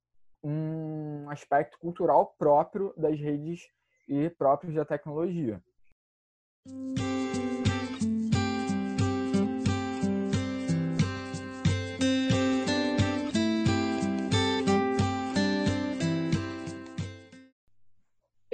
um 0.43 1.29
aspecto 1.29 1.79
cultural 1.79 2.35
próprio 2.39 2.95
das 2.97 3.19
redes 3.19 3.69
e 4.09 4.31
próprios 4.31 4.75
da 4.75 4.85
tecnologia. 4.85 5.63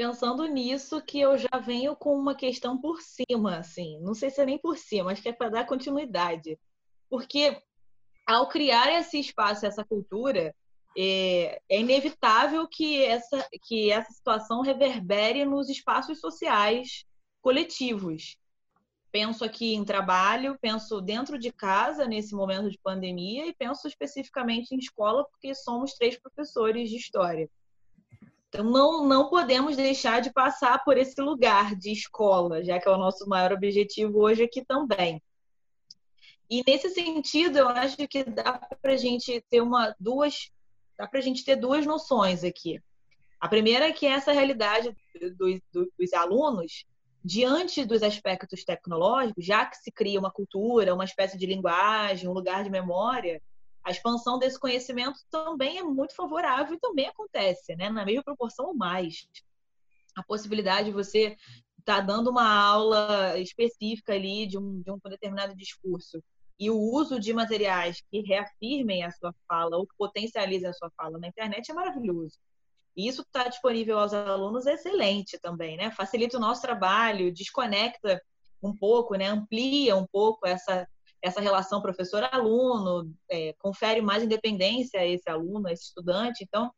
Pensando 0.02 0.44
nisso 0.46 1.00
que 1.00 1.20
eu 1.20 1.38
já 1.38 1.60
venho 1.64 1.94
com 1.94 2.18
uma 2.18 2.34
questão 2.34 2.76
por 2.76 3.00
cima, 3.00 3.58
assim. 3.58 4.00
Não 4.00 4.14
sei 4.14 4.30
se 4.30 4.40
é 4.40 4.44
nem 4.44 4.58
por 4.58 4.76
cima, 4.76 5.12
acho 5.12 5.22
que 5.22 5.28
é 5.28 5.32
para 5.32 5.48
dar 5.48 5.64
continuidade. 5.64 6.58
Porque 7.08 7.56
ao 8.26 8.48
criar 8.48 8.92
esse 8.98 9.20
espaço, 9.20 9.64
essa 9.64 9.84
cultura, 9.84 10.52
é, 10.98 11.62
é, 11.68 11.80
inevitável 11.80 12.66
que 12.66 13.04
essa, 13.04 13.46
que 13.62 13.92
essa 13.92 14.12
situação 14.12 14.60
reverbere 14.60 15.44
nos 15.44 15.68
espaços 15.68 16.18
sociais 16.18 17.04
coletivos. 17.40 18.36
Penso 19.12 19.44
aqui 19.44 19.72
em 19.72 19.84
trabalho, 19.84 20.58
penso 20.60 21.00
dentro 21.00 21.38
de 21.38 21.52
casa 21.52 22.06
nesse 22.06 22.34
momento 22.34 22.68
de 22.68 22.78
pandemia 22.78 23.46
e 23.46 23.54
penso 23.54 23.86
especificamente 23.86 24.74
em 24.74 24.78
escola, 24.78 25.24
porque 25.26 25.54
somos 25.54 25.94
três 25.94 26.18
professores 26.18 26.90
de 26.90 26.96
história. 26.96 27.48
Então, 28.52 28.66
não, 28.66 29.08
não 29.08 29.30
podemos 29.30 29.76
deixar 29.76 30.20
de 30.20 30.30
passar 30.30 30.84
por 30.84 30.98
esse 30.98 31.18
lugar 31.22 31.74
de 31.74 31.90
escola, 31.90 32.62
já 32.62 32.78
que 32.78 32.86
é 32.86 32.92
o 32.92 32.98
nosso 32.98 33.26
maior 33.26 33.50
objetivo 33.50 34.20
hoje 34.20 34.42
aqui 34.42 34.62
também. 34.62 35.22
E 36.50 36.62
nesse 36.66 36.90
sentido, 36.90 37.56
eu 37.56 37.68
acho 37.70 37.96
que 38.06 38.22
dá 38.24 38.60
para 38.82 38.92
a 38.92 38.96
gente 38.98 39.42
ter 39.48 39.62
uma, 39.62 39.96
duas, 39.98 40.50
dá 40.98 41.06
para 41.06 41.22
gente 41.22 41.42
ter 41.46 41.56
duas 41.56 41.86
noções 41.86 42.44
aqui. 42.44 42.78
A 43.40 43.48
primeira 43.48 43.88
é 43.88 43.92
que 43.92 44.04
essa 44.04 44.32
realidade 44.32 44.94
dos, 45.38 45.58
dos 45.98 46.12
alunos, 46.12 46.84
diante 47.24 47.86
dos 47.86 48.02
aspectos 48.02 48.64
tecnológicos, 48.64 49.46
já 49.46 49.64
que 49.64 49.78
se 49.78 49.90
cria 49.90 50.20
uma 50.20 50.30
cultura, 50.30 50.92
uma 50.92 51.06
espécie 51.06 51.38
de 51.38 51.46
linguagem, 51.46 52.28
um 52.28 52.34
lugar 52.34 52.64
de 52.64 52.70
memória, 52.70 53.40
a 53.84 53.90
expansão 53.90 54.38
desse 54.38 54.58
conhecimento 54.58 55.18
também 55.30 55.78
é 55.78 55.82
muito 55.82 56.14
favorável 56.14 56.74
e 56.74 56.80
também 56.80 57.06
acontece, 57.08 57.74
né? 57.76 57.90
Na 57.90 58.04
mesma 58.04 58.22
proporção 58.22 58.66
ou 58.66 58.74
mais. 58.74 59.26
A 60.16 60.22
possibilidade 60.22 60.86
de 60.86 60.94
você 60.94 61.36
estar 61.78 61.96
tá 61.96 62.00
dando 62.00 62.30
uma 62.30 62.48
aula 62.48 63.38
específica 63.38 64.12
ali 64.12 64.46
de 64.46 64.58
um, 64.58 64.80
de 64.82 64.90
um 64.90 64.98
determinado 65.04 65.56
discurso 65.56 66.22
e 66.58 66.70
o 66.70 66.78
uso 66.78 67.18
de 67.18 67.32
materiais 67.32 68.00
que 68.08 68.20
reafirmem 68.20 69.02
a 69.02 69.10
sua 69.10 69.34
fala 69.48 69.76
ou 69.76 69.86
que 69.86 69.96
potencializem 69.96 70.68
a 70.68 70.72
sua 70.72 70.90
fala 70.96 71.18
na 71.18 71.26
internet 71.26 71.70
é 71.70 71.74
maravilhoso. 71.74 72.38
E 72.96 73.08
isso 73.08 73.22
está 73.22 73.48
disponível 73.48 73.98
aos 73.98 74.12
alunos 74.14 74.66
é 74.66 74.74
excelente 74.74 75.38
também, 75.40 75.76
né? 75.76 75.90
Facilita 75.90 76.36
o 76.36 76.40
nosso 76.40 76.62
trabalho, 76.62 77.32
desconecta 77.32 78.22
um 78.62 78.76
pouco, 78.76 79.16
né? 79.16 79.26
Amplia 79.26 79.96
um 79.96 80.06
pouco 80.06 80.46
essa 80.46 80.86
essa 81.22 81.40
relação 81.40 81.80
professor-aluno, 81.80 83.14
é, 83.30 83.54
confere 83.58 84.02
mais 84.02 84.22
independência 84.22 85.00
a 85.00 85.06
esse 85.06 85.30
aluno, 85.30 85.68
a 85.68 85.72
esse 85.72 85.84
estudante. 85.84 86.42
Então, 86.42 86.72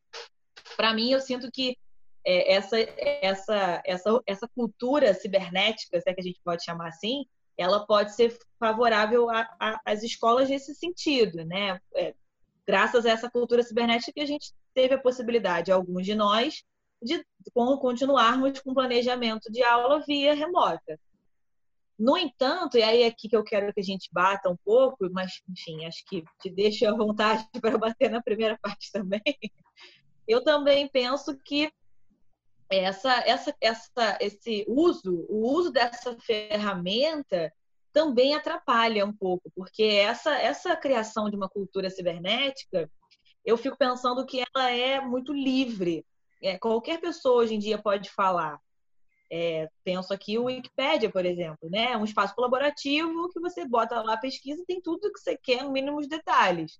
para 0.77 0.93
mim, 0.93 1.11
eu 1.11 1.21
sinto 1.21 1.51
que 1.51 1.77
é, 2.25 2.55
essa, 2.55 2.79
essa, 2.79 3.83
essa, 3.85 4.21
essa 4.27 4.49
cultura 4.55 5.15
cibernética, 5.15 6.01
se 6.01 6.11
é 6.11 6.15
que 6.15 6.21
a 6.21 6.25
gente 6.25 6.41
pode 6.45 6.63
chamar 6.63 6.89
assim, 6.89 7.25
ela 7.57 7.87
pode 7.87 8.15
ser 8.15 8.37
favorável 8.59 9.29
às 9.85 10.03
escolas 10.03 10.49
nesse 10.49 10.75
sentido, 10.75 11.45
né? 11.45 11.81
É, 11.95 12.15
graças 12.67 13.07
a 13.07 13.11
essa 13.11 13.31
cultura 13.31 13.63
cibernética 13.63 14.13
que 14.13 14.21
a 14.21 14.27
gente 14.27 14.53
teve 14.75 14.95
a 14.95 15.01
possibilidade, 15.01 15.71
alguns 15.71 16.05
de 16.05 16.15
nós, 16.15 16.65
de 17.01 17.25
continuarmos 17.53 18.59
com 18.61 18.75
planejamento 18.75 19.51
de 19.53 19.63
aula 19.63 20.03
via 20.07 20.35
remota. 20.35 20.99
No 21.99 22.17
entanto, 22.17 22.77
e 22.77 22.83
aí 22.83 23.03
é 23.03 23.07
aqui 23.07 23.29
que 23.29 23.37
eu 23.37 23.45
quero 23.45 23.73
que 23.73 23.81
a 23.81 23.85
gente 23.85 24.09
bata 24.13 24.51
um 24.51 24.57
pouco, 24.65 25.09
mas 25.13 25.41
enfim, 25.49 25.85
acho 25.87 26.05
que 26.07 26.25
te 26.41 26.51
deixo 26.51 26.87
à 26.89 26.93
vontade 26.93 27.47
para 27.63 27.79
bater 27.79 28.11
na 28.11 28.23
primeira 28.23 28.59
parte 28.61 28.91
também. 28.93 29.23
Eu 30.27 30.43
também 30.43 30.89
penso 30.89 31.39
que 31.45 31.71
essa, 32.69 33.13
essa, 33.27 33.55
essa, 33.61 34.19
esse 34.21 34.65
uso, 34.67 35.27
o 35.29 35.53
uso 35.53 35.71
dessa 35.71 36.17
ferramenta 36.19 37.53
também 37.93 38.35
atrapalha 38.35 39.07
um 39.07 39.13
pouco, 39.13 39.51
porque 39.55 39.85
essa, 39.85 40.35
essa 40.35 40.75
criação 40.77 41.31
de 41.31 41.37
uma 41.37 41.49
cultura 41.49 41.89
cibernética, 41.89 42.91
eu 43.45 43.57
fico 43.57 43.77
pensando 43.77 44.27
que 44.27 44.43
ela 44.55 44.71
é 44.71 45.01
muito 45.01 45.33
livre. 45.33 46.05
É, 46.43 46.59
qualquer 46.59 47.01
pessoa 47.01 47.43
hoje 47.43 47.55
em 47.55 47.59
dia 47.59 47.79
pode 47.79 48.11
falar. 48.11 48.59
É, 49.31 49.69
penso 49.83 50.13
aqui 50.13 50.39
o 50.39 50.45
Wikipedia, 50.45 51.11
por 51.11 51.25
exemplo, 51.25 51.69
né? 51.71 51.93
É 51.93 51.97
um 51.97 52.05
espaço 52.05 52.35
colaborativo 52.35 53.29
que 53.31 53.41
você 53.41 53.67
bota 53.67 54.01
lá 54.03 54.15
a 54.15 54.19
pesquisa 54.19 54.63
e 54.63 54.67
tem 54.67 54.81
tudo 54.81 55.13
que 55.13 55.19
você 55.19 55.37
quer, 55.37 55.65
no 55.65 55.73
mínimo 55.73 56.01
de 56.01 56.09
detalhes. 56.09 56.79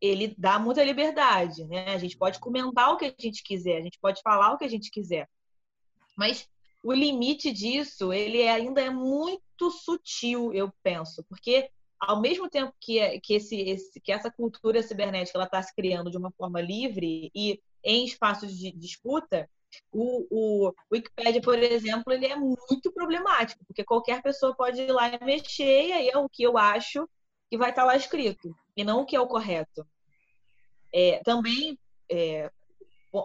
Ele 0.00 0.34
dá 0.36 0.58
muita 0.58 0.84
liberdade, 0.84 1.64
né? 1.64 1.94
A 1.94 1.98
gente 1.98 2.16
pode 2.16 2.38
comentar 2.38 2.92
o 2.92 2.96
que 2.96 3.06
a 3.06 3.14
gente 3.18 3.42
quiser, 3.42 3.78
a 3.78 3.82
gente 3.82 3.98
pode 3.98 4.20
falar 4.22 4.52
o 4.52 4.58
que 4.58 4.64
a 4.64 4.68
gente 4.68 4.90
quiser. 4.90 5.28
Mas 6.16 6.48
o 6.82 6.92
limite 6.92 7.50
disso, 7.52 8.12
ele 8.12 8.46
ainda 8.46 8.80
é 8.80 8.90
muito 8.90 9.70
sutil, 9.70 10.52
eu 10.52 10.72
penso, 10.82 11.24
porque 11.28 11.70
ao 11.98 12.20
mesmo 12.20 12.48
tempo 12.48 12.72
que, 12.80 12.98
é, 12.98 13.18
que, 13.18 13.34
esse, 13.34 13.56
esse, 13.60 14.00
que 14.00 14.12
essa 14.12 14.30
cultura 14.30 14.82
cibernética 14.82 15.42
está 15.42 15.62
se 15.62 15.74
criando 15.74 16.10
de 16.10 16.16
uma 16.16 16.30
forma 16.30 16.60
livre 16.60 17.30
e 17.34 17.60
em 17.82 18.04
espaços 18.04 18.56
de 18.56 18.70
disputa, 18.72 19.48
o, 19.92 20.26
o, 20.68 20.74
Wikipedia, 20.92 21.40
por 21.40 21.58
exemplo, 21.58 22.12
ele 22.12 22.26
é 22.26 22.36
muito 22.36 22.92
problemático, 22.92 23.64
porque 23.66 23.84
qualquer 23.84 24.22
pessoa 24.22 24.54
pode 24.54 24.80
ir 24.80 24.92
lá 24.92 25.08
e 25.08 25.24
mexer, 25.24 25.88
e 25.88 25.92
aí 25.92 26.08
é 26.08 26.18
o 26.18 26.28
que 26.28 26.42
eu 26.42 26.58
acho 26.58 27.08
que 27.50 27.56
vai 27.56 27.70
estar 27.70 27.84
lá 27.84 27.96
escrito, 27.96 28.54
e 28.76 28.84
não 28.84 29.00
o 29.00 29.06
que 29.06 29.16
é 29.16 29.20
o 29.20 29.26
correto. 29.26 29.86
É, 30.92 31.20
também 31.24 31.78
é, 32.10 32.50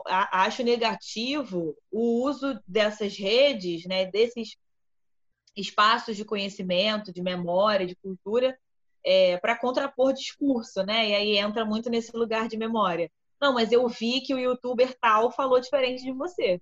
acho 0.06 0.64
negativo 0.64 1.76
o 1.92 2.26
uso 2.26 2.60
dessas 2.68 3.18
redes, 3.18 3.86
né, 3.86 4.06
desses 4.06 4.58
espaços 5.56 6.16
de 6.16 6.26
conhecimento, 6.26 7.12
de 7.12 7.22
memória, 7.22 7.86
de 7.86 7.96
cultura, 7.96 8.58
é, 9.04 9.38
para 9.38 9.58
contrapor 9.58 10.14
discurso, 10.14 10.84
né? 10.84 11.10
E 11.10 11.16
aí 11.16 11.38
entra 11.38 11.66
muito 11.66 11.90
nesse 11.90 12.16
lugar 12.16 12.48
de 12.48 12.58
memória. 12.58 13.12
Não, 13.42 13.54
mas 13.54 13.72
eu 13.72 13.88
vi 13.88 14.22
que 14.22 14.34
o 14.34 14.40
youtuber 14.40 14.96
tal 15.00 15.32
falou 15.32 15.60
diferente 15.60 16.04
de 16.04 16.12
você. 16.12 16.62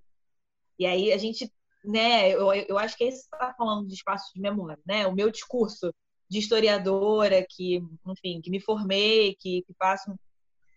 E 0.78 0.86
aí 0.86 1.12
a 1.12 1.18
gente, 1.18 1.52
né, 1.84 2.30
eu, 2.30 2.52
eu 2.54 2.78
acho 2.78 2.96
que 2.96 3.04
é 3.04 3.08
isso 3.08 3.28
que 3.28 3.36
está 3.36 3.52
falando 3.54 3.86
de 3.86 3.94
espaço 3.94 4.32
de 4.34 4.40
memória, 4.40 4.82
né? 4.86 5.06
O 5.06 5.14
meu 5.14 5.30
discurso 5.30 5.94
de 6.28 6.38
historiadora, 6.38 7.44
que, 7.48 7.82
enfim, 8.06 8.40
que 8.40 8.50
me 8.50 8.60
formei, 8.60 9.34
que, 9.34 9.62
que 9.62 9.74
faço, 9.74 10.18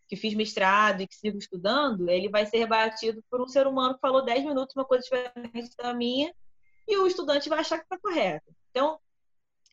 que 0.07 0.15
fiz 0.17 0.33
mestrado 0.33 1.01
e 1.01 1.07
que 1.07 1.15
sigo 1.15 1.37
estudando, 1.37 2.09
ele 2.09 2.27
vai 2.27 2.45
ser 2.45 2.57
rebatido 2.57 3.23
por 3.29 3.41
um 3.41 3.47
ser 3.47 3.65
humano 3.65 3.95
que 3.95 4.01
falou 4.01 4.25
10 4.25 4.43
minutos 4.43 4.75
uma 4.75 4.83
coisa 4.83 5.03
diferente 5.03 5.75
da 5.77 5.93
minha, 5.93 6.33
e 6.87 6.97
o 6.97 7.07
estudante 7.07 7.47
vai 7.47 7.59
achar 7.59 7.77
que 7.77 7.85
está 7.85 7.97
correto. 7.97 8.53
Então, 8.71 8.99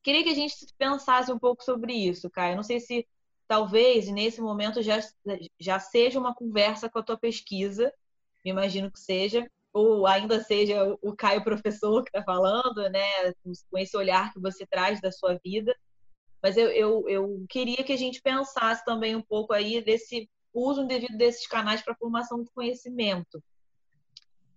queria 0.05 0.23
que 0.23 0.31
a 0.31 0.35
gente 0.35 0.55
pensasse 0.79 1.33
um 1.33 1.39
pouco 1.39 1.65
sobre 1.65 1.93
isso, 1.93 2.31
Caio. 2.31 2.57
Não 2.57 2.63
sei 2.63 2.79
se 2.79 3.07
talvez 3.51 4.07
nesse 4.07 4.41
momento 4.41 4.81
já, 4.81 5.01
já 5.59 5.81
seja 5.81 6.21
uma 6.21 6.33
conversa 6.33 6.89
com 6.89 7.01
a 7.01 7.03
tua 7.03 7.19
pesquisa, 7.19 7.93
me 8.45 8.53
imagino 8.53 8.93
que 8.93 9.01
seja, 9.01 9.51
ou 9.73 10.07
ainda 10.07 10.41
seja 10.41 10.97
o 11.03 11.17
Caio 11.17 11.43
professor 11.43 12.05
que 12.05 12.11
está 12.11 12.23
falando, 12.23 12.89
né, 12.91 13.03
com 13.69 13.77
esse 13.77 13.97
olhar 13.97 14.33
que 14.33 14.39
você 14.39 14.65
traz 14.65 15.01
da 15.01 15.11
sua 15.11 15.37
vida. 15.45 15.77
Mas 16.41 16.57
eu, 16.57 16.69
eu, 16.69 17.09
eu 17.09 17.45
queria 17.49 17.83
que 17.83 17.93
a 17.93 17.97
gente 17.97 18.23
pensasse 18.23 18.85
também 18.85 19.17
um 19.17 19.23
pouco 19.23 19.53
aí 19.53 19.83
desse 19.83 20.31
uso 20.55 20.83
indevido 20.83 21.19
desses 21.19 21.45
canais 21.49 21.83
para 21.83 21.97
formação 21.97 22.45
de 22.45 22.51
conhecimento 22.53 23.43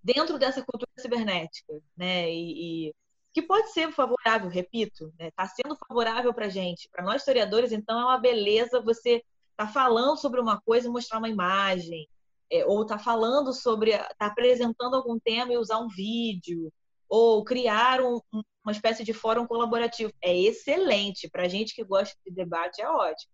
dentro 0.03 0.37
dessa 0.37 0.63
cultura 0.63 0.91
cibernética, 0.99 1.81
né? 1.97 2.29
E, 2.29 2.89
e 2.89 2.95
que 3.33 3.41
pode 3.41 3.71
ser 3.71 3.91
favorável, 3.91 4.47
repito, 4.47 5.07
está 5.07 5.23
né? 5.23 5.31
Tá 5.31 5.47
sendo 5.47 5.75
favorável 5.75 6.33
para 6.33 6.45
a 6.45 6.49
gente. 6.49 6.87
Para 6.89 7.03
nós 7.03 7.21
historiadores, 7.21 7.71
então, 7.71 7.99
é 7.99 8.03
uma 8.05 8.19
beleza 8.19 8.81
você 8.81 9.23
estar 9.51 9.65
tá 9.65 9.67
falando 9.67 10.17
sobre 10.17 10.39
uma 10.39 10.61
coisa 10.61 10.87
e 10.87 10.91
mostrar 10.91 11.17
uma 11.17 11.29
imagem, 11.29 12.07
é, 12.51 12.63
ou 12.65 12.85
tá 12.85 12.99
falando 12.99 13.51
sobre, 13.51 13.97
tá 13.97 14.27
apresentando 14.27 14.95
algum 14.95 15.19
tema 15.19 15.51
e 15.51 15.57
usar 15.57 15.79
um 15.79 15.87
vídeo, 15.87 16.71
ou 17.09 17.43
criar 17.43 18.01
um, 18.01 18.19
uma 18.63 18.71
espécie 18.71 19.03
de 19.03 19.13
fórum 19.13 19.47
colaborativo. 19.47 20.13
É 20.21 20.35
excelente. 20.35 21.29
Para 21.29 21.47
gente 21.47 21.73
que 21.73 21.83
gosta 21.83 22.15
de 22.25 22.33
debate, 22.33 22.81
é 22.81 22.89
ótimo. 22.89 23.31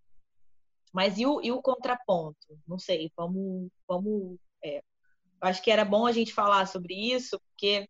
Mas 0.94 1.18
e 1.18 1.26
o, 1.26 1.42
e 1.42 1.52
o 1.52 1.62
contraponto? 1.62 2.38
Não 2.68 2.80
sei, 2.80 3.12
vamos. 3.16 3.70
vamos 3.88 4.38
é, 4.64 4.82
acho 5.42 5.62
que 5.62 5.72
era 5.72 5.86
bom 5.86 6.06
a 6.06 6.12
gente 6.12 6.34
falar 6.34 6.66
sobre 6.68 6.94
isso, 6.94 7.40
porque 7.50 7.88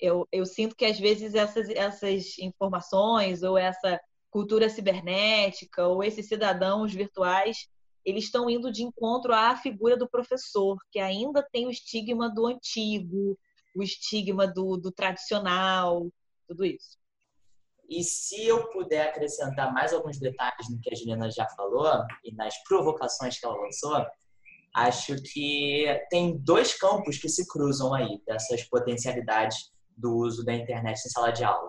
eu, 0.00 0.26
eu 0.32 0.46
sinto 0.46 0.74
que 0.74 0.84
às 0.84 0.98
vezes 0.98 1.34
essas, 1.34 1.68
essas 1.70 2.38
informações 2.38 3.42
ou 3.42 3.58
essa 3.58 4.00
cultura 4.30 4.68
cibernética 4.68 5.86
ou 5.86 6.02
esses 6.02 6.26
cidadãos 6.26 6.92
virtuais 6.92 7.68
eles 8.04 8.24
estão 8.24 8.48
indo 8.48 8.72
de 8.72 8.82
encontro 8.82 9.32
à 9.32 9.54
figura 9.56 9.96
do 9.96 10.08
professor, 10.08 10.78
que 10.90 10.98
ainda 10.98 11.46
tem 11.52 11.66
o 11.66 11.70
estigma 11.70 12.30
do 12.30 12.46
antigo, 12.46 13.38
o 13.76 13.82
estigma 13.82 14.46
do, 14.46 14.76
do 14.76 14.90
tradicional, 14.90 16.10
tudo 16.48 16.64
isso. 16.64 16.98
E 17.88 18.02
se 18.04 18.46
eu 18.46 18.70
puder 18.70 19.08
acrescentar 19.08 19.72
mais 19.72 19.92
alguns 19.92 20.18
detalhes 20.18 20.70
no 20.70 20.80
que 20.80 20.92
a 20.92 20.96
Juliana 20.96 21.30
já 21.30 21.46
falou 21.48 21.90
e 22.24 22.32
nas 22.34 22.56
provocações 22.64 23.38
que 23.38 23.44
ela 23.44 23.60
lançou, 23.60 24.06
acho 24.74 25.16
que 25.16 25.84
tem 26.08 26.38
dois 26.38 26.72
campos 26.74 27.18
que 27.18 27.28
se 27.28 27.46
cruzam 27.48 27.92
aí, 27.92 28.22
dessas 28.24 28.62
potencialidades 28.64 29.69
do 30.00 30.16
uso 30.16 30.44
da 30.44 30.54
internet 30.54 30.98
em 30.98 31.10
sala 31.10 31.30
de 31.30 31.44
aula. 31.44 31.68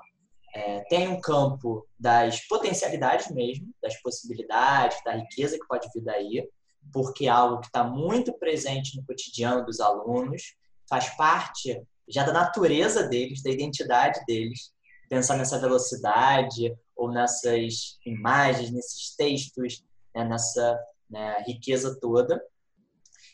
É, 0.54 0.82
tem 0.86 1.08
um 1.08 1.20
campo 1.20 1.88
das 1.98 2.46
potencialidades 2.48 3.30
mesmo, 3.32 3.74
das 3.82 4.00
possibilidades, 4.02 5.02
da 5.04 5.14
riqueza 5.14 5.58
que 5.58 5.68
pode 5.68 5.88
vir 5.94 6.04
daí, 6.04 6.50
porque 6.92 7.26
é 7.26 7.30
algo 7.30 7.62
que 7.62 7.68
está 7.68 7.84
muito 7.84 8.34
presente 8.34 8.98
no 8.98 9.06
cotidiano 9.06 9.66
dos 9.66 9.80
alunos, 9.80 10.56
faz 10.90 11.10
parte 11.16 11.82
já 12.10 12.24
da 12.24 12.34
natureza 12.34 13.08
deles, 13.08 13.42
da 13.42 13.50
identidade 13.50 14.20
deles, 14.26 14.74
pensar 15.08 15.38
nessa 15.38 15.60
velocidade 15.60 16.76
ou 16.96 17.10
nessas 17.10 17.98
imagens, 18.06 18.72
nesses 18.72 19.16
textos, 19.16 19.84
né, 20.14 20.26
nessa 20.26 20.80
né, 21.10 21.44
riqueza 21.48 21.98
toda. 22.00 22.42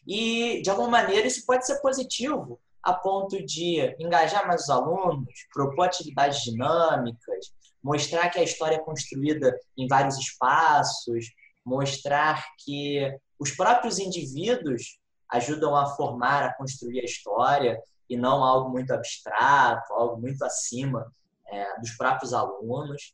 E, 0.05 0.61
de 0.61 0.69
alguma 0.69 0.89
maneira, 0.89 1.27
isso 1.27 1.45
pode 1.45 1.65
ser 1.65 1.79
positivo 1.81 2.59
a 2.83 2.93
ponto 2.93 3.43
de 3.45 3.95
engajar 3.99 4.47
mais 4.47 4.63
os 4.63 4.69
alunos, 4.69 5.33
propor 5.53 5.85
atividades 5.85 6.41
dinâmicas, 6.41 7.51
mostrar 7.83 8.29
que 8.29 8.39
a 8.39 8.43
história 8.43 8.75
é 8.75 8.79
construída 8.79 9.57
em 9.77 9.87
vários 9.87 10.17
espaços, 10.17 11.25
mostrar 11.65 12.45
que 12.63 13.11
os 13.39 13.51
próprios 13.51 13.99
indivíduos 13.99 14.99
ajudam 15.29 15.75
a 15.75 15.85
formar, 15.95 16.43
a 16.43 16.53
construir 16.53 17.01
a 17.01 17.05
história 17.05 17.81
e 18.09 18.15
não 18.15 18.43
algo 18.43 18.69
muito 18.69 18.91
abstrato, 18.93 19.93
algo 19.93 20.19
muito 20.19 20.43
acima 20.43 21.11
é, 21.47 21.79
dos 21.79 21.91
próprios 21.91 22.33
alunos. 22.33 23.13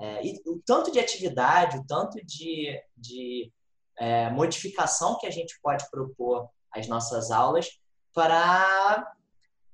É, 0.00 0.26
e 0.26 0.42
o 0.46 0.60
tanto 0.66 0.90
de 0.90 0.98
atividade, 0.98 1.78
o 1.78 1.86
tanto 1.86 2.18
de, 2.24 2.78
de 2.96 3.52
é, 3.96 4.28
modificação 4.30 5.18
que 5.18 5.26
a 5.26 5.30
gente 5.30 5.58
pode 5.62 5.88
propor 5.90 6.48
às 6.70 6.86
nossas 6.88 7.30
aulas 7.30 7.68
para 8.14 9.12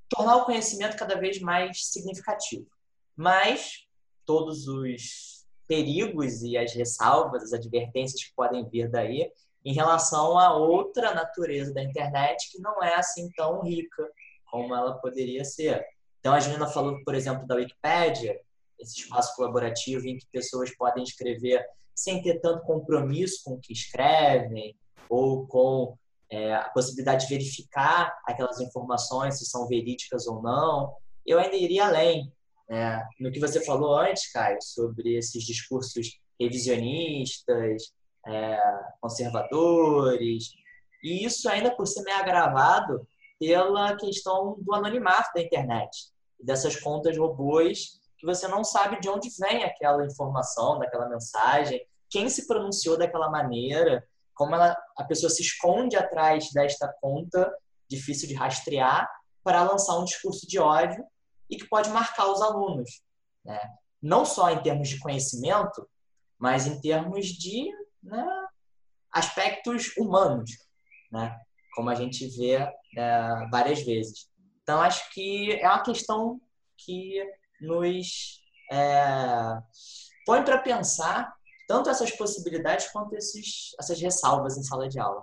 tornar 0.08 0.36
o 0.36 0.44
conhecimento 0.44 0.96
cada 0.96 1.14
vez 1.14 1.40
mais 1.40 1.86
significativo. 1.86 2.66
Mas 3.14 3.86
todos 4.24 4.66
os 4.66 5.44
perigos 5.68 6.42
e 6.42 6.56
as 6.56 6.72
ressalvas, 6.72 7.44
as 7.44 7.52
advertências 7.52 8.24
que 8.24 8.34
podem 8.34 8.68
vir 8.68 8.90
daí 8.90 9.30
em 9.64 9.72
relação 9.72 10.38
a 10.38 10.56
outra 10.56 11.14
natureza 11.14 11.72
da 11.72 11.82
internet 11.82 12.50
que 12.50 12.60
não 12.60 12.82
é 12.82 12.94
assim 12.96 13.30
tão 13.36 13.62
rica 13.62 14.10
como 14.46 14.74
ela 14.74 14.94
poderia 14.94 15.44
ser. 15.44 15.84
Então, 16.18 16.32
a 16.34 16.40
Juliana 16.40 16.66
falou, 16.66 16.98
por 17.04 17.14
exemplo, 17.14 17.46
da 17.46 17.54
Wikipédia, 17.54 18.40
esse 18.78 19.00
espaço 19.00 19.36
colaborativo 19.36 20.06
em 20.08 20.16
que 20.16 20.26
pessoas 20.32 20.74
podem 20.76 21.04
escrever 21.04 21.64
sem 21.94 22.22
ter 22.22 22.40
tanto 22.40 22.64
compromisso 22.64 23.42
com 23.44 23.54
o 23.54 23.60
que 23.60 23.72
escrevem 23.72 24.74
ou 25.08 25.46
com 25.46 25.96
é, 26.30 26.54
a 26.54 26.68
possibilidade 26.70 27.26
de 27.26 27.34
verificar 27.34 28.16
aquelas 28.26 28.60
informações, 28.60 29.38
se 29.38 29.46
são 29.46 29.66
verídicas 29.66 30.26
ou 30.26 30.40
não. 30.40 30.94
Eu 31.26 31.38
ainda 31.38 31.56
iria 31.56 31.86
além. 31.86 32.32
Né? 32.68 33.04
No 33.18 33.32
que 33.32 33.40
você 33.40 33.64
falou 33.64 33.96
antes, 33.96 34.30
Caio, 34.32 34.58
sobre 34.62 35.16
esses 35.16 35.44
discursos 35.44 36.20
revisionistas, 36.38 37.92
é, 38.26 38.60
conservadores, 39.00 40.50
e 41.02 41.24
isso 41.24 41.48
ainda 41.48 41.74
por 41.74 41.86
cima 41.86 42.10
é 42.10 42.14
agravado 42.14 43.06
pela 43.38 43.96
questão 43.96 44.56
do 44.60 44.74
anonimato 44.74 45.30
da 45.34 45.40
internet, 45.40 46.10
dessas 46.38 46.76
contas 46.76 47.16
robôs 47.16 48.00
que 48.18 48.26
você 48.26 48.46
não 48.46 48.62
sabe 48.62 49.00
de 49.00 49.08
onde 49.08 49.30
vem 49.38 49.64
aquela 49.64 50.04
informação, 50.04 50.78
daquela 50.78 51.08
mensagem, 51.08 51.82
quem 52.10 52.28
se 52.28 52.46
pronunciou 52.46 52.98
daquela 52.98 53.30
maneira, 53.30 54.06
como 54.40 54.54
ela, 54.54 54.74
a 54.96 55.04
pessoa 55.04 55.28
se 55.28 55.42
esconde 55.42 55.96
atrás 55.96 56.50
desta 56.50 56.90
conta 56.98 57.54
difícil 57.86 58.26
de 58.26 58.32
rastrear 58.32 59.06
para 59.44 59.62
lançar 59.64 59.98
um 59.98 60.04
discurso 60.04 60.48
de 60.48 60.58
ódio 60.58 61.04
e 61.50 61.58
que 61.58 61.68
pode 61.68 61.90
marcar 61.90 62.26
os 62.26 62.40
alunos, 62.40 63.02
né? 63.44 63.60
não 64.00 64.24
só 64.24 64.50
em 64.50 64.62
termos 64.62 64.88
de 64.88 64.98
conhecimento, 64.98 65.86
mas 66.38 66.66
em 66.66 66.80
termos 66.80 67.26
de 67.26 67.70
né, 68.02 68.26
aspectos 69.12 69.94
humanos, 69.98 70.50
né? 71.12 71.38
Como 71.74 71.90
a 71.90 71.94
gente 71.94 72.26
vê 72.38 72.66
é, 72.96 73.48
várias 73.50 73.82
vezes. 73.82 74.26
Então, 74.62 74.80
acho 74.80 75.12
que 75.12 75.52
é 75.52 75.68
uma 75.68 75.82
questão 75.82 76.40
que 76.78 77.22
nos 77.60 78.40
é, 78.72 79.58
põe 80.24 80.42
para 80.42 80.56
pensar 80.56 81.30
tanto 81.70 81.88
essas 81.88 82.10
possibilidades 82.10 82.88
quanto 82.88 83.14
esses, 83.14 83.76
essas 83.78 84.00
ressalvas 84.00 84.58
em 84.58 84.62
sala 84.64 84.88
de 84.88 84.98
aula. 84.98 85.22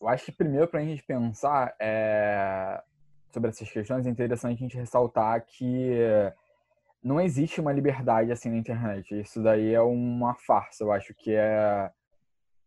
Eu 0.00 0.08
acho 0.08 0.24
que 0.24 0.32
primeiro 0.32 0.66
para 0.66 0.80
a 0.80 0.82
gente 0.82 1.02
pensar 1.02 1.74
é, 1.78 2.82
sobre 3.30 3.50
essas 3.50 3.70
questões 3.70 4.06
é 4.06 4.08
interessante 4.08 4.56
a 4.56 4.62
gente 4.62 4.78
ressaltar 4.78 5.44
que 5.44 5.90
não 7.04 7.20
existe 7.20 7.60
uma 7.60 7.70
liberdade 7.70 8.32
assim 8.32 8.48
na 8.48 8.56
internet. 8.56 9.20
Isso 9.20 9.42
daí 9.42 9.74
é 9.74 9.80
uma 9.82 10.34
farsa, 10.34 10.84
eu 10.84 10.90
acho 10.90 11.12
que 11.12 11.34
é 11.34 11.90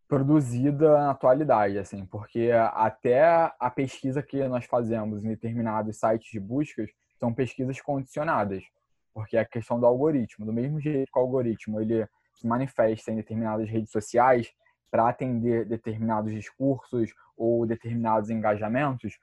produzida 0.08 0.92
na 1.00 1.10
atualidade, 1.10 1.80
assim, 1.80 2.06
porque 2.06 2.52
até 2.74 3.52
a 3.60 3.72
pesquisa 3.72 4.22
que 4.22 4.48
nós 4.48 4.66
fazemos 4.66 5.26
em 5.26 5.30
determinados 5.30 5.98
sites 5.98 6.30
de 6.30 6.40
buscas 6.40 6.92
são 7.20 7.34
pesquisas 7.34 7.82
condicionadas, 7.82 8.64
porque 9.12 9.38
é 9.38 9.40
a 9.40 9.46
questão 9.46 9.80
do 9.80 9.88
algoritmo, 9.88 10.46
do 10.46 10.54
mesmo 10.54 10.80
jeito 10.80 11.12
que 11.12 11.18
o 11.18 11.22
algoritmo 11.22 11.82
ele 11.82 12.08
se 12.34 12.48
manifesta 12.48 13.12
em 13.12 13.16
determinadas 13.16 13.70
redes 13.70 13.92
sociais 13.92 14.52
para 14.90 15.08
atender 15.08 15.66
determinados 15.66 16.34
discursos 16.34 17.14
ou 17.38 17.66
determinados 17.66 18.30
engajamentos, 18.30 19.18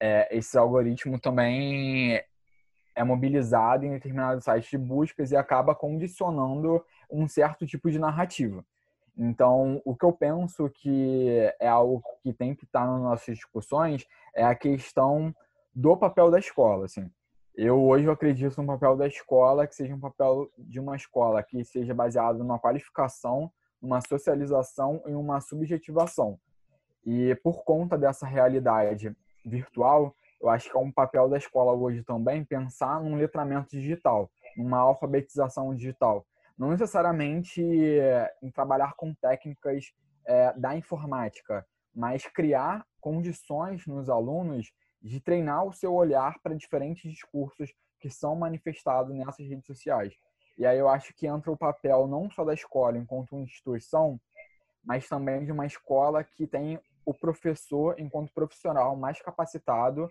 é, 0.00 0.34
esse 0.34 0.56
algoritmo 0.56 1.20
também 1.20 2.22
é 2.94 3.04
mobilizado 3.04 3.84
em 3.84 3.90
determinados 3.90 4.44
sites 4.44 4.70
de 4.70 4.78
buscas 4.78 5.30
e 5.30 5.36
acaba 5.36 5.74
condicionando 5.74 6.84
um 7.10 7.28
certo 7.28 7.66
tipo 7.66 7.90
de 7.90 7.98
narrativa. 7.98 8.64
Então, 9.16 9.82
o 9.84 9.94
que 9.94 10.04
eu 10.04 10.12
penso 10.12 10.68
que 10.70 11.52
é 11.60 11.68
algo 11.68 12.02
que 12.22 12.32
tem 12.32 12.54
que 12.54 12.64
estar 12.64 12.86
nas 12.86 13.02
nossas 13.02 13.36
discussões 13.36 14.06
é 14.34 14.42
a 14.42 14.54
questão 14.54 15.34
do 15.74 15.96
papel 15.96 16.30
da 16.30 16.38
escola. 16.38 16.86
Assim. 16.86 17.10
Eu 17.54 17.82
hoje 17.82 18.06
eu 18.06 18.12
acredito 18.12 18.56
no 18.60 18.66
papel 18.66 18.96
da 18.96 19.06
escola 19.06 19.66
que 19.66 19.74
seja 19.74 19.94
um 19.94 20.00
papel 20.00 20.48
de 20.56 20.78
uma 20.78 20.96
escola 20.96 21.42
que 21.42 21.64
seja 21.64 21.92
baseado 21.92 22.38
numa 22.38 22.58
qualificação, 22.58 23.50
numa 23.82 24.00
socialização 24.00 25.02
e 25.06 25.12
uma 25.12 25.40
subjetivação. 25.40 26.38
E 27.04 27.34
por 27.36 27.64
conta 27.64 27.98
dessa 27.98 28.26
realidade 28.26 29.14
virtual, 29.44 30.14
eu 30.40 30.48
acho 30.48 30.70
que 30.70 30.76
é 30.76 30.80
um 30.80 30.92
papel 30.92 31.28
da 31.28 31.36
escola 31.36 31.72
hoje 31.72 32.02
também 32.02 32.44
pensar 32.44 33.02
num 33.02 33.16
letramento 33.16 33.70
digital, 33.70 34.30
numa 34.56 34.78
alfabetização 34.78 35.74
digital. 35.74 36.26
Não 36.56 36.70
necessariamente 36.70 37.62
eh, 37.62 38.30
em 38.42 38.50
trabalhar 38.50 38.94
com 38.94 39.14
técnicas 39.14 39.92
é, 40.26 40.52
da 40.56 40.76
informática, 40.76 41.66
mas 41.94 42.24
criar 42.26 42.86
condições 43.00 43.86
nos 43.86 44.08
alunos 44.08 44.70
de 45.00 45.20
treinar 45.20 45.64
o 45.64 45.72
seu 45.72 45.94
olhar 45.94 46.38
para 46.42 46.54
diferentes 46.54 47.10
discursos 47.10 47.72
que 47.98 48.10
são 48.10 48.34
manifestados 48.34 49.14
nessas 49.14 49.46
redes 49.46 49.66
sociais. 49.66 50.14
E 50.58 50.66
aí 50.66 50.78
eu 50.78 50.88
acho 50.88 51.14
que 51.14 51.26
entra 51.26 51.50
o 51.50 51.56
papel 51.56 52.06
não 52.06 52.30
só 52.30 52.44
da 52.44 52.52
escola 52.52 52.98
enquanto 52.98 53.38
instituição, 53.38 54.20
mas 54.84 55.08
também 55.08 55.44
de 55.44 55.52
uma 55.52 55.66
escola 55.66 56.22
que 56.24 56.46
tem 56.46 56.80
o 57.04 57.14
professor 57.14 57.98
enquanto 57.98 58.32
profissional 58.32 58.94
mais 58.96 59.20
capacitado 59.20 60.08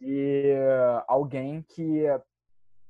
e 0.00 0.54
alguém 1.06 1.62
que 1.62 2.04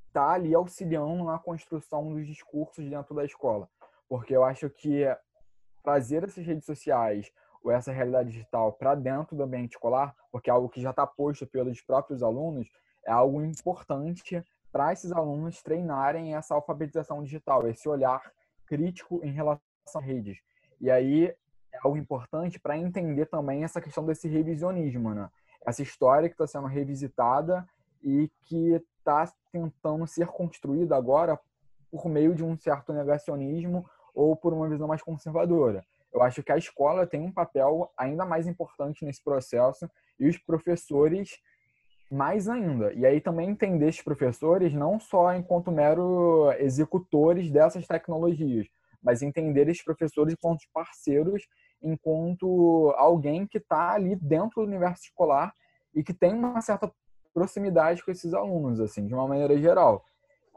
está 0.07 0.33
ali 0.33 0.55
auxiliando 0.55 1.25
na 1.25 1.39
construção 1.39 2.13
dos 2.13 2.27
discursos 2.27 2.89
dentro 2.89 3.15
da 3.15 3.25
escola. 3.25 3.69
Porque 4.09 4.35
eu 4.35 4.45
acho 4.45 4.69
que 4.71 5.05
trazer 5.83 6.25
essas 6.25 6.45
redes 6.45 6.65
sociais 6.65 7.33
ou 7.63 7.71
essa 7.71 7.93
realidade 7.93 8.31
digital 8.31 8.73
para 8.73 8.95
dentro 8.95 9.37
do 9.37 9.43
ambiente 9.43 9.73
escolar, 9.73 10.15
porque 10.31 10.51
é 10.51 10.53
algo 10.53 10.69
que 10.69 10.81
já 10.81 10.91
está 10.91 11.07
posto 11.07 11.47
pelos 11.47 11.81
próprios 11.81 12.23
alunos, 12.23 12.69
é 13.05 13.11
algo 13.11 13.43
importante 13.43 14.43
para 14.71 14.93
esses 14.93 15.13
alunos 15.13 15.63
treinarem 15.63 16.35
essa 16.35 16.55
alfabetização 16.55 17.23
digital, 17.23 17.67
esse 17.69 17.89
olhar 17.89 18.21
crítico 18.67 19.21
em 19.25 19.33
relação 19.33 19.63
às 19.97 20.05
redes. 20.05 20.39
E 20.81 20.91
aí 20.91 21.27
é 21.73 21.79
algo 21.83 21.97
importante 21.97 22.59
para 22.61 22.77
entender 22.77 23.27
também 23.27 23.65
essa 23.65 23.81
questão 23.81 24.05
desse 24.05 24.29
revisionismo, 24.29 25.15
né? 25.15 25.29
essa 25.67 25.83
história 25.83 26.29
que 26.29 26.35
está 26.35 26.47
sendo 26.47 26.67
revisitada 26.67 27.67
e 28.03 28.31
que 28.43 28.73
está 28.99 29.31
tentando 29.51 30.07
ser 30.07 30.27
construída 30.29 30.97
agora 30.97 31.39
por 31.91 32.07
meio 32.09 32.35
de 32.35 32.45
um 32.45 32.57
certo 32.57 32.93
negacionismo 32.93 33.89
ou 34.15 34.37
por 34.37 34.53
uma 34.53 34.69
visão 34.69 34.87
mais 34.87 35.03
conservadora. 35.03 35.85
Eu 36.19 36.23
acho 36.23 36.43
que 36.43 36.51
a 36.51 36.57
escola 36.57 37.07
tem 37.07 37.21
um 37.21 37.33
papel 37.33 37.91
ainda 37.97 38.25
mais 38.25 38.47
importante 38.47 39.05
nesse 39.05 39.23
processo 39.23 39.89
e 40.19 40.29
os 40.29 40.37
professores 40.37 41.39
mais 42.11 42.49
ainda. 42.49 42.93
E 42.95 43.07
aí 43.07 43.21
também 43.21 43.51
entender 43.51 43.89
esses 43.89 44.03
professores 44.03 44.75
não 44.75 44.99
só 44.99 45.33
enquanto 45.35 45.71
mero 45.71 46.51
executores 46.59 47.51
dessas 47.51 47.87
tecnologias, 47.87 48.67
mas 49.01 49.23
entender 49.23 49.69
esses 49.69 49.85
professores 49.85 50.35
enquanto 50.35 50.65
parceiros 50.73 51.47
enquanto 51.81 52.93
alguém 52.97 53.47
que 53.47 53.59
está 53.59 53.93
ali 53.93 54.17
dentro 54.17 54.63
do 54.63 54.67
universo 54.67 55.05
escolar 55.05 55.55
e 55.95 56.03
que 56.03 56.13
tem 56.13 56.35
uma 56.35 56.61
certa 56.61 56.93
proximidade 57.33 58.05
com 58.05 58.11
esses 58.11 58.35
alunos, 58.35 58.81
assim, 58.81 59.07
de 59.07 59.15
uma 59.15 59.29
maneira 59.29 59.57
geral. 59.57 60.05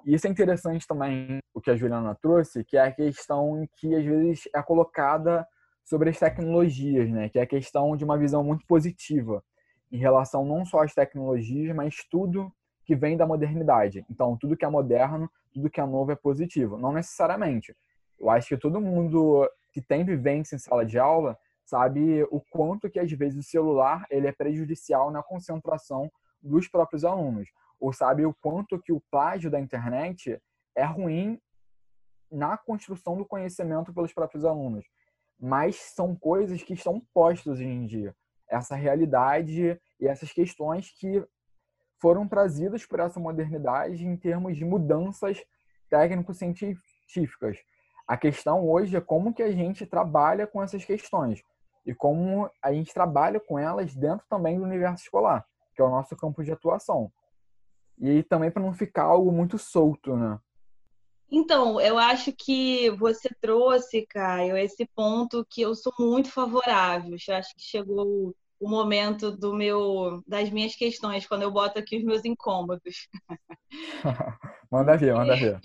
E 0.06 0.14
isso 0.14 0.28
é 0.28 0.30
interessante 0.30 0.88
também, 0.88 1.40
o 1.54 1.62
que 1.62 1.72
a 1.72 1.76
Juliana 1.76 2.16
trouxe, 2.16 2.64
que 2.64 2.78
é 2.78 2.82
a 2.82 2.92
questão 2.92 3.68
que 3.78 3.96
às 3.96 4.04
vezes 4.04 4.50
é 4.54 4.62
colocada 4.62 5.48
sobre 5.84 6.10
as 6.10 6.20
tecnologias, 6.20 7.10
né? 7.10 7.30
Que 7.30 7.40
é 7.40 7.44
a 7.44 7.48
questão 7.48 7.96
de 7.96 8.04
uma 8.04 8.18
visão 8.18 8.44
muito 8.44 8.66
positiva 8.66 9.44
em 9.92 9.98
relação 9.98 10.46
não 10.46 10.66
só 10.66 10.84
às 10.84 10.94
tecnologias, 10.94 11.76
mas 11.76 11.96
tudo 12.10 12.52
que 12.86 12.96
vem 12.96 13.18
da 13.18 13.28
modernidade. 13.28 14.06
Então, 14.10 14.38
tudo 14.38 14.56
que 14.56 14.66
é 14.66 14.70
moderno, 14.70 15.30
tudo 15.54 15.70
que 15.70 15.82
é 15.82 15.86
novo 15.86 16.12
é 16.12 16.16
positivo. 16.16 16.78
Não 16.78 16.92
necessariamente. 16.92 17.76
Eu 18.20 18.30
acho 18.30 18.48
que 18.48 18.58
todo 18.58 18.82
mundo 18.82 19.50
que 19.72 19.82
tem 19.82 20.06
vivência 20.06 20.56
em 20.56 20.60
sala 20.60 20.86
de 20.86 20.98
aula 20.98 21.38
sabe 21.64 22.24
o 22.32 22.42
quanto 22.50 22.90
que 22.90 23.00
às 23.00 23.12
vezes 23.12 23.40
o 23.40 23.50
celular 23.50 24.06
ele 24.10 24.28
é 24.28 24.32
prejudicial 24.32 25.12
na 25.12 25.24
concentração 25.24 26.12
dos 26.42 26.68
próprios 26.68 27.06
alunos, 27.06 27.50
ou 27.82 27.92
sabe 27.92 28.24
o 28.26 28.34
quanto 28.36 28.80
que 28.80 28.94
o 28.94 29.02
plágio 29.10 29.50
da 29.50 29.60
internet 29.60 30.40
é 30.76 30.86
ruim 30.86 31.42
na 32.32 32.56
construção 32.56 33.18
do 33.18 33.26
conhecimento 33.26 33.92
pelos 33.92 34.14
próprios 34.14 34.46
alunos. 34.46 34.86
Mas 35.40 35.76
são 35.78 36.16
coisas 36.16 36.62
que 36.62 36.74
estão 36.74 37.02
postas 37.12 37.54
hoje 37.54 37.66
em 37.66 37.88
dia. 37.88 38.16
Essa 38.48 38.76
realidade 38.76 39.82
e 40.00 40.08
essas 40.08 40.32
questões 40.32 40.92
que 40.92 41.26
foram 42.00 42.28
trazidas 42.28 42.86
por 42.86 43.00
essa 43.00 43.20
modernidade 43.20 44.06
em 44.06 44.16
termos 44.16 44.56
de 44.56 44.64
mudanças 44.64 45.42
técnico-científicas. 45.90 47.58
A 48.08 48.16
questão 48.16 48.68
hoje 48.70 48.96
é 48.96 49.02
como 49.02 49.34
que 49.34 49.42
a 49.42 49.52
gente 49.52 49.86
trabalha 49.88 50.46
com 50.46 50.62
essas 50.62 50.86
questões 50.86 51.44
e 51.86 51.96
como 51.96 52.50
a 52.62 52.72
gente 52.72 52.94
trabalha 52.94 53.40
com 53.40 53.58
elas 53.58 53.96
dentro 53.96 54.26
também 54.30 54.60
do 54.60 54.66
universo 54.66 55.04
escolar, 55.04 55.46
que 55.76 55.82
é 55.82 55.86
o 55.86 55.90
nosso 55.90 56.16
campo 56.16 56.44
de 56.44 56.52
atuação. 56.52 57.12
E 58.02 58.24
também 58.24 58.50
para 58.50 58.64
não 58.64 58.74
ficar 58.74 59.04
algo 59.04 59.32
muito 59.32 59.58
solto, 59.58 60.16
né? 60.16 60.40
Então, 61.30 61.80
eu 61.80 61.98
acho 61.98 62.34
que 62.34 62.90
você 62.92 63.30
trouxe, 63.40 64.06
Caio, 64.08 64.58
esse 64.58 64.86
ponto 64.94 65.46
que 65.50 65.62
eu 65.62 65.74
sou 65.76 65.94
muito 65.98 66.30
favorável. 66.30 67.16
Eu 67.28 67.36
acho 67.36 67.56
que 67.56 67.62
chegou 67.62 68.36
o 68.60 68.70
momento 68.70 69.32
do 69.32 69.54
meu 69.54 70.22
das 70.28 70.50
minhas 70.50 70.76
questões, 70.76 71.26
quando 71.26 71.44
eu 71.44 71.52
boto 71.52 71.80
aqui 71.80 71.98
os 71.98 72.04
meus 72.04 72.26
incômodos. 72.26 73.08
manda 74.70 74.98
ver, 74.98 75.14
manda 75.16 75.36
ver 75.36 75.60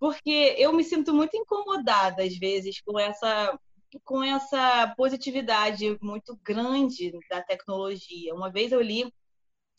porque 0.00 0.56
eu 0.58 0.72
me 0.72 0.82
sinto 0.82 1.12
muito 1.12 1.36
incomodada 1.36 2.24
às 2.24 2.36
vezes 2.38 2.80
com 2.80 2.98
essa 2.98 3.56
com 4.04 4.22
essa 4.22 4.94
positividade 4.96 5.98
muito 6.00 6.38
grande 6.44 7.12
da 7.28 7.42
tecnologia. 7.42 8.34
Uma 8.34 8.50
vez 8.50 8.70
eu 8.70 8.80
li 8.80 9.12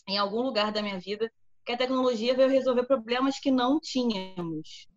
em 0.07 0.17
algum 0.17 0.41
lugar 0.41 0.71
da 0.71 0.81
minha 0.81 0.99
vida 0.99 1.31
que 1.65 1.71
a 1.71 1.77
tecnologia 1.77 2.35
veio 2.35 2.49
resolver 2.49 2.85
problemas 2.85 3.39
que 3.39 3.51
não 3.51 3.79
tínhamos. 3.79 4.87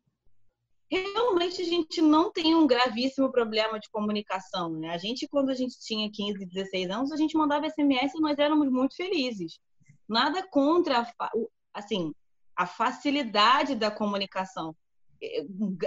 Realmente 0.91 1.63
a 1.63 1.65
gente 1.65 2.01
não 2.01 2.31
tem 2.31 2.55
um 2.55 2.67
gravíssimo 2.67 3.31
problema 3.33 3.81
de 3.81 3.91
comunicação, 3.91 4.71
né? 4.71 4.91
A 4.91 4.99
gente 4.99 5.27
quando 5.29 5.51
a 5.51 5.55
gente 5.55 5.79
tinha 5.81 6.11
15, 6.11 6.47
16 6.47 6.91
anos, 6.91 7.13
a 7.13 7.17
gente 7.17 7.37
mandava 7.37 7.69
SMS 7.69 8.15
e 8.15 8.21
nós 8.21 8.39
éramos 8.39 8.71
muito 8.71 8.95
felizes. 8.95 9.59
Nada 10.09 10.47
contra 10.49 11.01
a, 11.01 11.31
assim, 11.73 12.13
a 12.55 12.67
facilidade 12.67 13.75
da 13.75 13.91
comunicação 13.91 14.75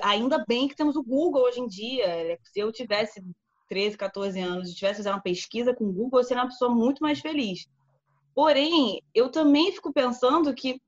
ainda 0.02 0.44
bem 0.48 0.68
que 0.68 0.76
temos 0.76 0.96
o 0.96 1.04
Google 1.04 1.44
hoje 1.44 1.60
em 1.60 1.68
dia. 1.68 2.38
Se 2.44 2.60
eu 2.60 2.72
tivesse 2.72 3.24
13, 3.70 3.98
14 3.98 4.40
anos 4.40 4.70
e 4.70 4.76
tivesse 4.76 4.98
fazer 4.98 5.10
uma 5.10 5.22
pesquisa 5.22 5.74
com 5.74 5.86
o 5.86 5.94
Google, 5.94 6.20
eu 6.20 6.24
seria 6.24 6.44
uma 6.44 6.50
pessoa 6.50 6.74
muito 6.74 7.00
mais 7.00 7.20
feliz. 7.20 7.68
Porém, 8.38 9.02
eu 9.16 9.32
também 9.32 9.72
fico 9.72 9.92
pensando 9.92 10.54
que, 10.54 10.80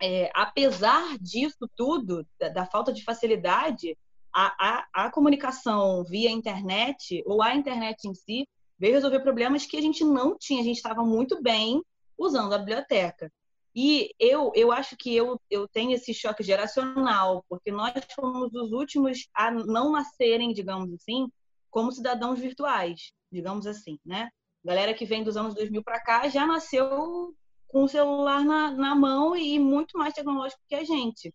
é, 0.00 0.30
apesar 0.32 1.18
disso 1.18 1.68
tudo, 1.74 2.24
da, 2.38 2.50
da, 2.50 2.66
falta 2.66 2.92
de 2.92 3.02
facilidade, 3.02 3.98
a, 4.32 4.54
a, 4.94 5.06
a 5.06 5.10
comunicação 5.10 6.04
via 6.04 6.30
internet 6.30 7.20
ou 7.26 7.42
a 7.42 7.52
internet 7.56 8.04
em 8.04 8.14
si 8.14 8.46
veio 8.78 8.94
resolver 8.94 9.18
problemas 9.18 9.66
que 9.66 9.76
a 9.76 9.80
gente 9.80 10.04
não 10.04 10.38
tinha. 10.38 10.60
A 10.60 10.64
gente 10.64 10.76
estava 10.76 11.02
muito 11.02 11.42
bem 11.42 11.82
usando 12.16 12.52
a 12.52 12.58
biblioteca. 12.58 13.28
E 13.74 14.14
eu, 14.16 14.52
eu 14.54 14.70
acho 14.70 14.96
que 14.96 15.12
eu, 15.16 15.36
eu 15.50 15.66
tenho 15.66 15.90
esse 15.90 16.14
choque 16.14 16.44
geracional, 16.44 17.44
porque 17.48 17.72
nós 17.72 17.92
fomos 18.14 18.54
os 18.54 18.70
últimos 18.70 19.26
a 19.34 19.50
não 19.50 19.90
nascerem, 19.90 20.52
digamos 20.52 20.92
assim, 20.92 21.26
como 21.72 21.90
cidadãos 21.90 22.38
virtuais, 22.38 23.10
digamos 23.32 23.66
assim, 23.66 23.98
né? 24.06 24.30
Galera 24.64 24.94
que 24.94 25.04
vem 25.04 25.22
dos 25.22 25.36
anos 25.36 25.54
2000 25.54 25.82
para 25.82 26.00
cá 26.00 26.28
já 26.28 26.46
nasceu 26.46 27.34
com 27.68 27.84
o 27.84 27.88
celular 27.88 28.44
na, 28.44 28.70
na 28.72 28.94
mão 28.94 29.36
e 29.36 29.58
muito 29.58 29.96
mais 29.98 30.14
tecnológico 30.14 30.62
que 30.68 30.74
a 30.74 30.84
gente. 30.84 31.34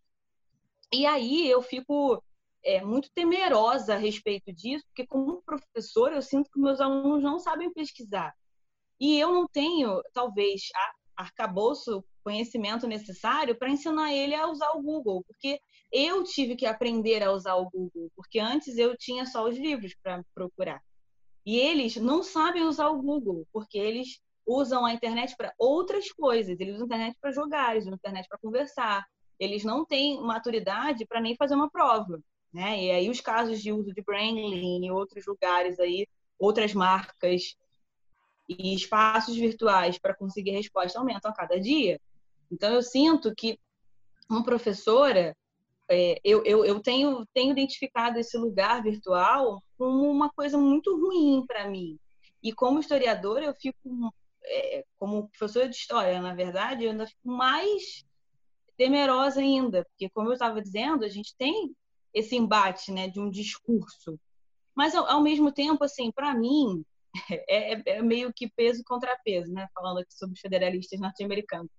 E 0.91 1.05
aí 1.05 1.49
eu 1.49 1.61
fico 1.61 2.21
é, 2.63 2.81
muito 2.81 3.09
temerosa 3.13 3.95
a 3.95 3.97
respeito 3.97 4.51
disso, 4.53 4.85
porque 4.87 5.05
como 5.07 5.41
professor 5.43 6.13
eu 6.13 6.21
sinto 6.21 6.49
que 6.51 6.59
meus 6.59 6.79
alunos 6.79 7.21
não 7.21 7.39
sabem 7.39 7.71
pesquisar. 7.73 8.33
E 8.99 9.19
eu 9.19 9.33
não 9.33 9.47
tenho, 9.47 10.01
talvez, 10.13 10.63
arcabouço, 11.15 12.03
conhecimento 12.23 12.87
necessário 12.87 13.57
para 13.57 13.69
ensinar 13.69 14.13
ele 14.13 14.33
a 14.33 14.47
usar 14.47 14.71
o 14.71 14.81
Google, 14.81 15.23
porque 15.25 15.59
eu 15.91 16.23
tive 16.23 16.55
que 16.55 16.65
aprender 16.65 17.21
a 17.21 17.31
usar 17.31 17.55
o 17.55 17.69
Google, 17.69 18.09
porque 18.15 18.39
antes 18.39 18.77
eu 18.77 18.95
tinha 18.97 19.25
só 19.25 19.47
os 19.47 19.57
livros 19.57 19.93
para 20.01 20.23
procurar. 20.33 20.81
E 21.45 21.57
eles 21.59 21.95
não 21.97 22.23
sabem 22.23 22.63
usar 22.63 22.89
o 22.89 23.01
Google, 23.01 23.45
porque 23.51 23.77
eles 23.77 24.21
usam 24.45 24.85
a 24.85 24.93
internet 24.93 25.35
para 25.35 25.53
outras 25.57 26.11
coisas. 26.11 26.59
Eles 26.59 26.75
usam 26.75 26.83
a 26.83 26.87
internet 26.87 27.17
para 27.19 27.31
jogar, 27.31 27.71
eles 27.71 27.83
usam 27.83 27.93
a 27.93 27.95
internet 27.95 28.27
para 28.27 28.37
conversar. 28.37 29.05
Eles 29.39 29.63
não 29.63 29.85
têm 29.85 30.21
maturidade 30.21 31.05
para 31.05 31.19
nem 31.19 31.35
fazer 31.35 31.55
uma 31.55 31.69
prova. 31.69 32.21
Né? 32.53 32.83
E 32.83 32.91
aí 32.91 33.09
os 33.09 33.19
casos 33.19 33.61
de 33.61 33.71
uso 33.71 33.93
de 33.93 34.01
Brainly 34.01 34.85
em 34.85 34.91
outros 34.91 35.25
lugares 35.25 35.79
aí, 35.79 36.07
outras 36.37 36.73
marcas 36.73 37.55
e 38.47 38.75
espaços 38.75 39.35
virtuais 39.35 39.97
para 39.97 40.15
conseguir 40.15 40.51
resposta 40.51 40.99
aumentam 40.99 41.31
a 41.31 41.33
cada 41.33 41.59
dia. 41.59 41.99
Então 42.51 42.71
eu 42.71 42.83
sinto 42.83 43.33
que 43.35 43.59
uma 44.29 44.43
professora, 44.43 45.35
é, 45.89 46.19
eu, 46.23 46.43
eu, 46.45 46.65
eu 46.65 46.79
tenho, 46.79 47.25
tenho 47.33 47.51
identificado 47.51 48.17
esse 48.19 48.37
lugar 48.37 48.81
virtual 48.81 49.61
como 49.77 50.09
uma 50.09 50.29
coisa 50.31 50.57
muito 50.57 50.95
ruim 50.95 51.45
para 51.45 51.69
mim. 51.69 51.97
E 52.41 52.51
como 52.53 52.79
historiadora, 52.79 53.45
eu 53.45 53.53
fico, 53.53 54.13
é, 54.43 54.85
como 54.97 55.29
professora 55.29 55.69
de 55.69 55.75
história, 55.75 56.21
na 56.21 56.33
verdade, 56.33 56.83
eu 56.83 56.91
ainda 56.91 57.07
fico 57.07 57.27
mais 57.27 58.05
temerosa 58.77 59.39
ainda, 59.39 59.85
porque, 59.85 60.09
como 60.09 60.29
eu 60.29 60.33
estava 60.33 60.61
dizendo, 60.61 61.05
a 61.05 61.09
gente 61.09 61.35
tem 61.37 61.75
esse 62.13 62.35
embate 62.35 62.91
né, 62.91 63.07
de 63.07 63.19
um 63.19 63.29
discurso. 63.29 64.19
Mas, 64.75 64.95
ao, 64.95 65.05
ao 65.07 65.21
mesmo 65.21 65.51
tempo, 65.51 65.83
assim, 65.83 66.11
para 66.11 66.33
mim, 66.33 66.83
é, 67.47 67.73
é, 67.73 67.83
é, 67.85 68.01
meio 68.01 68.33
que 68.33 68.49
peso 68.49 68.83
contra 68.85 69.17
peso, 69.23 69.51
né? 69.53 69.67
Falando 69.73 69.99
aqui 69.99 70.13
sobre 70.13 70.35
os 70.35 70.39
federalistas 70.39 70.99
norte-americanos. 70.99 71.71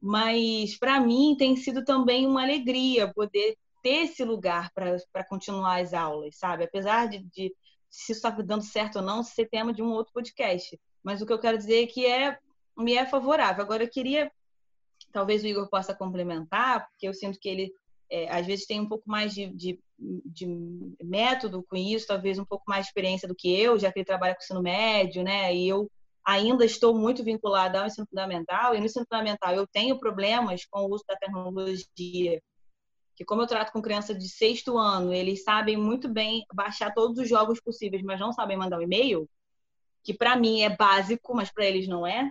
Mas, 0.00 0.78
para 0.78 0.98
mim, 1.00 1.36
tem 1.38 1.56
sido 1.56 1.84
também 1.84 2.26
uma 2.26 2.42
alegria 2.42 3.12
poder 3.12 3.56
ter 3.82 4.04
esse 4.04 4.24
lugar 4.24 4.70
para 4.72 5.24
continuar 5.28 5.80
as 5.80 5.92
aulas, 5.92 6.36
sabe? 6.36 6.64
Apesar 6.64 7.08
de, 7.08 7.18
de 7.24 7.54
se 7.88 8.12
está 8.12 8.30
dando 8.30 8.62
certo 8.62 8.96
ou 8.96 9.02
não, 9.02 9.22
ser 9.22 9.48
tema 9.48 9.72
de 9.72 9.82
um 9.82 9.90
outro 9.90 10.12
podcast. 10.12 10.78
Mas 11.02 11.20
o 11.20 11.26
que 11.26 11.32
eu 11.32 11.38
quero 11.40 11.58
dizer 11.58 11.84
é 11.84 11.86
que 11.86 12.06
é, 12.06 12.38
me 12.76 12.94
é 12.94 13.04
favorável. 13.04 13.62
Agora, 13.62 13.84
eu 13.84 13.90
queria, 13.90 14.30
talvez 15.12 15.42
o 15.42 15.46
Igor 15.46 15.68
possa 15.68 15.94
complementar, 15.94 16.88
porque 16.88 17.08
eu 17.08 17.14
sinto 17.14 17.38
que 17.38 17.48
ele 17.48 17.72
é, 18.10 18.28
às 18.28 18.44
vezes 18.44 18.66
tem 18.66 18.80
um 18.80 18.88
pouco 18.88 19.08
mais 19.08 19.32
de, 19.32 19.46
de, 19.48 19.78
de, 19.98 20.46
método 21.02 21.62
com 21.62 21.76
isso, 21.76 22.08
talvez 22.08 22.38
um 22.38 22.44
pouco 22.44 22.64
mais 22.66 22.84
de 22.84 22.88
experiência 22.88 23.28
do 23.28 23.36
que 23.36 23.48
eu, 23.48 23.78
já 23.78 23.92
que 23.92 24.00
ele 24.00 24.06
trabalha 24.06 24.34
com 24.34 24.42
ensino 24.42 24.60
médio, 24.60 25.22
né? 25.22 25.54
E 25.54 25.68
eu 25.68 25.88
ainda 26.24 26.64
estou 26.64 26.94
muito 26.94 27.24
vinculada 27.24 27.80
ao 27.80 27.86
ensino 27.86 28.06
fundamental, 28.06 28.74
e 28.74 28.78
no 28.78 28.86
ensino 28.86 29.06
fundamental 29.10 29.54
eu 29.54 29.66
tenho 29.66 29.98
problemas 29.98 30.64
com 30.66 30.80
o 30.80 30.94
uso 30.94 31.04
da 31.06 31.16
tecnologia, 31.16 32.40
que 33.16 33.24
como 33.24 33.42
eu 33.42 33.46
trato 33.46 33.72
com 33.72 33.82
criança 33.82 34.14
de 34.14 34.28
sexto 34.28 34.78
ano, 34.78 35.12
eles 35.12 35.42
sabem 35.42 35.76
muito 35.76 36.08
bem 36.08 36.44
baixar 36.54 36.92
todos 36.94 37.18
os 37.18 37.28
jogos 37.28 37.60
possíveis, 37.60 38.02
mas 38.02 38.20
não 38.20 38.32
sabem 38.32 38.56
mandar 38.56 38.78
um 38.78 38.82
e-mail, 38.82 39.28
que 40.02 40.14
para 40.14 40.36
mim 40.36 40.62
é 40.62 40.74
básico, 40.74 41.34
mas 41.34 41.50
para 41.50 41.64
eles 41.64 41.86
não 41.86 42.06
é, 42.06 42.30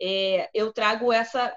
é 0.00 0.50
eu 0.52 0.72
trago 0.72 1.12
essa 1.12 1.56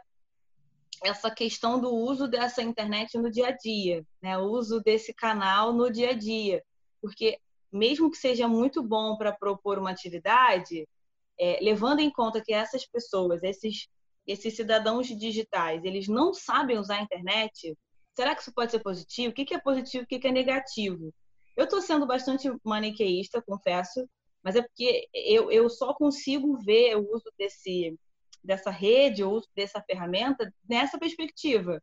essa 1.04 1.32
questão 1.32 1.80
do 1.80 1.92
uso 1.92 2.28
dessa 2.28 2.62
internet 2.62 3.18
no 3.18 3.32
dia 3.32 3.48
a 3.48 3.52
dia, 3.52 4.06
né? 4.22 4.38
O 4.38 4.44
uso 4.44 4.80
desse 4.82 5.12
canal 5.14 5.74
no 5.74 5.92
dia 5.92 6.12
a 6.12 6.14
dia, 6.14 6.64
porque 7.02 7.40
mesmo 7.72 8.12
que 8.12 8.18
seja 8.18 8.48
muito 8.48 8.84
bom 8.84 9.18
para 9.18 9.32
propor 9.32 9.80
uma 9.80 9.90
atividade, 9.90 10.88
é, 11.40 11.60
levando 11.62 12.00
em 12.00 12.12
conta 12.12 12.42
que 12.44 12.54
essas 12.54 12.86
pessoas, 12.86 13.44
esses 13.44 13.88
esses 14.26 14.56
cidadãos 14.56 15.08
digitais, 15.08 15.84
eles 15.84 16.08
não 16.08 16.34
sabem 16.34 16.78
usar 16.78 16.98
a 16.98 17.02
internet, 17.02 17.76
será 18.14 18.36
que 18.36 18.42
isso 18.42 18.54
pode 18.54 18.72
ser 18.72 18.80
positivo? 18.80 19.32
O 19.32 19.34
que 19.34 19.54
é 19.54 19.60
positivo? 19.60 20.04
O 20.04 20.08
que 20.08 20.28
é 20.28 20.32
negativo? 20.32 21.14
Eu 21.56 21.66
estou 21.66 21.82
sendo 21.82 22.06
bastante 22.06 22.50
maniqueísta, 22.64 23.42
confesso, 23.42 24.08
mas 24.44 24.56
é 24.56 24.62
porque 24.62 25.08
eu, 25.14 25.52
eu 25.52 25.70
só 25.70 25.94
consigo 25.94 26.58
ver 26.58 26.96
o 26.98 27.14
uso 27.14 27.32
desse 27.38 27.98
dessa 28.44 28.72
rede, 28.72 29.24
o 29.24 29.30
uso 29.30 29.48
dessa 29.56 29.82
ferramenta 29.82 30.52
nessa 30.68 30.98
perspectiva. 30.98 31.82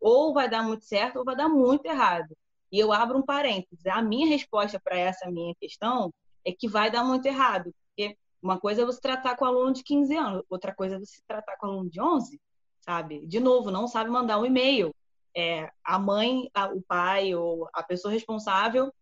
Ou 0.00 0.32
vai 0.32 0.48
dar 0.48 0.62
muito 0.62 0.84
certo 0.84 1.16
ou 1.16 1.24
vai 1.24 1.34
dar 1.34 1.48
muito 1.48 1.84
errado. 1.86 2.36
E 2.70 2.78
eu 2.78 2.92
abro 2.92 3.18
um 3.18 3.22
parênteses. 3.22 3.84
A 3.86 4.00
minha 4.02 4.28
resposta 4.28 4.78
para 4.78 4.96
essa 4.96 5.28
minha 5.30 5.54
questão 5.56 6.12
é 6.44 6.52
que 6.52 6.68
vai 6.68 6.90
dar 6.90 7.02
muito 7.02 7.26
errado. 7.26 7.74
Uma 8.46 8.60
coisa 8.60 8.82
é 8.82 8.84
você 8.84 9.00
tratar 9.00 9.36
com 9.36 9.44
aluno 9.44 9.72
de 9.72 9.82
15 9.82 10.16
anos, 10.16 10.44
outra 10.48 10.72
coisa 10.72 10.94
é 10.94 10.98
você 11.00 11.20
tratar 11.26 11.56
com 11.56 11.66
aluno 11.66 11.90
de 11.90 12.00
11, 12.00 12.40
sabe? 12.80 13.26
De 13.26 13.40
novo, 13.40 13.72
não 13.72 13.88
sabe 13.88 14.08
mandar 14.08 14.38
um 14.38 14.46
e-mail. 14.46 14.94
É, 15.36 15.68
a 15.82 15.98
mãe, 15.98 16.48
a, 16.54 16.68
o 16.68 16.80
pai 16.80 17.34
ou 17.34 17.68
a 17.72 17.82
pessoa 17.82 18.14
responsável 18.14 18.94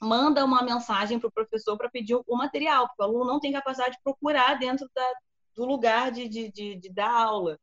manda 0.00 0.44
uma 0.44 0.62
mensagem 0.62 1.18
para 1.18 1.26
o 1.26 1.32
professor 1.32 1.76
para 1.76 1.90
pedir 1.90 2.14
o 2.14 2.36
material, 2.36 2.86
porque 2.86 3.02
o 3.02 3.06
aluno 3.06 3.24
não 3.24 3.40
tem 3.40 3.50
capacidade 3.50 3.96
de 3.96 4.02
procurar 4.04 4.56
dentro 4.56 4.88
da, 4.94 5.12
do 5.56 5.64
lugar 5.64 6.12
de, 6.12 6.28
de, 6.28 6.52
de, 6.52 6.76
de 6.76 6.88
dar 6.88 7.10
aula, 7.10 7.58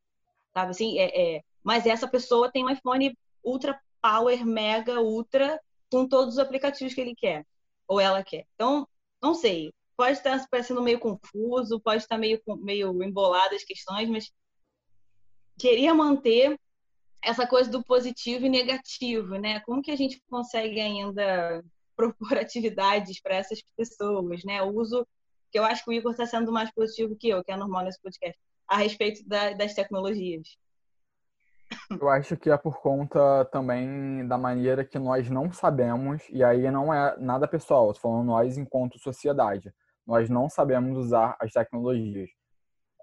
sabe? 0.53 0.71
Assim, 0.71 0.99
é, 0.99 1.37
é, 1.37 1.41
mas 1.63 1.85
essa 1.85 2.05
pessoa 2.07 2.51
tem 2.51 2.65
um 2.65 2.69
iPhone 2.69 3.17
ultra 3.41 3.79
power, 4.01 4.45
mega, 4.45 4.99
ultra, 4.99 5.57
com 5.89 6.05
todos 6.05 6.33
os 6.33 6.39
aplicativos 6.39 6.93
que 6.93 6.99
ele 6.99 7.15
quer, 7.15 7.45
ou 7.87 8.01
ela 8.01 8.21
quer. 8.25 8.45
Então, 8.55 8.85
não 9.21 9.33
sei, 9.33 9.73
pode 10.03 10.17
estar 10.17 10.45
parecendo 10.49 10.83
meio 10.83 10.99
confuso, 10.99 11.79
pode 11.79 12.03
estar 12.03 12.17
meio, 12.17 12.41
meio 12.57 13.01
embolado 13.01 13.55
as 13.55 13.63
questões, 13.63 14.09
mas 14.09 14.29
queria 15.57 15.93
manter 15.93 16.59
essa 17.23 17.47
coisa 17.47 17.71
do 17.71 17.81
positivo 17.81 18.45
e 18.45 18.49
negativo, 18.49 19.35
né? 19.35 19.61
Como 19.61 19.81
que 19.81 19.91
a 19.91 19.95
gente 19.95 20.21
consegue 20.29 20.81
ainda 20.81 21.63
propor 21.95 22.37
atividades 22.37 23.21
para 23.21 23.35
essas 23.35 23.63
pessoas, 23.77 24.43
né? 24.43 24.61
O 24.61 24.75
uso 24.75 25.07
que 25.49 25.57
eu 25.57 25.63
acho 25.63 25.85
que 25.85 25.91
o 25.91 25.93
Igor 25.93 26.11
está 26.11 26.25
sendo 26.25 26.51
mais 26.51 26.69
positivo 26.73 27.15
que 27.17 27.29
eu, 27.29 27.41
que 27.41 27.53
é 27.53 27.55
normal 27.55 27.85
nesse 27.85 28.01
podcast, 28.01 28.37
a 28.67 28.75
respeito 28.75 29.25
da, 29.25 29.53
das 29.53 29.73
tecnologias. 29.73 30.57
Eu 31.89 32.09
acho 32.09 32.35
que 32.35 32.49
é 32.49 32.57
por 32.57 32.81
conta 32.81 33.45
também 33.45 34.27
da 34.27 34.37
maneira 34.37 34.83
que 34.83 34.99
nós 34.99 35.29
não 35.29 35.53
sabemos, 35.53 36.23
e 36.29 36.43
aí 36.43 36.69
não 36.69 36.93
é 36.93 37.17
nada 37.17 37.47
pessoal, 37.47 37.91
estou 37.91 38.11
falando 38.11 38.27
nós 38.27 38.57
enquanto 38.57 38.99
sociedade. 38.99 39.73
Nós 40.05 40.29
não 40.29 40.49
sabemos 40.49 40.97
usar 40.97 41.35
as 41.39 41.51
tecnologias. 41.51 42.29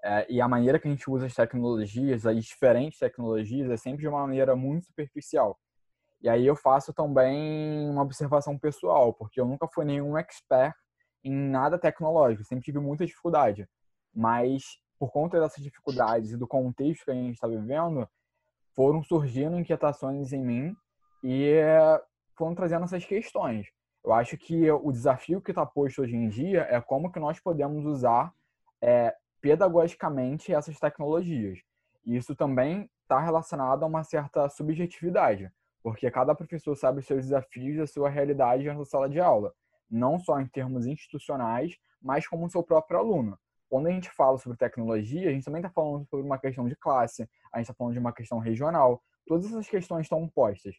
É, 0.03 0.25
e 0.31 0.41
a 0.41 0.47
maneira 0.47 0.79
que 0.79 0.87
a 0.87 0.91
gente 0.91 1.09
usa 1.09 1.27
as 1.27 1.33
tecnologias, 1.33 2.25
as 2.25 2.45
diferentes 2.45 2.99
tecnologias, 2.99 3.69
é 3.69 3.77
sempre 3.77 4.01
de 4.01 4.07
uma 4.07 4.21
maneira 4.21 4.55
muito 4.55 4.87
superficial. 4.87 5.59
E 6.21 6.29
aí 6.29 6.45
eu 6.45 6.55
faço 6.55 6.93
também 6.93 7.89
uma 7.89 8.03
observação 8.03 8.57
pessoal, 8.57 9.13
porque 9.13 9.39
eu 9.39 9.45
nunca 9.45 9.67
fui 9.67 9.85
nenhum 9.85 10.17
expert 10.17 10.75
em 11.23 11.33
nada 11.33 11.77
tecnológico, 11.77 12.43
sempre 12.43 12.65
tive 12.65 12.79
muita 12.79 13.05
dificuldade. 13.05 13.67
Mas 14.13 14.63
por 15.01 15.11
conta 15.11 15.39
dessas 15.39 15.63
dificuldades 15.63 16.31
e 16.31 16.37
do 16.37 16.47
contexto 16.47 17.05
que 17.05 17.11
a 17.11 17.15
gente 17.15 17.33
está 17.33 17.47
vivendo, 17.47 18.07
foram 18.75 19.03
surgindo 19.03 19.57
inquietações 19.57 20.31
em 20.31 20.45
mim 20.45 20.75
e 21.23 21.53
eh, 21.53 22.01
foram 22.37 22.53
trazendo 22.53 22.83
essas 22.83 23.03
questões. 23.03 23.65
Eu 24.03 24.13
acho 24.13 24.37
que 24.37 24.69
o 24.71 24.91
desafio 24.91 25.41
que 25.41 25.51
está 25.51 25.65
posto 25.65 26.01
hoje 26.01 26.15
em 26.15 26.27
dia 26.27 26.67
é 26.69 26.81
como 26.81 27.11
que 27.11 27.19
nós 27.19 27.39
podemos 27.39 27.85
usar 27.85 28.33
é, 28.81 29.15
pedagogicamente 29.39 30.53
essas 30.53 30.79
tecnologias. 30.79 31.59
E 32.05 32.15
isso 32.15 32.35
também 32.35 32.89
está 33.03 33.19
relacionado 33.19 33.83
a 33.83 33.87
uma 33.87 34.03
certa 34.03 34.49
subjetividade, 34.49 35.51
porque 35.83 36.09
cada 36.09 36.33
professor 36.33 36.75
sabe 36.75 36.99
os 36.99 37.05
seus 37.05 37.25
desafios 37.25 37.77
e 37.77 37.81
a 37.81 37.87
sua 37.87 38.09
realidade 38.09 38.65
na 38.65 38.85
sala 38.85 39.07
de 39.07 39.19
aula 39.19 39.53
não 39.91 40.17
só 40.17 40.39
em 40.39 40.47
termos 40.47 40.87
institucionais, 40.87 41.77
mas 42.01 42.25
como 42.25 42.49
seu 42.49 42.63
próprio 42.63 42.99
aluno. 42.99 43.37
Quando 43.69 43.87
a 43.87 43.91
gente 43.91 44.09
fala 44.09 44.37
sobre 44.37 44.57
tecnologia, 44.57 45.29
a 45.29 45.33
gente 45.33 45.45
também 45.45 45.61
está 45.61 45.69
falando 45.69 46.05
sobre 46.07 46.25
uma 46.25 46.39
questão 46.39 46.67
de 46.67 46.75
classe, 46.75 47.29
a 47.53 47.57
gente 47.57 47.65
está 47.65 47.73
falando 47.73 47.93
de 47.93 47.99
uma 47.99 48.13
questão 48.13 48.39
regional. 48.39 49.01
Todas 49.27 49.45
essas 49.45 49.67
questões 49.67 50.05
estão 50.05 50.27
postas. 50.27 50.75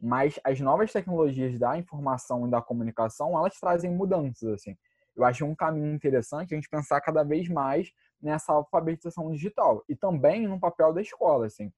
Mas 0.00 0.38
as 0.44 0.60
novas 0.60 0.92
tecnologias 0.92 1.58
da 1.58 1.78
informação 1.78 2.46
e 2.46 2.50
da 2.50 2.60
comunicação, 2.60 3.36
elas 3.38 3.58
trazem 3.58 3.90
mudanças, 3.90 4.48
assim. 4.52 4.76
Eu 5.16 5.24
acho 5.24 5.44
um 5.44 5.54
caminho 5.54 5.94
interessante 5.94 6.52
a 6.52 6.56
gente 6.56 6.68
pensar 6.68 7.00
cada 7.00 7.22
vez 7.22 7.48
mais 7.48 7.92
nessa 8.20 8.52
alfabetização 8.52 9.30
digital 9.30 9.84
e 9.88 9.94
também 9.94 10.46
no 10.46 10.58
papel 10.58 10.92
da 10.92 11.00
escola, 11.00 11.46
assim, 11.46 11.72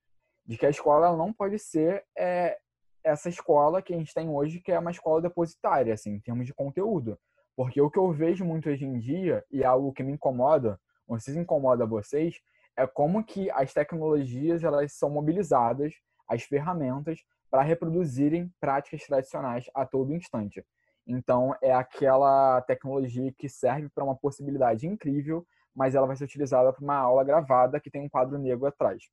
de 0.47 0.57
que 0.57 0.65
a 0.65 0.71
escola 0.71 1.17
não 1.17 1.33
pode 1.33 1.59
ser 1.59 2.05
é, 2.17 2.57
essa 3.05 3.29
escola 3.29 3.83
que 3.83 3.93
a 3.93 3.97
gente 3.97 4.15
tem 4.15 4.29
hoje, 4.29 4.61
que 4.61 4.73
é 4.73 4.79
uma 4.79 4.91
escola 4.91 5.21
depositária, 5.21 5.93
assim, 5.93 6.15
em 6.15 6.21
termos 6.21 6.47
de 6.47 6.55
conteúdo. 6.55 7.19
Porque 7.55 7.81
o 7.81 7.91
que 7.91 7.99
eu 7.99 8.13
vejo 8.13 8.45
muito 8.45 8.69
hoje 8.69 8.85
em 8.85 8.99
dia, 8.99 9.45
e 9.51 9.63
é 9.63 9.67
algo 9.67 9.93
que 9.93 10.03
me 10.03 10.13
incomoda, 10.13 10.79
não 11.09 11.19
se 11.19 11.37
incomoda 11.39 11.87
vocês, 11.87 12.41
é 12.77 12.87
como 12.87 13.25
que 13.25 13.51
as 13.51 13.73
tecnologias 13.73 14.63
elas 14.63 14.93
são 14.93 15.09
mobilizadas, 15.09 15.95
as 16.29 16.43
ferramentas, 16.43 17.21
para 17.57 17.63
reproduzirem 17.63 18.53
práticas 18.61 19.07
tradicionais 19.07 19.65
a 19.75 19.87
todo 19.87 20.13
instante. 20.13 20.63
Então, 21.07 21.57
é 21.63 21.73
aquela 21.73 22.61
tecnologia 22.61 23.33
que 23.33 23.49
serve 23.49 23.89
para 23.89 24.05
uma 24.05 24.15
possibilidade 24.15 24.87
incrível, 24.87 25.43
mas 25.75 25.95
ela 25.95 26.07
vai 26.07 26.17
ser 26.17 26.25
utilizada 26.25 26.71
para 26.71 26.85
uma 26.85 26.97
aula 26.97 27.25
gravada 27.25 27.81
que 27.81 27.91
tem 27.91 28.03
um 28.03 28.11
quadro 28.11 28.37
negro 28.37 28.67
atrás. 28.67 29.05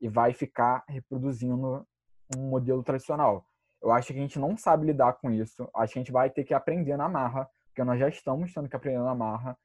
E 0.00 0.08
vai 0.08 0.32
ficar 0.32 0.84
reproduzindo 0.88 1.84
um 2.36 2.48
modelo 2.48 2.84
tradicional. 2.84 3.44
Eu 3.82 3.90
acho 3.90 4.12
que 4.12 4.20
a 4.20 4.22
gente 4.22 4.38
não 4.38 4.56
sabe 4.56 4.86
lidar 4.86 5.14
com 5.14 5.32
isso. 5.32 5.68
Acho 5.74 5.94
que 5.94 5.98
a 5.98 6.02
gente 6.02 6.12
vai 6.12 6.30
ter 6.30 6.44
que 6.44 6.54
aprender 6.54 6.96
na 6.96 7.08
marra, 7.08 7.50
porque 7.66 7.82
nós 7.82 7.98
já 7.98 8.08
estamos 8.08 8.54
tendo 8.54 8.68
que 8.68 8.76
aprender 8.76 9.02
na 9.02 9.16
marra. 9.16 9.58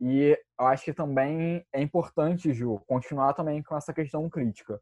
E 0.00 0.34
eu 0.58 0.66
acho 0.66 0.86
que 0.86 0.94
também 0.94 1.62
é 1.74 1.82
importante, 1.82 2.54
Ju, 2.54 2.80
continuar 2.86 3.34
também 3.34 3.62
com 3.62 3.76
essa 3.76 3.92
questão 3.92 4.30
crítica, 4.30 4.80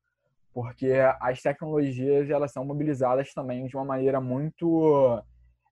porque 0.61 0.92
as 1.20 1.40
tecnologias 1.40 2.28
elas 2.28 2.50
são 2.50 2.64
mobilizadas 2.64 3.32
também 3.32 3.68
de 3.68 3.76
uma 3.76 3.84
maneira 3.84 4.20
muito 4.20 5.22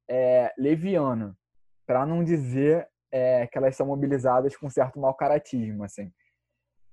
é, 0.08 0.54
leviana, 0.56 1.36
para 1.84 2.06
não 2.06 2.22
dizer 2.22 2.88
é, 3.10 3.48
que 3.48 3.58
elas 3.58 3.74
são 3.74 3.84
mobilizadas 3.84 4.56
com 4.56 4.70
certo 4.70 5.00
mau 5.00 5.12
caratismo, 5.12 5.82
assim, 5.82 6.12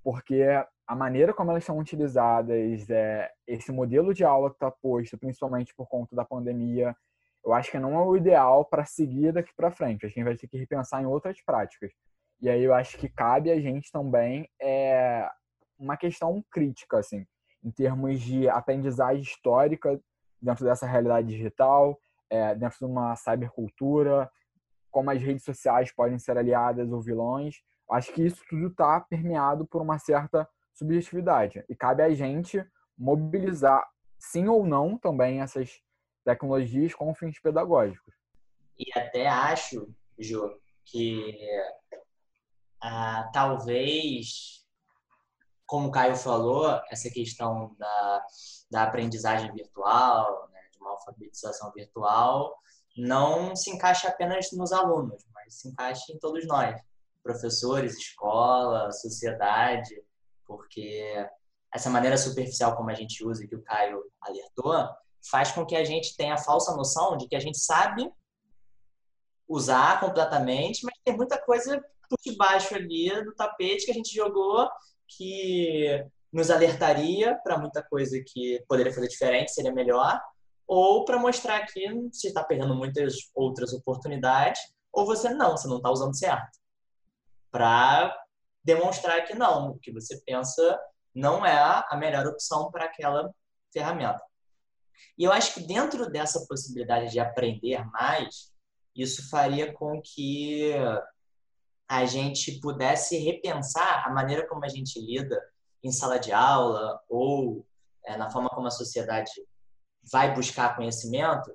porque 0.03 0.43
a 0.87 0.95
maneira 0.95 1.35
como 1.35 1.51
elas 1.51 1.65
são 1.65 1.77
utilizadas, 1.77 2.89
é, 2.89 3.29
esse 3.45 3.71
modelo 3.71 4.11
de 4.11 4.23
aula 4.23 4.49
que 4.49 4.55
está 4.55 4.71
posto, 4.71 5.15
principalmente 5.15 5.71
por 5.75 5.87
conta 5.87 6.15
da 6.15 6.25
pandemia, 6.25 6.95
eu 7.45 7.53
acho 7.53 7.69
que 7.69 7.77
não 7.77 7.93
é 7.93 8.03
o 8.03 8.17
ideal 8.17 8.65
para 8.65 8.85
seguir 8.85 9.31
daqui 9.31 9.51
para 9.55 9.69
frente. 9.69 10.03
A 10.03 10.09
gente 10.09 10.23
vai 10.23 10.35
ter 10.35 10.47
que 10.47 10.57
repensar 10.57 10.99
em 10.99 11.05
outras 11.05 11.39
práticas. 11.45 11.91
E 12.41 12.49
aí 12.49 12.63
eu 12.63 12.73
acho 12.73 12.97
que 12.97 13.07
cabe 13.07 13.51
a 13.51 13.61
gente 13.61 13.91
também 13.91 14.49
é, 14.59 15.29
uma 15.77 15.95
questão 15.95 16.43
crítica, 16.49 16.97
assim, 16.97 17.23
em 17.63 17.71
termos 17.71 18.19
de 18.19 18.49
aprendizagem 18.49 19.21
histórica 19.21 19.99
dentro 20.41 20.65
dessa 20.65 20.85
realidade 20.85 21.27
digital, 21.27 21.99
é, 22.29 22.53
dentro 22.53 22.79
de 22.79 22.85
uma 22.85 23.15
cybercultura, 23.15 24.29
como 24.91 25.09
as 25.09 25.21
redes 25.21 25.43
sociais 25.43 25.91
podem 25.91 26.19
ser 26.19 26.37
aliadas 26.37 26.91
ou 26.91 27.01
vilões. 27.01 27.61
Acho 27.89 28.11
que 28.13 28.25
isso 28.25 28.43
tudo 28.49 28.67
está 28.67 28.99
permeado 28.99 29.65
por 29.65 29.81
uma 29.81 29.97
certa 29.99 30.47
subjetividade. 30.73 31.63
E 31.69 31.75
cabe 31.75 32.01
a 32.03 32.13
gente 32.13 32.65
mobilizar, 32.97 33.87
sim 34.17 34.47
ou 34.47 34.65
não, 34.65 34.97
também 34.97 35.41
essas 35.41 35.81
tecnologias 36.25 36.93
com 36.93 37.13
fins 37.13 37.39
pedagógicos. 37.39 38.13
E 38.77 38.85
até 38.97 39.27
acho, 39.27 39.93
Jô, 40.17 40.59
que 40.85 41.37
ah, 42.81 43.29
talvez, 43.31 44.62
como 45.73 45.87
o 45.87 45.91
Caio 45.91 46.15
falou, 46.15 46.67
essa 46.91 47.09
questão 47.09 47.75
da, 47.79 48.25
da 48.69 48.83
aprendizagem 48.83 49.51
virtual, 49.51 50.47
né, 50.53 50.59
de 50.71 50.77
uma 50.77 50.91
alfabetização 50.91 51.71
virtual, 51.71 52.55
não 52.95 53.55
se 53.55 53.71
encaixa 53.71 54.07
apenas 54.07 54.51
nos 54.51 54.71
alunos, 54.71 55.25
mas 55.33 55.55
se 55.55 55.69
encaixa 55.69 56.13
em 56.13 56.19
todos 56.19 56.45
nós, 56.45 56.79
professores, 57.23 57.97
escola, 57.97 58.91
sociedade, 58.91 59.99
porque 60.45 61.27
essa 61.73 61.89
maneira 61.89 62.19
superficial 62.19 62.75
como 62.75 62.91
a 62.91 62.93
gente 62.93 63.25
usa, 63.25 63.47
que 63.47 63.55
o 63.55 63.63
Caio 63.63 63.99
alertou, 64.21 64.87
faz 65.27 65.53
com 65.53 65.65
que 65.65 65.75
a 65.75 65.83
gente 65.83 66.15
tenha 66.15 66.35
a 66.35 66.43
falsa 66.43 66.75
noção 66.75 67.17
de 67.17 67.27
que 67.27 67.35
a 67.35 67.39
gente 67.39 67.57
sabe 67.57 68.13
usar 69.47 69.99
completamente, 69.99 70.85
mas 70.85 70.93
tem 71.03 71.17
muita 71.17 71.43
coisa 71.43 71.83
por 72.07 72.19
debaixo 72.23 72.75
ali 72.75 73.09
do 73.25 73.33
tapete 73.33 73.85
que 73.85 73.91
a 73.91 73.95
gente 73.95 74.13
jogou 74.13 74.69
que 75.17 76.05
nos 76.31 76.49
alertaria 76.49 77.39
para 77.43 77.57
muita 77.57 77.83
coisa 77.83 78.21
que 78.25 78.63
poderia 78.67 78.93
fazer 78.93 79.07
diferente, 79.07 79.53
seria 79.53 79.71
melhor, 79.71 80.19
ou 80.65 81.05
para 81.05 81.19
mostrar 81.19 81.65
que 81.65 81.87
você 82.11 82.29
está 82.29 82.43
perdendo 82.43 82.75
muitas 82.75 83.15
outras 83.35 83.73
oportunidades, 83.73 84.59
ou 84.91 85.05
você 85.05 85.29
não, 85.29 85.51
você 85.51 85.67
não 85.67 85.77
está 85.77 85.91
usando 85.91 86.17
certo. 86.17 86.57
Para 87.51 88.15
demonstrar 88.63 89.25
que 89.25 89.35
não, 89.35 89.71
o 89.71 89.79
que 89.79 89.91
você 89.91 90.19
pensa 90.25 90.79
não 91.13 91.45
é 91.45 91.83
a 91.87 91.95
melhor 91.97 92.25
opção 92.25 92.71
para 92.71 92.85
aquela 92.85 93.31
ferramenta. 93.71 94.21
E 95.17 95.23
eu 95.23 95.31
acho 95.31 95.53
que 95.53 95.61
dentro 95.61 96.09
dessa 96.09 96.45
possibilidade 96.47 97.11
de 97.11 97.19
aprender 97.19 97.85
mais, 97.91 98.51
isso 98.95 99.29
faria 99.29 99.73
com 99.73 100.01
que 100.01 100.73
a 101.89 102.05
gente 102.05 102.59
pudesse 102.59 103.17
repensar 103.17 104.07
a 104.07 104.11
maneira 104.11 104.47
como 104.47 104.65
a 104.65 104.69
gente 104.69 104.99
lida 104.99 105.41
em 105.83 105.91
sala 105.91 106.17
de 106.17 106.31
aula 106.31 106.99
ou 107.09 107.65
é, 108.05 108.17
na 108.17 108.29
forma 108.29 108.49
como 108.49 108.67
a 108.67 108.71
sociedade 108.71 109.31
vai 110.11 110.33
buscar 110.33 110.75
conhecimento, 110.75 111.51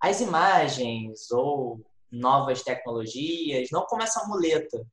as 0.00 0.20
imagens 0.20 1.30
ou 1.30 1.80
novas 2.10 2.62
tecnologias, 2.62 3.68
não 3.70 3.84
como 3.86 4.02
essa 4.02 4.26
muleta, 4.26 4.86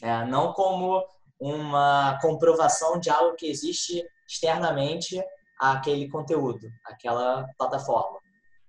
né? 0.00 0.24
não 0.26 0.52
como 0.52 1.04
uma 1.40 2.18
comprovação 2.20 2.98
de 2.98 3.10
algo 3.10 3.36
que 3.36 3.46
existe 3.46 4.04
externamente 4.28 5.22
àquele 5.60 6.08
conteúdo, 6.08 6.66
àquela 6.86 7.46
plataforma. 7.58 8.18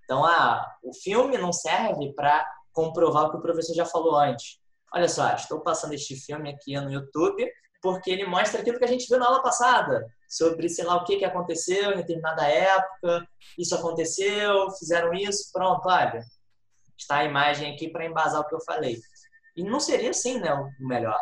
Então, 0.04 0.26
ah, 0.26 0.76
o 0.84 0.94
filme 0.94 1.38
não 1.38 1.54
serve 1.54 2.14
para 2.14 2.46
comprovar 2.74 3.26
o 3.26 3.32
que 3.32 3.38
o 3.38 3.42
professor 3.42 3.74
já 3.74 3.86
falou 3.86 4.16
antes. 4.16 4.60
Olha 4.94 5.10
só, 5.10 5.34
estou 5.34 5.60
passando 5.62 5.94
este 5.94 6.16
filme 6.16 6.52
aqui 6.52 6.80
no 6.80 6.92
YouTube 6.92 7.50
porque 7.84 8.10
ele 8.10 8.26
mostra 8.26 8.62
aquilo 8.62 8.80
que 8.80 8.86
a 8.86 8.88
gente 8.88 9.10
viu 9.10 9.20
na 9.20 9.26
aula 9.26 9.44
passada, 9.44 10.08
sobre, 10.30 10.70
sei 10.70 10.86
lá, 10.86 10.96
o 10.96 11.04
que, 11.04 11.18
que 11.18 11.26
aconteceu 11.26 11.92
em 11.92 11.98
determinada 11.98 12.48
época, 12.48 13.28
isso 13.60 13.76
aconteceu, 13.76 14.72
fizeram 14.80 15.14
isso, 15.14 15.52
pronto, 15.52 15.86
olha, 15.90 16.24
está 16.98 17.18
a 17.18 17.26
imagem 17.26 17.74
aqui 17.74 17.90
para 17.90 18.06
embasar 18.06 18.40
o 18.40 18.48
que 18.48 18.56
eu 18.56 18.62
falei. 18.62 19.02
E 19.58 19.64
não 19.64 19.82
seria 19.82 20.12
assim, 20.12 20.40
né, 20.40 20.54
o 20.54 20.88
melhor. 20.88 21.20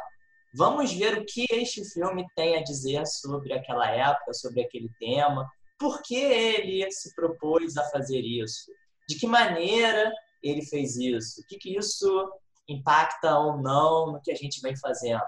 Vamos 0.54 0.94
ver 0.94 1.18
o 1.18 1.26
que 1.26 1.48
este 1.50 1.84
filme 1.84 2.28
tem 2.36 2.56
a 2.56 2.64
dizer 2.64 3.08
sobre 3.08 3.54
aquela 3.54 3.90
época, 3.90 4.32
sobre 4.34 4.62
aquele 4.62 4.90
tema, 5.00 5.50
por 5.80 6.04
que 6.04 6.16
ele 6.16 6.92
se 6.92 7.16
propôs 7.16 7.76
a 7.76 7.90
fazer 7.90 8.22
isso, 8.22 8.72
de 9.10 9.18
que 9.18 9.26
maneira 9.26 10.12
ele 10.44 10.64
fez 10.64 10.96
isso, 10.96 11.42
o 11.42 11.46
que, 11.48 11.58
que 11.58 11.76
isso 11.76 12.32
impacta 12.72 13.38
ou 13.38 13.58
não 13.58 14.14
no 14.14 14.22
que 14.22 14.32
a 14.32 14.36
gente 14.36 14.62
vem 14.62 14.76
fazendo, 14.76 15.24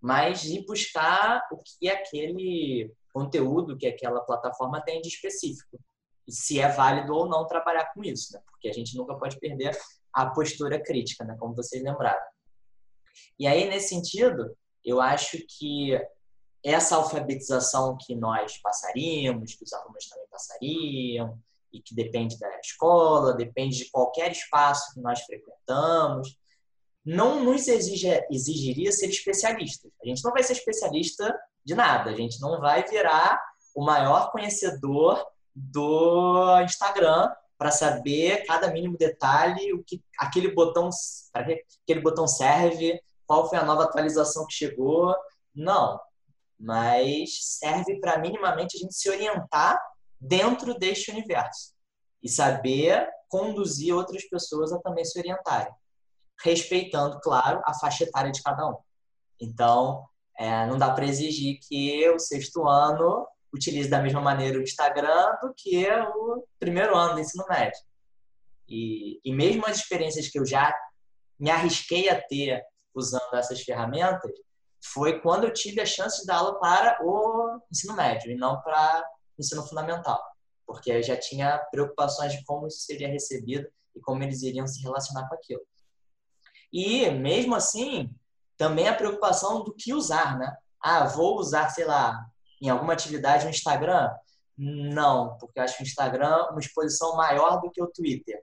mas 0.00 0.42
de 0.42 0.64
buscar 0.64 1.42
o 1.50 1.58
que 1.58 1.88
aquele 1.88 2.92
conteúdo 3.12 3.76
que 3.76 3.86
aquela 3.86 4.20
plataforma 4.20 4.80
tem 4.80 5.00
de 5.00 5.08
específico 5.08 5.78
e 6.26 6.32
se 6.32 6.60
é 6.60 6.68
válido 6.68 7.14
ou 7.14 7.28
não 7.28 7.46
trabalhar 7.46 7.92
com 7.94 8.02
isso, 8.04 8.32
né? 8.32 8.40
porque 8.50 8.68
a 8.68 8.72
gente 8.72 8.96
nunca 8.96 9.14
pode 9.14 9.38
perder 9.38 9.76
a 10.12 10.26
postura 10.26 10.82
crítica, 10.82 11.24
né? 11.24 11.36
como 11.38 11.54
vocês 11.54 11.82
lembraram. 11.82 12.26
E 13.38 13.46
aí, 13.46 13.68
nesse 13.68 13.88
sentido, 13.88 14.56
eu 14.84 15.00
acho 15.00 15.38
que 15.48 15.98
essa 16.62 16.96
alfabetização 16.96 17.96
que 17.98 18.14
nós 18.14 18.58
passaríamos, 18.58 19.54
que 19.54 19.64
os 19.64 19.72
alunos 19.72 20.08
também 20.08 20.26
passariam, 20.28 21.40
e 21.72 21.80
que 21.80 21.94
depende 21.94 22.38
da 22.38 22.58
escola, 22.58 23.34
depende 23.34 23.78
de 23.78 23.90
qualquer 23.90 24.32
espaço 24.32 24.94
que 24.94 25.00
nós 25.00 25.20
frequentamos, 25.22 26.36
não 27.06 27.44
nos 27.44 27.68
exige, 27.68 28.08
exigiria 28.28 28.90
ser 28.90 29.08
especialistas. 29.08 29.92
A 30.02 30.08
gente 30.08 30.24
não 30.24 30.32
vai 30.32 30.42
ser 30.42 30.54
especialista 30.54 31.32
de 31.64 31.72
nada, 31.72 32.10
a 32.10 32.14
gente 32.16 32.40
não 32.40 32.60
vai 32.60 32.84
virar 32.84 33.40
o 33.76 33.84
maior 33.84 34.32
conhecedor 34.32 35.24
do 35.54 36.60
Instagram 36.62 37.32
para 37.56 37.70
saber 37.70 38.44
cada 38.44 38.72
mínimo 38.72 38.98
detalhe, 38.98 39.72
o 39.72 39.84
que 39.84 40.02
aquele 40.18 40.52
botão, 40.52 40.90
para 41.32 41.44
que 41.44 41.64
aquele 41.84 42.00
botão 42.00 42.26
serve, 42.26 43.00
qual 43.24 43.48
foi 43.48 43.58
a 43.58 43.64
nova 43.64 43.84
atualização 43.84 44.44
que 44.44 44.54
chegou. 44.54 45.14
Não, 45.54 46.00
mas 46.58 47.38
serve 47.40 48.00
para 48.00 48.18
minimamente 48.18 48.76
a 48.76 48.80
gente 48.80 48.94
se 48.94 49.08
orientar 49.08 49.80
dentro 50.20 50.76
deste 50.76 51.12
universo 51.12 51.72
e 52.20 52.28
saber 52.28 53.08
conduzir 53.28 53.94
outras 53.94 54.28
pessoas 54.28 54.72
a 54.72 54.80
também 54.80 55.04
se 55.04 55.18
orientarem 55.18 55.72
respeitando, 56.42 57.20
claro, 57.20 57.60
a 57.64 57.74
faixa 57.74 58.04
etária 58.04 58.30
de 58.30 58.42
cada 58.42 58.68
um. 58.68 58.76
Então, 59.40 60.04
é, 60.38 60.66
não 60.66 60.78
dá 60.78 60.90
para 60.90 61.06
exigir 61.06 61.58
que 61.66 62.08
o 62.10 62.18
sexto 62.18 62.66
ano 62.66 63.26
utilize 63.52 63.88
da 63.88 64.02
mesma 64.02 64.20
maneira 64.20 64.58
o 64.58 64.62
Instagram 64.62 65.36
do 65.42 65.54
que 65.56 65.88
o 65.88 66.44
primeiro 66.58 66.94
ano 66.94 67.14
do 67.14 67.20
ensino 67.20 67.44
médio. 67.48 67.80
E, 68.68 69.20
e 69.24 69.32
mesmo 69.32 69.64
as 69.66 69.76
experiências 69.78 70.28
que 70.28 70.38
eu 70.38 70.44
já 70.44 70.74
me 71.38 71.50
arrisquei 71.50 72.08
a 72.08 72.20
ter 72.20 72.62
usando 72.94 73.34
essas 73.34 73.62
ferramentas, 73.62 74.32
foi 74.92 75.20
quando 75.20 75.44
eu 75.44 75.52
tive 75.52 75.80
a 75.80 75.86
chance 75.86 76.20
de 76.20 76.26
dar 76.26 76.36
aula 76.36 76.58
para 76.58 76.98
o 77.02 77.60
ensino 77.70 77.94
médio 77.94 78.30
e 78.30 78.36
não 78.36 78.60
para 78.62 79.04
o 79.36 79.40
ensino 79.40 79.66
fundamental, 79.66 80.22
porque 80.66 80.90
eu 80.90 81.02
já 81.02 81.16
tinha 81.16 81.58
preocupações 81.70 82.32
de 82.32 82.44
como 82.44 82.66
isso 82.66 82.80
seria 82.80 83.08
recebido 83.08 83.66
e 83.94 84.00
como 84.00 84.22
eles 84.22 84.42
iriam 84.42 84.66
se 84.66 84.82
relacionar 84.82 85.28
com 85.28 85.34
aquilo. 85.34 85.62
E 86.72 87.10
mesmo 87.10 87.54
assim, 87.54 88.10
também 88.56 88.88
a 88.88 88.94
preocupação 88.94 89.62
do 89.64 89.74
que 89.74 89.94
usar, 89.94 90.38
né? 90.38 90.56
Ah, 90.80 91.04
vou 91.04 91.38
usar, 91.38 91.68
sei 91.70 91.84
lá, 91.84 92.26
em 92.60 92.68
alguma 92.68 92.92
atividade 92.92 93.46
o 93.46 93.50
Instagram? 93.50 94.10
Não, 94.56 95.36
porque 95.38 95.58
eu 95.58 95.64
acho 95.64 95.80
o 95.80 95.84
Instagram 95.84 96.48
uma 96.50 96.60
exposição 96.60 97.16
maior 97.16 97.60
do 97.60 97.70
que 97.70 97.82
o 97.82 97.86
Twitter, 97.86 98.42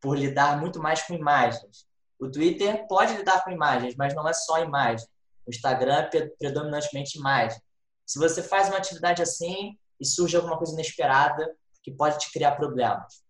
por 0.00 0.16
lidar 0.16 0.60
muito 0.60 0.80
mais 0.80 1.02
com 1.02 1.14
imagens. 1.14 1.86
O 2.18 2.30
Twitter 2.30 2.86
pode 2.86 3.16
lidar 3.16 3.44
com 3.44 3.50
imagens, 3.50 3.94
mas 3.96 4.14
não 4.14 4.28
é 4.28 4.32
só 4.32 4.62
imagem. 4.62 5.06
O 5.46 5.50
Instagram 5.50 6.08
é 6.12 6.26
predominantemente 6.38 7.18
imagem. 7.18 7.60
Se 8.06 8.18
você 8.18 8.42
faz 8.42 8.68
uma 8.68 8.78
atividade 8.78 9.22
assim 9.22 9.76
e 10.00 10.06
surge 10.06 10.36
alguma 10.36 10.56
coisa 10.56 10.72
inesperada 10.72 11.54
que 11.82 11.90
pode 11.90 12.18
te 12.18 12.32
criar 12.32 12.52
problemas, 12.52 13.22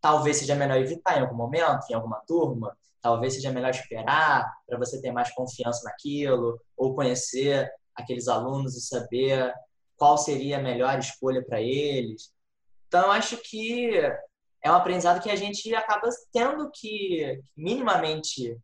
talvez 0.00 0.36
seja 0.36 0.54
melhor 0.54 0.78
evitar 0.78 1.18
em 1.18 1.22
algum 1.22 1.36
momento, 1.36 1.86
em 1.90 1.94
alguma 1.94 2.20
turma, 2.26 2.76
talvez 3.04 3.34
seja 3.34 3.52
melhor 3.52 3.68
esperar 3.68 4.50
para 4.66 4.78
você 4.78 4.98
ter 4.98 5.12
mais 5.12 5.30
confiança 5.34 5.82
naquilo 5.84 6.58
ou 6.74 6.94
conhecer 6.94 7.70
aqueles 7.94 8.28
alunos 8.28 8.74
e 8.74 8.80
saber 8.80 9.52
qual 9.94 10.16
seria 10.16 10.56
a 10.56 10.62
melhor 10.62 10.98
escolha 10.98 11.44
para 11.44 11.60
eles. 11.60 12.32
Então, 12.88 13.12
acho 13.12 13.36
que 13.36 13.90
é 14.62 14.70
um 14.70 14.74
aprendizado 14.74 15.22
que 15.22 15.30
a 15.30 15.36
gente 15.36 15.74
acaba 15.74 16.08
tendo 16.32 16.70
que 16.72 17.42
minimamente 17.54 18.58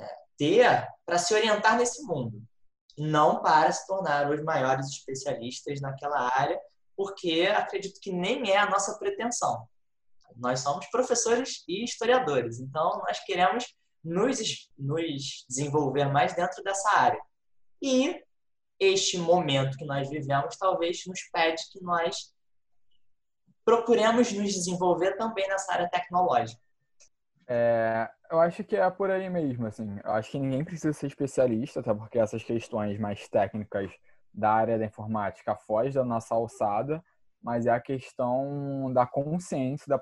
é, 0.00 0.06
ter 0.38 0.88
para 1.04 1.18
se 1.18 1.34
orientar 1.34 1.76
nesse 1.76 2.02
mundo, 2.04 2.42
não 2.96 3.42
para 3.42 3.70
se 3.70 3.86
tornar 3.86 4.30
os 4.30 4.42
maiores 4.42 4.88
especialistas 4.88 5.78
naquela 5.82 6.34
área, 6.34 6.58
porque 6.96 7.52
acredito 7.54 8.00
que 8.00 8.12
nem 8.12 8.50
é 8.50 8.56
a 8.56 8.70
nossa 8.70 8.98
pretensão. 8.98 9.68
Nós 10.36 10.60
somos 10.60 10.86
professores 10.90 11.64
e 11.68 11.84
historiadores, 11.84 12.60
então 12.60 13.02
nós 13.06 13.18
queremos 13.24 13.64
nos, 14.04 14.70
nos 14.78 15.44
desenvolver 15.48 16.06
mais 16.06 16.34
dentro 16.34 16.62
dessa 16.62 16.90
área. 16.96 17.20
E 17.82 18.22
este 18.80 19.18
momento 19.18 19.76
que 19.76 19.84
nós 19.84 20.08
vivemos 20.08 20.56
talvez 20.56 21.02
nos 21.06 21.20
pede 21.32 21.62
que 21.72 21.82
nós 21.82 22.32
procuremos 23.64 24.32
nos 24.32 24.52
desenvolver 24.52 25.16
também 25.16 25.46
nessa 25.48 25.72
área 25.72 25.88
tecnológica. 25.90 26.60
É, 27.46 28.08
eu 28.30 28.38
acho 28.40 28.62
que 28.62 28.76
é 28.76 28.90
por 28.90 29.10
aí 29.10 29.28
mesmo, 29.28 29.66
assim. 29.66 29.98
Eu 30.04 30.12
acho 30.12 30.30
que 30.30 30.38
ninguém 30.38 30.64
precisa 30.64 30.92
ser 30.92 31.06
especialista, 31.06 31.80
até 31.80 31.92
porque 31.94 32.18
essas 32.18 32.42
questões 32.44 32.98
mais 32.98 33.26
técnicas 33.28 33.90
da 34.32 34.52
área 34.52 34.78
da 34.78 34.84
informática 34.84 35.56
fogem 35.56 35.92
da 35.92 36.04
nossa 36.04 36.34
alçada, 36.34 37.02
mas 37.42 37.66
é 37.66 37.70
a 37.70 37.80
questão 37.80 38.92
da 38.92 39.06
consciência, 39.06 39.86
da 39.88 40.00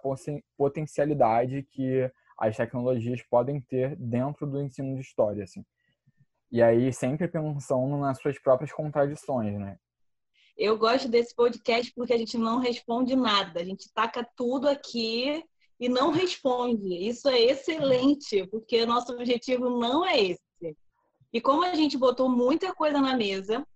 potencialidade 0.56 1.66
que 1.70 2.10
as 2.38 2.56
tecnologias 2.56 3.22
podem 3.22 3.60
ter 3.60 3.96
dentro 3.96 4.46
do 4.46 4.60
ensino 4.60 4.94
de 4.94 5.00
história, 5.00 5.44
assim. 5.44 5.64
E 6.50 6.62
aí 6.62 6.92
sempre 6.92 7.28
pensando 7.28 7.96
nas 7.96 8.18
suas 8.20 8.38
próprias 8.38 8.72
contradições, 8.72 9.58
né? 9.58 9.76
Eu 10.56 10.78
gosto 10.78 11.08
desse 11.08 11.34
podcast 11.34 11.92
porque 11.94 12.14
a 12.14 12.18
gente 12.18 12.38
não 12.38 12.58
responde 12.58 13.14
nada, 13.14 13.60
a 13.60 13.64
gente 13.64 13.92
taca 13.92 14.26
tudo 14.36 14.68
aqui 14.68 15.44
e 15.78 15.88
não 15.88 16.10
responde. 16.10 16.94
Isso 17.06 17.28
é 17.28 17.38
excelente, 17.38 18.46
porque 18.46 18.86
nosso 18.86 19.12
objetivo 19.12 19.68
não 19.68 20.04
é 20.04 20.18
esse. 20.18 20.76
E 21.32 21.40
como 21.40 21.62
a 21.62 21.74
gente 21.74 21.98
botou 21.98 22.28
muita 22.28 22.74
coisa 22.74 22.98
na 23.00 23.14
mesa 23.14 23.66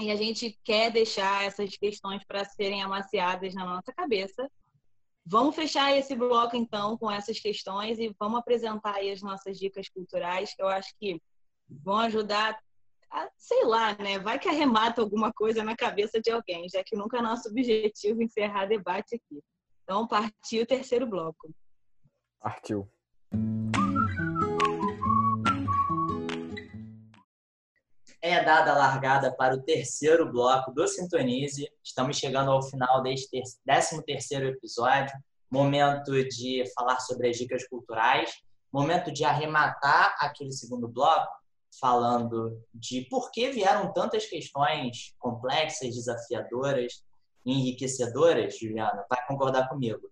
e 0.00 0.10
a 0.10 0.16
gente 0.16 0.58
quer 0.64 0.90
deixar 0.90 1.44
essas 1.44 1.76
questões 1.76 2.24
para 2.24 2.44
serem 2.44 2.82
amaciadas 2.82 3.54
na 3.54 3.64
nossa 3.64 3.92
cabeça, 3.92 4.50
vamos 5.24 5.54
fechar 5.54 5.96
esse 5.96 6.14
bloco 6.14 6.56
então 6.56 6.98
com 6.98 7.10
essas 7.10 7.38
questões 7.38 7.98
e 7.98 8.14
vamos 8.18 8.40
apresentar 8.40 8.96
aí 8.96 9.10
as 9.10 9.22
nossas 9.22 9.58
dicas 9.58 9.88
culturais, 9.88 10.54
que 10.54 10.62
eu 10.62 10.68
acho 10.68 10.92
que 10.98 11.20
vão 11.68 11.98
ajudar 11.98 12.58
a, 13.10 13.30
sei 13.36 13.64
lá, 13.64 13.96
né? 13.96 14.18
Vai 14.18 14.38
que 14.38 14.48
arremata 14.48 15.00
alguma 15.00 15.32
coisa 15.32 15.62
na 15.62 15.76
cabeça 15.76 16.20
de 16.20 16.30
alguém, 16.30 16.68
já 16.68 16.82
que 16.82 16.96
nunca 16.96 17.18
é 17.18 17.22
nosso 17.22 17.48
objetivo 17.48 18.22
encerrar 18.22 18.66
debate 18.66 19.14
aqui. 19.14 19.40
Então, 19.84 20.06
partiu 20.08 20.64
o 20.64 20.66
terceiro 20.66 21.06
bloco. 21.06 21.54
Partiu. 22.40 22.88
É 28.26 28.42
dada 28.42 28.72
a 28.72 28.78
largada 28.78 29.36
para 29.36 29.54
o 29.54 29.60
terceiro 29.60 30.32
bloco 30.32 30.72
do 30.72 30.88
Sintonize. 30.88 31.70
Estamos 31.84 32.16
chegando 32.16 32.50
ao 32.50 32.62
final 32.62 33.02
deste 33.02 33.42
13 33.66 34.02
terceiro 34.02 34.46
episódio. 34.46 35.14
Momento 35.50 36.10
de 36.30 36.64
falar 36.74 37.00
sobre 37.00 37.28
as 37.28 37.36
dicas 37.36 37.68
culturais. 37.68 38.32
Momento 38.72 39.12
de 39.12 39.26
arrematar 39.26 40.16
aquele 40.18 40.52
segundo 40.52 40.88
bloco 40.88 41.30
falando 41.78 42.58
de 42.72 43.02
por 43.10 43.30
que 43.30 43.50
vieram 43.50 43.92
tantas 43.92 44.24
questões 44.24 45.14
complexas, 45.18 45.94
desafiadoras, 45.94 47.04
enriquecedoras, 47.44 48.58
Juliana, 48.58 49.04
vai 49.06 49.22
concordar 49.26 49.68
comigo. 49.68 50.10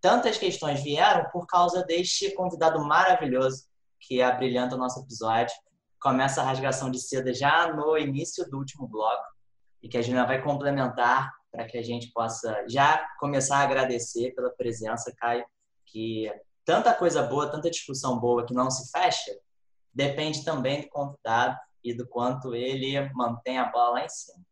Tantas 0.00 0.38
questões 0.38 0.82
vieram 0.82 1.28
por 1.30 1.46
causa 1.46 1.84
deste 1.84 2.34
convidado 2.34 2.82
maravilhoso 2.82 3.66
que 4.00 4.22
abrilhanta 4.22 4.74
o 4.74 4.78
nosso 4.78 5.00
episódio. 5.00 5.54
Começa 6.02 6.40
a 6.40 6.44
rasgação 6.44 6.90
de 6.90 7.00
seda 7.00 7.32
já 7.32 7.72
no 7.72 7.96
início 7.96 8.48
do 8.50 8.58
último 8.58 8.88
bloco 8.88 9.24
e 9.80 9.88
que 9.88 9.96
a 9.96 10.02
Juliana 10.02 10.26
vai 10.26 10.42
complementar 10.42 11.32
para 11.50 11.64
que 11.66 11.78
a 11.78 11.82
gente 11.82 12.10
possa 12.12 12.64
já 12.68 13.06
começar 13.20 13.58
a 13.58 13.62
agradecer 13.62 14.34
pela 14.34 14.50
presença, 14.50 15.14
Caio, 15.16 15.44
que 15.86 16.32
tanta 16.64 16.94
coisa 16.94 17.22
boa, 17.22 17.50
tanta 17.50 17.70
discussão 17.70 18.18
boa 18.18 18.44
que 18.46 18.54
não 18.54 18.70
se 18.70 18.90
fecha, 18.90 19.30
depende 19.92 20.44
também 20.44 20.82
do 20.82 20.88
convidado 20.88 21.58
e 21.84 21.94
do 21.94 22.06
quanto 22.06 22.54
ele 22.54 22.98
mantém 23.12 23.58
a 23.58 23.70
bola 23.70 23.90
lá 23.90 24.04
em 24.04 24.08
cima. 24.08 24.42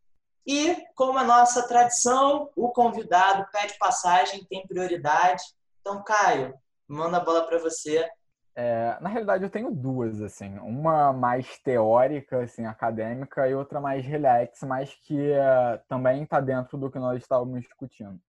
E, 0.47 0.77
como 0.95 1.19
a 1.19 1.25
nossa 1.25 1.67
tradição, 1.67 2.51
o 2.57 2.71
convidado 2.71 3.47
pede 3.53 3.79
passagem, 3.79 4.45
tem 4.45 4.67
prioridade. 4.67 5.43
Então, 5.81 6.03
Caio, 6.03 6.55
manda 6.89 7.19
a 7.19 7.25
bola 7.25 7.47
para 7.47 7.59
você. 7.59 8.09
É, 8.55 8.97
na 9.01 9.09
realidade, 9.09 9.45
eu 9.45 9.51
tenho 9.51 9.71
duas, 9.71 10.21
assim. 10.21 10.59
Uma 10.59 11.13
mais 11.13 11.59
teórica, 11.59 12.43
assim, 12.43 12.67
acadêmica, 12.67 13.49
e 13.49 13.55
outra 13.55 13.81
mais 13.81 14.05
relax, 14.05 14.63
mas 14.63 14.95
que 14.95 15.33
é, 15.33 15.81
também 15.89 16.25
está 16.25 16.41
dentro 16.41 16.77
do 16.77 16.91
que 16.91 16.99
nós 16.99 17.23
estávamos 17.23 17.63
discutindo. 17.63 18.21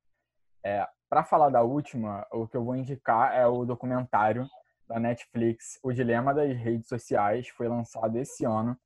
É, 0.64 0.88
para 1.10 1.24
falar 1.24 1.50
da 1.50 1.62
última, 1.62 2.26
o 2.32 2.48
que 2.48 2.56
eu 2.56 2.64
vou 2.64 2.76
indicar 2.76 3.36
é 3.36 3.46
o 3.46 3.66
documentário 3.66 4.48
da 4.88 5.00
Netflix, 5.00 5.80
O 5.82 5.92
Dilema 5.92 6.34
das 6.34 6.56
Redes 6.58 6.88
Sociais, 6.88 7.48
foi 7.50 7.68
lançado 7.68 8.16
esse 8.18 8.46
ano, 8.46 8.78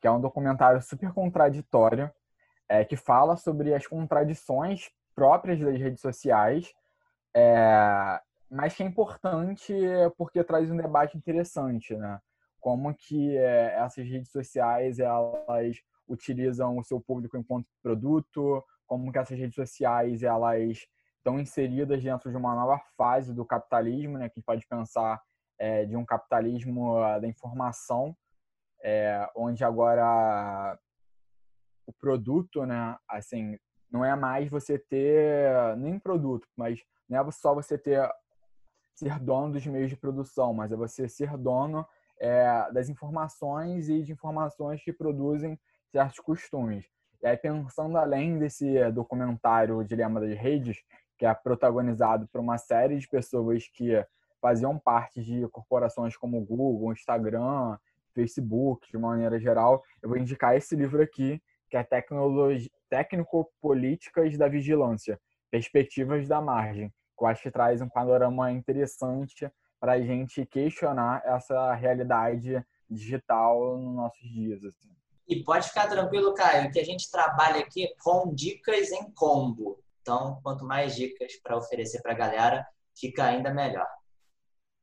que 0.00 0.06
é 0.06 0.10
um 0.10 0.20
documentário 0.20 0.80
super 0.80 1.12
contraditório, 1.12 2.10
é, 2.68 2.84
que 2.84 2.96
fala 2.96 3.36
sobre 3.36 3.74
as 3.74 3.86
contradições 3.86 4.90
próprias 5.14 5.60
das 5.60 5.78
redes 5.78 6.00
sociais, 6.00 6.72
é, 7.34 8.20
mas 8.50 8.74
que 8.74 8.82
é 8.82 8.86
importante 8.86 9.72
porque 10.16 10.42
traz 10.42 10.70
um 10.70 10.76
debate 10.76 11.16
interessante, 11.16 11.96
né? 11.96 12.20
Como 12.58 12.92
que 12.94 13.36
é, 13.36 13.76
essas 13.76 14.06
redes 14.06 14.30
sociais 14.30 14.98
elas 14.98 15.76
utilizam 16.08 16.76
o 16.76 16.84
seu 16.84 17.00
público 17.00 17.36
enquanto 17.36 17.68
produto, 17.82 18.62
como 18.86 19.12
que 19.12 19.18
essas 19.18 19.38
redes 19.38 19.54
sociais 19.54 20.22
elas 20.22 20.86
estão 21.16 21.38
inseridas 21.38 22.02
dentro 22.02 22.30
de 22.30 22.36
uma 22.36 22.54
nova 22.54 22.78
fase 22.96 23.32
do 23.32 23.44
capitalismo, 23.44 24.18
né? 24.18 24.28
Que 24.28 24.42
pode 24.42 24.66
pensar 24.66 25.22
é, 25.58 25.84
de 25.84 25.96
um 25.96 26.04
capitalismo 26.04 26.98
ah, 26.98 27.18
da 27.18 27.28
informação, 27.28 28.16
é, 28.82 29.28
onde 29.36 29.62
agora 29.62 30.76
o 31.86 31.92
produto, 31.92 32.64
né, 32.64 32.96
assim, 33.08 33.58
não 33.90 34.04
é 34.04 34.14
mais 34.16 34.48
você 34.48 34.78
ter 34.78 35.76
nem 35.76 35.98
produto, 35.98 36.48
mas 36.56 36.80
não 37.08 37.20
é 37.20 37.30
só 37.30 37.54
você 37.54 37.76
ter 37.76 38.08
ser 38.94 39.18
dono 39.18 39.52
dos 39.52 39.66
meios 39.66 39.90
de 39.90 39.96
produção, 39.96 40.52
mas 40.52 40.72
é 40.72 40.76
você 40.76 41.08
ser 41.08 41.36
dono 41.36 41.86
é, 42.18 42.70
das 42.72 42.88
informações 42.88 43.88
e 43.88 44.02
de 44.02 44.12
informações 44.12 44.82
que 44.82 44.92
produzem 44.92 45.58
certos 45.90 46.20
costumes. 46.20 46.86
E 47.22 47.26
aí, 47.26 47.36
pensando 47.36 47.98
além 47.98 48.38
desse 48.38 48.90
documentário 48.92 49.76
o 49.76 49.84
Dilema 49.84 50.20
das 50.20 50.38
Redes, 50.38 50.82
que 51.18 51.26
é 51.26 51.34
protagonizado 51.34 52.26
por 52.28 52.40
uma 52.40 52.56
série 52.56 52.98
de 52.98 53.06
pessoas 53.06 53.68
que 53.68 54.02
faziam 54.40 54.78
parte 54.78 55.22
de 55.22 55.46
corporações 55.48 56.16
como 56.16 56.40
Google, 56.44 56.92
Instagram, 56.92 57.76
Facebook, 58.14 58.90
de 58.90 58.98
maneira 58.98 59.38
geral, 59.38 59.82
eu 60.02 60.08
vou 60.08 60.18
indicar 60.18 60.56
esse 60.56 60.74
livro 60.74 61.02
aqui, 61.02 61.42
que 61.68 61.76
é 61.76 61.86
técnico-políticas 62.88 64.36
da 64.36 64.48
vigilância, 64.48 65.20
perspectivas 65.50 66.26
da 66.26 66.40
margem, 66.40 66.92
que 67.20 67.24
eu 67.24 67.28
acho 67.28 67.42
que 67.42 67.50
traz 67.50 67.82
um 67.82 67.88
panorama 67.88 68.50
interessante 68.50 69.50
para 69.78 69.92
a 69.92 70.00
gente 70.00 70.44
questionar 70.46 71.22
essa 71.24 71.74
realidade 71.74 72.64
digital 72.88 73.76
nos 73.76 73.94
nossos 73.94 74.22
dias. 74.22 74.64
Assim. 74.64 74.90
E 75.28 75.44
pode 75.44 75.68
ficar 75.68 75.86
tranquilo, 75.86 76.34
Caio, 76.34 76.72
que 76.72 76.80
a 76.80 76.84
gente 76.84 77.10
trabalha 77.10 77.60
aqui 77.60 77.94
com 78.02 78.34
dicas 78.34 78.90
em 78.90 79.10
combo. 79.12 79.78
Então, 80.00 80.40
quanto 80.42 80.64
mais 80.64 80.96
dicas 80.96 81.36
para 81.42 81.58
oferecer 81.58 82.00
para 82.00 82.12
a 82.12 82.16
galera, 82.16 82.66
fica 82.98 83.24
ainda 83.24 83.52
melhor. 83.52 83.86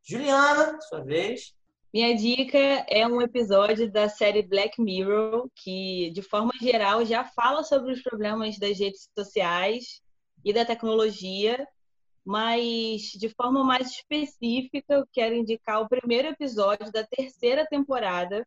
Juliana, 0.04 0.80
sua 0.82 1.04
vez. 1.04 1.56
Minha 1.92 2.16
dica 2.16 2.58
é 2.88 3.08
um 3.08 3.20
episódio 3.20 3.92
da 3.92 4.08
série 4.08 4.44
Black 4.44 4.80
Mirror, 4.80 5.50
que, 5.56 6.12
de 6.12 6.22
forma 6.22 6.52
geral, 6.62 7.04
já 7.04 7.26
fala 7.26 7.64
sobre 7.64 7.92
os 7.92 8.02
problemas 8.04 8.60
das 8.60 8.78
redes 8.78 9.10
sociais 9.18 10.02
e 10.46 10.54
da 10.54 10.64
tecnologia, 10.64 11.68
mas 12.28 13.04
de 13.14 13.30
forma 13.30 13.64
mais 13.64 13.90
específica, 13.90 14.96
eu 14.96 15.08
quero 15.14 15.34
indicar 15.34 15.82
o 15.82 15.88
primeiro 15.88 16.28
episódio 16.28 16.92
da 16.92 17.02
terceira 17.08 17.66
temporada, 17.66 18.46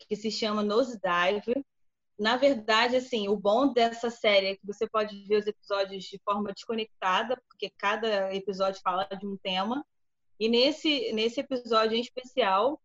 que 0.00 0.14
se 0.14 0.30
chama 0.30 0.62
Nosedive. 0.62 1.64
Na 2.18 2.36
verdade, 2.36 2.96
assim, 2.96 3.26
o 3.26 3.38
bom 3.38 3.72
dessa 3.72 4.10
série 4.10 4.48
é 4.48 4.54
que 4.54 4.66
você 4.66 4.86
pode 4.86 5.26
ver 5.26 5.36
os 5.36 5.46
episódios 5.46 6.04
de 6.04 6.20
forma 6.22 6.52
desconectada, 6.52 7.42
porque 7.48 7.72
cada 7.78 8.34
episódio 8.34 8.82
fala 8.82 9.04
de 9.18 9.26
um 9.26 9.38
tema. 9.38 9.82
E 10.38 10.46
nesse, 10.46 11.10
nesse 11.14 11.40
episódio 11.40 11.96
em 11.96 12.02
especial, 12.02 12.78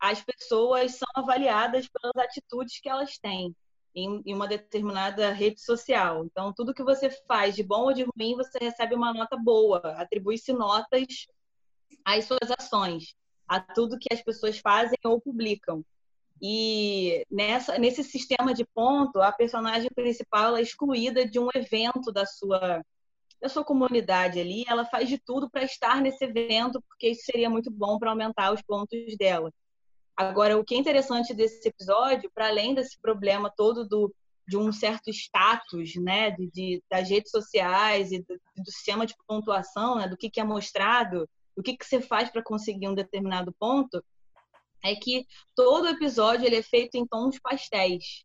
as 0.00 0.24
pessoas 0.24 0.94
são 0.94 1.08
avaliadas 1.14 1.86
pelas 1.88 2.16
atitudes 2.16 2.80
que 2.80 2.88
elas 2.88 3.18
têm 3.18 3.54
em, 3.94 4.22
em, 4.24 4.34
uma 4.34 4.46
determinada 4.46 5.32
rede 5.32 5.60
social. 5.60 6.24
Então, 6.24 6.52
tudo 6.52 6.74
que 6.74 6.82
você 6.82 7.10
faz, 7.26 7.54
de 7.54 7.62
bom 7.62 7.84
ou 7.84 7.92
de 7.92 8.04
ruim, 8.04 8.36
você 8.36 8.58
recebe 8.60 8.94
uma 8.94 9.12
nota 9.12 9.36
boa. 9.36 9.80
Atribui-se 9.96 10.52
notas 10.52 11.26
às 12.04 12.24
suas 12.24 12.50
ações, 12.58 13.14
a 13.46 13.60
tudo 13.60 13.98
que 13.98 14.12
as 14.12 14.22
pessoas 14.22 14.58
fazem 14.58 14.98
ou 15.04 15.20
publicam. 15.20 15.84
E 16.40 17.24
nessa, 17.30 17.78
nesse 17.78 18.04
sistema 18.04 18.54
de 18.54 18.64
ponto, 18.64 19.20
a 19.20 19.32
personagem 19.32 19.90
principal 19.94 20.56
é 20.56 20.62
excluída 20.62 21.26
de 21.26 21.38
um 21.38 21.48
evento 21.54 22.12
da 22.12 22.24
sua 22.24 22.82
da 23.40 23.48
sua 23.48 23.64
comunidade 23.64 24.40
ali, 24.40 24.64
ela 24.66 24.84
faz 24.84 25.08
de 25.08 25.16
tudo 25.16 25.48
para 25.48 25.62
estar 25.62 26.00
nesse 26.00 26.24
evento, 26.24 26.82
porque 26.88 27.10
isso 27.10 27.22
seria 27.24 27.48
muito 27.48 27.70
bom 27.70 27.98
para 27.98 28.10
aumentar 28.10 28.52
os 28.52 28.60
pontos 28.62 28.98
dela. 29.16 29.52
Agora, 30.18 30.58
o 30.58 30.64
que 30.64 30.74
é 30.74 30.78
interessante 30.78 31.32
desse 31.32 31.68
episódio, 31.68 32.28
para 32.34 32.48
além 32.48 32.74
desse 32.74 33.00
problema 33.00 33.48
todo 33.56 33.86
do, 33.86 34.12
de 34.48 34.56
um 34.56 34.72
certo 34.72 35.10
status, 35.10 35.94
né, 35.94 36.32
de, 36.32 36.50
de 36.50 36.82
das 36.90 37.08
redes 37.08 37.30
sociais 37.30 38.10
e 38.10 38.18
do, 38.18 38.36
do, 38.56 38.68
sistema 38.68 39.06
de 39.06 39.14
pontuação, 39.28 39.94
né, 39.94 40.08
do 40.08 40.16
que, 40.16 40.28
que 40.28 40.40
é 40.40 40.44
mostrado, 40.44 41.30
o 41.54 41.62
que, 41.62 41.76
que 41.76 41.84
você 41.86 42.00
faz 42.00 42.30
para 42.30 42.42
conseguir 42.42 42.88
um 42.88 42.96
determinado 42.96 43.54
ponto, 43.60 44.04
é 44.82 44.96
que 44.96 45.24
todo 45.54 45.86
episódio 45.86 46.46
ele 46.46 46.56
é 46.56 46.62
feito 46.64 46.96
em 46.96 47.06
tons 47.06 47.38
pastéis. 47.38 48.24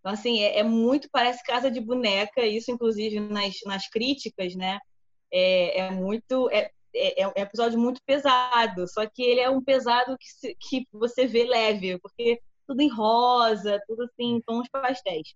Então, 0.00 0.12
assim, 0.12 0.40
é, 0.40 0.60
é 0.60 0.62
muito, 0.62 1.10
parece 1.12 1.44
casa 1.44 1.70
de 1.70 1.78
boneca, 1.78 2.40
isso 2.40 2.70
inclusive 2.70 3.20
nas, 3.20 3.54
nas 3.66 3.86
críticas, 3.86 4.54
né? 4.54 4.78
É, 5.30 5.80
é 5.80 5.90
muito. 5.90 6.48
É, 6.50 6.70
é, 6.94 7.22
é, 7.22 7.28
um 7.28 7.32
episódio 7.36 7.78
muito 7.78 8.00
pesado, 8.04 8.86
só 8.88 9.06
que 9.06 9.22
ele 9.22 9.40
é 9.40 9.50
um 9.50 9.62
pesado 9.62 10.16
que, 10.18 10.26
se, 10.26 10.56
que 10.60 10.86
você 10.92 11.26
vê 11.26 11.44
leve, 11.44 11.98
porque 11.98 12.40
tudo 12.66 12.80
em 12.80 12.88
rosa, 12.88 13.82
tudo 13.86 14.04
assim, 14.04 14.36
em 14.36 14.40
tons 14.40 14.68
pastéis. 14.70 15.34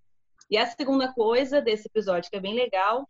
E 0.51 0.57
a 0.57 0.67
segunda 0.67 1.13
coisa 1.13 1.61
desse 1.61 1.89
episódio, 1.89 2.31
que 2.31 2.37
é 2.37 2.41
bem 2.41 2.55
legal, 2.55 3.09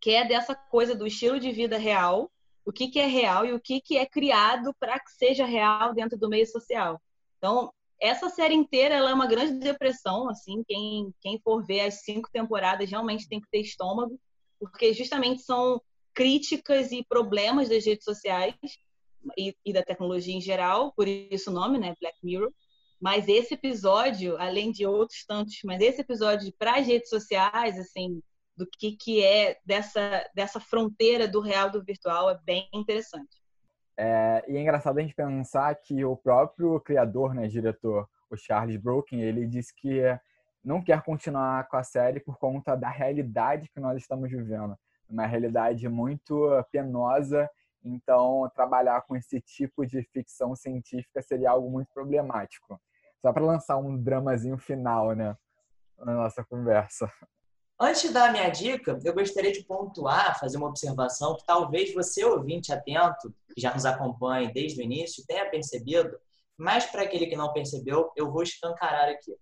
que 0.00 0.10
é 0.10 0.24
dessa 0.24 0.54
coisa 0.54 0.94
do 0.94 1.06
estilo 1.06 1.40
de 1.40 1.50
vida 1.50 1.78
real, 1.78 2.30
o 2.64 2.72
que, 2.72 2.88
que 2.88 3.00
é 3.00 3.06
real 3.06 3.44
e 3.44 3.52
o 3.52 3.60
que, 3.60 3.80
que 3.80 3.96
é 3.96 4.06
criado 4.06 4.74
para 4.78 4.98
que 4.98 5.10
seja 5.10 5.44
real 5.44 5.94
dentro 5.94 6.18
do 6.18 6.28
meio 6.28 6.46
social. 6.46 7.00
Então, 7.38 7.72
essa 8.00 8.28
série 8.28 8.54
inteira 8.54 8.94
ela 8.94 9.10
é 9.10 9.14
uma 9.14 9.26
grande 9.26 9.58
depressão, 9.58 10.28
assim, 10.28 10.62
quem, 10.66 11.12
quem 11.20 11.40
for 11.40 11.64
ver 11.64 11.80
as 11.80 12.02
cinco 12.02 12.28
temporadas 12.32 12.90
realmente 12.90 13.28
tem 13.28 13.40
que 13.40 13.48
ter 13.50 13.60
estômago, 13.60 14.18
porque 14.58 14.92
justamente 14.92 15.42
são 15.42 15.80
críticas 16.14 16.92
e 16.92 17.04
problemas 17.04 17.68
das 17.68 17.84
redes 17.84 18.04
sociais 18.04 18.54
e, 19.36 19.54
e 19.64 19.72
da 19.72 19.82
tecnologia 19.82 20.34
em 20.34 20.40
geral, 20.40 20.92
por 20.92 21.08
isso 21.08 21.50
o 21.50 21.54
nome, 21.54 21.78
né, 21.78 21.94
Black 22.00 22.18
Mirror. 22.22 22.52
Mas 23.00 23.28
esse 23.28 23.54
episódio, 23.54 24.36
além 24.38 24.72
de 24.72 24.86
outros 24.86 25.24
tantos, 25.26 25.58
mas 25.64 25.80
esse 25.80 26.00
episódio 26.00 26.52
para 26.58 26.76
as 26.76 26.86
redes 26.86 27.10
sociais, 27.10 27.78
assim, 27.78 28.22
do 28.56 28.66
que, 28.66 28.96
que 28.96 29.22
é 29.22 29.58
dessa, 29.64 30.24
dessa 30.34 30.60
fronteira 30.60 31.26
do 31.26 31.40
real 31.40 31.70
do 31.70 31.82
virtual 31.82 32.30
é 32.30 32.38
bem 32.44 32.68
interessante. 32.72 33.42
É, 33.96 34.44
e 34.48 34.56
é 34.56 34.60
engraçado 34.60 34.98
a 34.98 35.02
gente 35.02 35.14
pensar 35.14 35.74
que 35.76 36.04
o 36.04 36.16
próprio 36.16 36.80
criador, 36.80 37.34
né, 37.34 37.46
diretor, 37.46 38.08
o 38.30 38.36
Charles 38.36 38.76
Broken, 38.76 39.20
ele 39.20 39.46
disse 39.46 39.74
que 39.74 40.00
não 40.64 40.82
quer 40.82 41.02
continuar 41.02 41.68
com 41.68 41.76
a 41.76 41.82
série 41.82 42.20
por 42.20 42.38
conta 42.38 42.74
da 42.74 42.88
realidade 42.88 43.68
que 43.68 43.80
nós 43.80 44.00
estamos 44.00 44.30
vivendo. 44.30 44.76
Uma 45.08 45.26
realidade 45.26 45.88
muito 45.88 46.48
penosa, 46.72 47.48
então 47.84 48.50
trabalhar 48.54 49.02
com 49.02 49.14
esse 49.14 49.40
tipo 49.40 49.86
de 49.86 50.02
ficção 50.02 50.54
científica 50.56 51.20
seria 51.22 51.50
algo 51.50 51.70
muito 51.70 51.88
problemático. 51.92 52.80
Só 53.20 53.32
para 53.32 53.44
lançar 53.44 53.76
um 53.76 53.96
dramazinho 53.96 54.58
final, 54.58 55.12
né, 55.12 55.36
na 55.98 56.14
nossa 56.14 56.44
conversa. 56.44 57.10
Antes 57.80 58.02
de 58.02 58.12
dar 58.12 58.28
a 58.28 58.32
minha 58.32 58.48
dica, 58.50 58.98
eu 59.04 59.14
gostaria 59.14 59.52
de 59.52 59.64
pontuar, 59.64 60.38
fazer 60.38 60.56
uma 60.56 60.68
observação 60.68 61.36
que 61.36 61.44
talvez 61.44 61.92
você, 61.92 62.24
ouvinte 62.24 62.72
atento, 62.72 63.34
que 63.52 63.60
já 63.60 63.74
nos 63.74 63.84
acompanha 63.84 64.52
desde 64.52 64.80
o 64.80 64.84
início, 64.84 65.24
tenha 65.26 65.50
percebido, 65.50 66.16
mas 66.56 66.86
para 66.86 67.02
aquele 67.02 67.26
que 67.26 67.34
não 67.34 67.52
percebeu, 67.52 68.12
eu 68.16 68.30
vou 68.30 68.42
escancarar 68.42 69.08
aqui. 69.08 69.36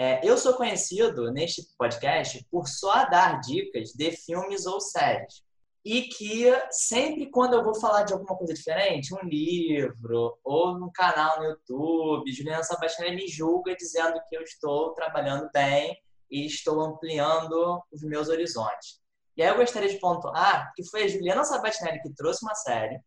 É, 0.00 0.20
eu 0.22 0.38
sou 0.38 0.54
conhecido 0.54 1.28
neste 1.32 1.66
podcast 1.76 2.46
por 2.52 2.68
só 2.68 3.04
dar 3.10 3.40
dicas 3.40 3.90
de 3.90 4.12
filmes 4.12 4.64
ou 4.64 4.80
séries. 4.80 5.42
E 5.84 6.02
que 6.02 6.44
sempre 6.70 7.28
quando 7.32 7.54
eu 7.54 7.64
vou 7.64 7.74
falar 7.74 8.04
de 8.04 8.12
alguma 8.12 8.36
coisa 8.36 8.54
diferente, 8.54 9.12
um 9.12 9.26
livro 9.26 10.38
ou 10.44 10.76
um 10.76 10.88
canal 10.94 11.40
no 11.40 11.46
YouTube, 11.46 12.32
Juliana 12.32 12.62
Sabatina 12.62 13.10
me 13.10 13.26
julga 13.26 13.74
dizendo 13.74 14.20
que 14.28 14.36
eu 14.36 14.42
estou 14.42 14.94
trabalhando 14.94 15.50
bem 15.52 16.00
e 16.30 16.46
estou 16.46 16.80
ampliando 16.80 17.82
os 17.90 18.00
meus 18.02 18.28
horizontes. 18.28 19.00
E 19.36 19.42
aí 19.42 19.48
eu 19.48 19.56
gostaria 19.56 19.88
de 19.88 19.98
pontuar 19.98 20.72
que 20.76 20.88
foi 20.88 21.02
a 21.02 21.08
Juliana 21.08 21.42
Sabatinelli 21.42 22.00
que 22.02 22.14
trouxe 22.14 22.44
uma 22.44 22.54
série. 22.54 23.00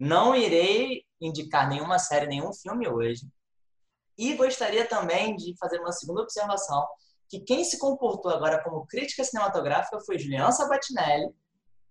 Não 0.00 0.34
irei 0.34 1.02
indicar 1.20 1.68
nenhuma 1.68 1.98
série, 1.98 2.26
nenhum 2.26 2.54
filme 2.54 2.88
hoje. 2.88 3.26
E 4.18 4.34
gostaria 4.34 4.84
também 4.84 5.36
de 5.36 5.56
fazer 5.56 5.78
uma 5.78 5.92
segunda 5.92 6.22
observação, 6.22 6.84
que 7.28 7.40
quem 7.40 7.62
se 7.62 7.78
comportou 7.78 8.32
agora 8.32 8.62
como 8.64 8.86
crítica 8.86 9.22
cinematográfica 9.22 10.00
foi 10.00 10.18
Juliana 10.18 10.50
Sabatinelli, 10.50 11.32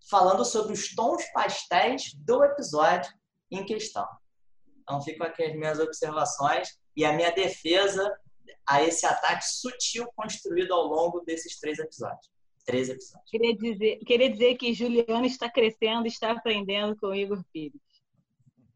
falando 0.10 0.44
sobre 0.44 0.74
os 0.74 0.94
tons 0.94 1.24
pastéis 1.32 2.14
do 2.16 2.44
episódio 2.44 3.12
em 3.50 3.66
questão. 3.66 4.06
Então, 4.82 5.02
ficam 5.02 5.26
aqui 5.28 5.44
as 5.44 5.54
minhas 5.54 5.80
observações 5.80 6.78
e 6.96 7.06
a 7.06 7.14
minha 7.14 7.32
defesa 7.32 8.14
a 8.68 8.84
esse 8.84 9.06
ataque 9.06 9.46
sutil 9.46 10.08
construído 10.16 10.74
ao 10.74 10.86
longo 10.86 11.22
desses 11.22 11.60
três 11.60 11.80
episódios. 11.80 12.30
Três 12.66 12.90
episódios. 12.90 13.30
Queria 13.30 13.56
dizer, 13.56 14.00
queria 14.00 14.30
dizer 14.30 14.56
que 14.56 14.74
Juliano 14.74 15.26
está 15.26 15.50
crescendo 15.50 16.06
está 16.06 16.32
aprendendo 16.32 16.98
com 16.98 17.16
Igor 17.16 17.42
Pires. 17.54 17.87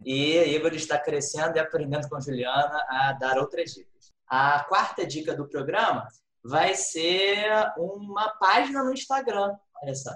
E 0.03 0.37
Igor 0.55 0.73
está 0.73 0.97
crescendo 0.97 1.57
e 1.57 1.59
aprendendo 1.59 2.09
com 2.09 2.19
Juliana 2.19 2.85
a 2.89 3.13
dar 3.13 3.37
outras 3.37 3.73
dicas. 3.73 4.11
A 4.27 4.63
quarta 4.63 5.05
dica 5.05 5.35
do 5.35 5.47
programa 5.47 6.07
vai 6.43 6.73
ser 6.73 7.51
uma 7.77 8.29
página 8.39 8.83
no 8.83 8.93
Instagram, 8.93 9.55
olha 9.81 9.95
só. 9.95 10.11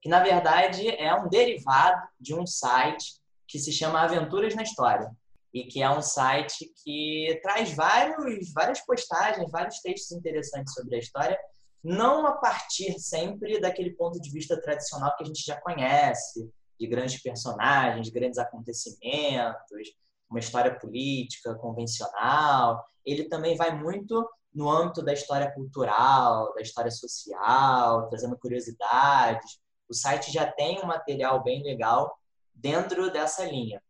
Que 0.00 0.08
na 0.08 0.22
verdade 0.22 0.88
é 0.88 1.12
um 1.14 1.28
derivado 1.28 2.00
de 2.20 2.34
um 2.34 2.46
site 2.46 3.18
que 3.46 3.58
se 3.58 3.72
chama 3.72 4.02
Aventuras 4.02 4.54
na 4.54 4.62
História 4.62 5.10
e 5.52 5.64
que 5.64 5.82
é 5.82 5.90
um 5.90 6.02
site 6.02 6.70
que 6.84 7.40
traz 7.42 7.72
vários, 7.74 8.52
várias 8.52 8.80
postagens, 8.84 9.50
vários 9.50 9.80
textos 9.80 10.12
interessantes 10.12 10.74
sobre 10.74 10.96
a 10.96 10.98
história, 10.98 11.38
não 11.82 12.26
a 12.26 12.32
partir 12.32 12.98
sempre 12.98 13.60
daquele 13.60 13.90
ponto 13.94 14.20
de 14.20 14.30
vista 14.30 14.60
tradicional 14.60 15.16
que 15.16 15.24
a 15.24 15.26
gente 15.26 15.44
já 15.44 15.58
conhece, 15.60 16.50
de 16.78 16.86
grandes 16.86 17.20
personagens, 17.22 18.08
grandes 18.08 18.38
acontecimentos, 18.38 19.94
uma 20.30 20.40
história 20.40 20.78
política 20.78 21.54
convencional. 21.54 22.84
Ele 23.04 23.24
também 23.24 23.56
vai 23.56 23.74
muito 23.76 24.28
no 24.54 24.70
âmbito 24.70 25.02
da 25.02 25.12
história 25.12 25.50
cultural, 25.52 26.52
da 26.54 26.60
história 26.60 26.90
social, 26.90 28.08
trazendo 28.08 28.38
curiosidades. 28.38 29.58
O 29.88 29.94
site 29.94 30.32
já 30.32 30.50
tem 30.50 30.80
um 30.82 30.86
material 30.86 31.42
bem 31.42 31.62
legal 31.62 32.18
dentro 32.54 33.10
dessa 33.10 33.44
linha. 33.44 33.82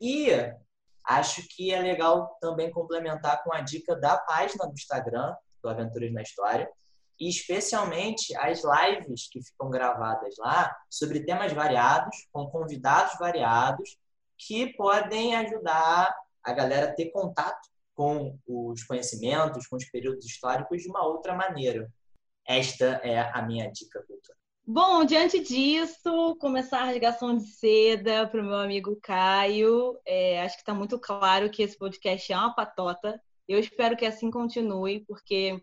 E 0.00 0.30
acho 1.04 1.42
que 1.48 1.72
é 1.72 1.80
legal 1.80 2.36
também 2.40 2.70
complementar 2.70 3.42
com 3.42 3.52
a 3.52 3.60
dica 3.60 3.96
da 3.96 4.16
página 4.18 4.66
do 4.66 4.72
Instagram, 4.72 5.34
do 5.62 5.68
Aventuras 5.68 6.12
na 6.12 6.22
História, 6.22 6.70
e 7.18 7.28
especialmente 7.28 8.36
as 8.36 8.62
lives 8.62 9.28
que 9.30 9.42
ficam 9.42 9.70
gravadas 9.70 10.34
lá 10.38 10.74
sobre 10.88 11.24
temas 11.24 11.52
variados, 11.52 12.28
com 12.32 12.46
convidados 12.48 13.18
variados, 13.18 13.98
que 14.36 14.72
podem 14.74 15.34
ajudar 15.34 16.14
a 16.44 16.52
galera 16.52 16.86
a 16.86 16.94
ter 16.94 17.10
contato 17.10 17.68
com 17.94 18.38
os 18.46 18.84
conhecimentos, 18.84 19.66
com 19.66 19.76
os 19.76 19.84
períodos 19.86 20.24
históricos 20.24 20.82
de 20.82 20.88
uma 20.88 21.04
outra 21.04 21.34
maneira. 21.34 21.90
Esta 22.46 23.00
é 23.02 23.18
a 23.18 23.42
minha 23.42 23.70
dica 23.70 24.00
cultural. 24.06 24.38
Bom, 24.64 25.04
diante 25.04 25.40
disso, 25.40 26.36
começar 26.38 26.82
a 26.82 26.84
rasgação 26.84 27.36
de 27.36 27.44
seda 27.44 28.28
para 28.28 28.40
o 28.40 28.44
meu 28.44 28.56
amigo 28.56 28.98
Caio. 29.02 29.98
É, 30.06 30.42
acho 30.42 30.56
que 30.56 30.62
está 30.62 30.74
muito 30.74 30.98
claro 30.98 31.50
que 31.50 31.62
esse 31.62 31.76
podcast 31.76 32.32
é 32.32 32.36
uma 32.36 32.54
patota. 32.54 33.20
Eu 33.48 33.58
espero 33.58 33.96
que 33.96 34.04
assim 34.04 34.30
continue, 34.30 35.06
porque 35.06 35.60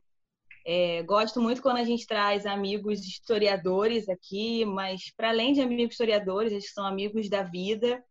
é, 0.66 1.04
gosto 1.04 1.40
muito 1.40 1.62
quando 1.62 1.78
a 1.78 1.84
gente 1.84 2.08
traz 2.08 2.46
amigos 2.46 3.06
historiadores 3.06 4.10
aqui, 4.10 4.66
mas 4.66 5.12
para 5.16 5.30
além 5.30 5.54
de 5.54 5.62
amigos 5.62 5.94
historiadores, 5.94 6.52
eles 6.52 6.74
são 6.74 6.86
amigos 6.86 7.30
da 7.30 7.44
vida 7.44 8.04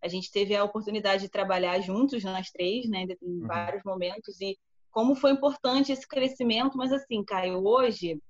a 0.00 0.08
gente 0.08 0.30
teve 0.30 0.54
a 0.54 0.64
oportunidade 0.64 1.22
de 1.22 1.28
trabalhar 1.28 1.80
juntos, 1.80 2.22
nós 2.22 2.50
três, 2.50 2.88
né, 2.88 3.04
em 3.22 3.40
uhum. 3.40 3.46
vários 3.46 3.82
momentos, 3.84 4.40
e 4.40 4.56
como 4.90 5.14
foi 5.14 5.32
importante 5.32 5.92
esse 5.92 6.06
crescimento. 6.06 6.76
Mas, 6.76 6.92
assim, 6.92 7.24
Caio, 7.24 7.64
hoje, 7.66 8.20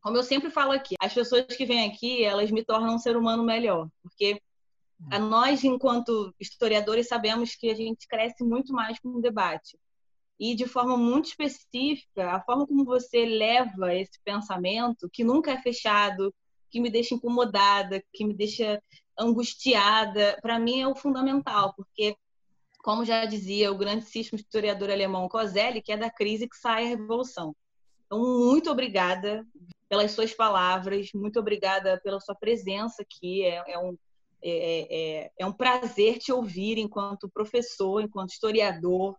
como 0.00 0.16
eu 0.16 0.22
sempre 0.22 0.50
falo 0.50 0.72
aqui, 0.72 0.94
as 1.00 1.14
pessoas 1.14 1.46
que 1.46 1.64
vêm 1.64 1.88
aqui, 1.88 2.24
elas 2.24 2.50
me 2.50 2.64
tornam 2.64 2.94
um 2.94 2.98
ser 2.98 3.16
humano 3.16 3.42
melhor, 3.42 3.88
porque 4.02 4.40
a 5.10 5.18
uhum. 5.18 5.28
nós, 5.28 5.62
enquanto 5.62 6.34
historiadores, 6.40 7.08
sabemos 7.08 7.54
que 7.54 7.70
a 7.70 7.74
gente 7.74 8.08
cresce 8.08 8.42
muito 8.42 8.72
mais 8.72 8.98
com 8.98 9.10
o 9.10 9.20
debate. 9.20 9.78
E 10.38 10.54
de 10.54 10.66
forma 10.66 10.96
muito 10.96 11.26
específica, 11.26 12.32
a 12.32 12.40
forma 12.40 12.66
como 12.66 12.84
você 12.84 13.24
leva 13.24 13.94
esse 13.94 14.20
pensamento, 14.22 15.08
que 15.10 15.24
nunca 15.24 15.52
é 15.52 15.62
fechado, 15.62 16.32
que 16.70 16.80
me 16.80 16.90
deixa 16.90 17.14
incomodada, 17.14 18.02
que 18.12 18.24
me 18.24 18.34
deixa 18.34 18.82
angustiada, 19.18 20.38
para 20.42 20.58
mim 20.58 20.80
é 20.82 20.88
o 20.88 20.94
fundamental, 20.94 21.72
porque, 21.74 22.14
como 22.80 23.04
já 23.04 23.24
dizia 23.24 23.72
o 23.72 23.78
grandíssimo 23.78 24.38
historiador 24.38 24.90
alemão 24.90 25.28
Kozelli, 25.28 25.80
que 25.80 25.92
é 25.92 25.96
da 25.96 26.10
crise 26.10 26.48
que 26.48 26.56
sai 26.56 26.84
a 26.84 26.88
revolução. 26.88 27.56
Então, 28.04 28.18
muito 28.18 28.70
obrigada 28.70 29.44
pelas 29.88 30.12
suas 30.12 30.34
palavras, 30.34 31.10
muito 31.14 31.40
obrigada 31.40 32.00
pela 32.02 32.20
sua 32.20 32.34
presença 32.34 33.02
aqui. 33.02 33.42
É, 33.42 33.72
é 33.72 33.78
um, 33.78 33.96
é, 34.42 35.24
é, 35.24 35.30
é 35.38 35.46
um 35.46 35.52
prazer 35.52 36.18
te 36.18 36.32
ouvir 36.32 36.78
enquanto 36.78 37.28
professor, 37.28 38.02
enquanto 38.02 38.30
historiador, 38.30 39.16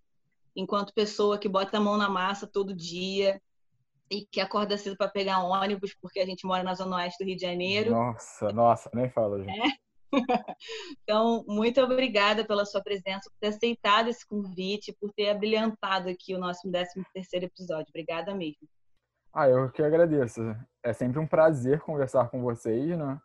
enquanto 0.58 0.94
pessoa 0.94 1.38
que 1.38 1.48
bota 1.48 1.78
a 1.78 1.80
mão 1.80 1.98
na 1.98 2.10
massa 2.10 2.48
todo 2.48 2.76
dia 2.76 3.40
e 4.10 4.26
que 4.26 4.42
acorda 4.42 4.76
cedo 4.76 4.98
para 4.98 5.08
pegar 5.08 5.44
ônibus, 5.44 5.94
porque 6.02 6.20
a 6.20 6.26
gente 6.26 6.48
mora 6.48 6.64
na 6.64 6.74
Zona 6.74 6.96
Oeste 6.96 7.24
do 7.24 7.28
Rio 7.28 7.36
de 7.36 7.44
Janeiro. 7.44 7.92
Nossa, 7.92 8.52
nossa, 8.52 8.90
nem 8.94 9.08
fala, 9.10 9.44
gente. 9.44 9.60
É. 9.60 9.88
Então, 11.04 11.44
muito 11.48 11.82
obrigada 11.82 12.46
pela 12.46 12.66
sua 12.66 12.82
presença, 12.82 13.30
por 13.30 13.38
ter 13.42 13.48
aceitado 13.48 14.08
esse 14.08 14.26
convite, 14.26 14.96
por 15.00 15.12
ter 15.14 15.30
abrilhantado 15.30 16.10
aqui 16.10 16.34
o 16.34 16.40
nosso 16.40 16.62
13 16.72 17.04
terceiro 17.14 17.46
episódio. 17.46 17.88
Obrigada 17.90 18.34
mesmo. 18.34 18.68
Ah, 19.34 19.50
eu 19.50 19.70
que 19.70 19.84
agradeço. 19.84 20.42
É 20.82 20.94
sempre 20.94 21.20
um 21.20 21.28
prazer 21.28 21.82
conversar 21.82 22.30
com 22.30 22.42
vocês, 22.42 22.98
né? 22.98 23.22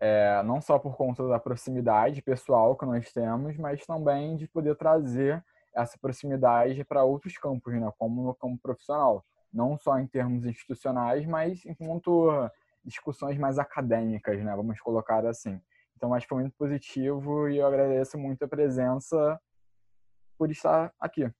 É, 0.00 0.42
não 0.42 0.60
só 0.60 0.80
por 0.80 0.96
conta 0.96 1.26
da 1.28 1.38
proximidade 1.38 2.20
pessoal 2.20 2.76
que 2.76 2.84
nós 2.84 3.12
temos, 3.12 3.56
mas 3.56 3.86
também 3.86 4.36
de 4.36 4.48
poder 4.48 4.76
trazer 4.76 5.42
essa 5.76 5.98
proximidade 6.00 6.82
para 6.84 7.04
outros 7.04 7.36
campos, 7.36 7.74
né? 7.74 7.92
Como 7.98 8.22
no 8.22 8.34
campo 8.34 8.58
profissional. 8.62 9.24
Não 9.52 9.78
só 9.78 9.98
em 9.98 10.06
termos 10.06 10.44
institucionais, 10.44 11.26
mas 11.26 11.64
enquanto 11.66 12.30
discussões 12.84 13.38
mais 13.38 13.58
acadêmicas, 13.58 14.42
né? 14.42 14.54
Vamos 14.56 14.80
colocar 14.80 15.24
assim. 15.26 15.60
Então, 15.96 16.14
acho 16.14 16.26
que 16.26 16.34
foi 16.34 16.42
muito 16.42 16.56
positivo 16.56 17.48
e 17.48 17.58
eu 17.58 17.66
agradeço 17.66 18.18
muito 18.18 18.44
a 18.44 18.48
presença 18.48 19.40
por 20.38 20.50
estar 20.50 20.92
aqui. 21.00 21.30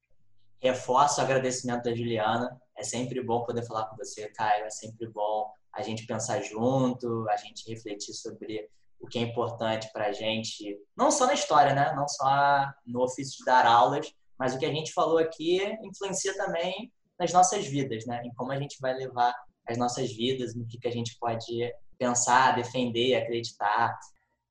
Reforço 0.60 1.20
o 1.20 1.24
agradecimento 1.24 1.84
da 1.84 1.94
Juliana. 1.94 2.58
É 2.76 2.82
sempre 2.82 3.22
bom 3.22 3.44
poder 3.44 3.66
falar 3.66 3.86
com 3.86 3.96
você, 3.96 4.28
Caio. 4.28 4.64
É 4.64 4.70
sempre 4.70 5.08
bom 5.08 5.50
a 5.74 5.82
gente 5.82 6.06
pensar 6.06 6.40
junto, 6.40 7.28
a 7.28 7.36
gente 7.36 7.70
refletir 7.70 8.14
sobre 8.14 8.68
o 8.98 9.06
que 9.06 9.18
é 9.18 9.22
importante 9.22 9.90
para 9.92 10.06
a 10.06 10.12
gente, 10.12 10.78
não 10.96 11.10
só 11.10 11.26
na 11.26 11.34
história, 11.34 11.74
né? 11.74 11.92
Não 11.94 12.08
só 12.08 12.72
no 12.86 13.02
ofício 13.02 13.38
de 13.38 13.44
dar 13.44 13.66
aulas, 13.66 14.10
mas 14.38 14.54
o 14.54 14.58
que 14.58 14.66
a 14.66 14.72
gente 14.72 14.92
falou 14.92 15.18
aqui 15.18 15.60
influencia 15.82 16.36
também 16.36 16.92
nas 17.18 17.32
nossas 17.32 17.66
vidas, 17.66 18.04
né? 18.06 18.22
Em 18.24 18.32
como 18.34 18.52
a 18.52 18.58
gente 18.58 18.76
vai 18.80 18.94
levar 18.94 19.34
as 19.66 19.76
nossas 19.76 20.12
vidas, 20.12 20.54
no 20.54 20.66
que, 20.66 20.78
que 20.78 20.88
a 20.88 20.92
gente 20.92 21.16
pode 21.18 21.72
pensar, 21.98 22.54
defender, 22.54 23.16
acreditar. 23.16 23.98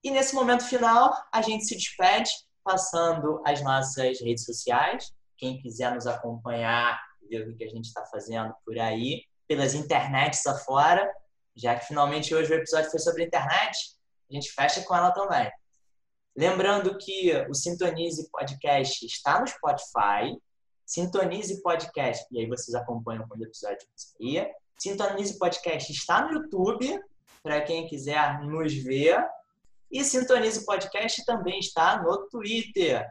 E 0.03 0.11
nesse 0.11 0.35
momento 0.35 0.63
final, 0.63 1.15
a 1.31 1.41
gente 1.41 1.65
se 1.65 1.75
despede 1.75 2.29
passando 2.63 3.41
as 3.45 3.61
nossas 3.61 4.19
redes 4.19 4.43
sociais. 4.43 5.11
Quem 5.37 5.59
quiser 5.59 5.93
nos 5.93 6.07
acompanhar, 6.07 6.99
ver 7.29 7.47
o 7.47 7.55
que 7.55 7.63
a 7.63 7.69
gente 7.69 7.85
está 7.85 8.05
fazendo 8.07 8.53
por 8.65 8.77
aí, 8.79 9.23
pelas 9.47 9.73
internets 9.73 10.45
afora, 10.47 11.07
já 11.55 11.75
que 11.75 11.85
finalmente 11.85 12.33
hoje 12.33 12.51
o 12.51 12.55
episódio 12.55 12.89
foi 12.89 12.99
sobre 12.99 13.25
internet, 13.25 13.95
a 14.29 14.33
gente 14.33 14.51
fecha 14.51 14.81
com 14.81 14.95
ela 14.95 15.11
também. 15.11 15.49
Lembrando 16.35 16.97
que 16.97 17.31
o 17.49 17.53
Sintonize 17.53 18.29
Podcast 18.29 19.05
está 19.05 19.39
no 19.39 19.47
Spotify. 19.47 20.37
Sintonize 20.85 21.61
Podcast, 21.63 22.27
e 22.31 22.39
aí 22.39 22.47
vocês 22.47 22.75
acompanham 22.75 23.27
quando 23.27 23.41
o 23.41 23.45
episódio 23.45 23.87
sair. 23.95 24.51
Sintonize 24.77 25.39
Podcast 25.39 25.91
está 25.91 26.25
no 26.25 26.33
YouTube, 26.33 26.99
para 27.41 27.61
quem 27.61 27.87
quiser 27.87 28.41
nos 28.41 28.73
ver. 28.73 29.25
E 29.89 30.03
Sintonize 30.03 30.65
Podcast 30.65 31.25
também 31.25 31.59
está 31.59 32.03
no 32.03 32.27
Twitter. 32.29 33.07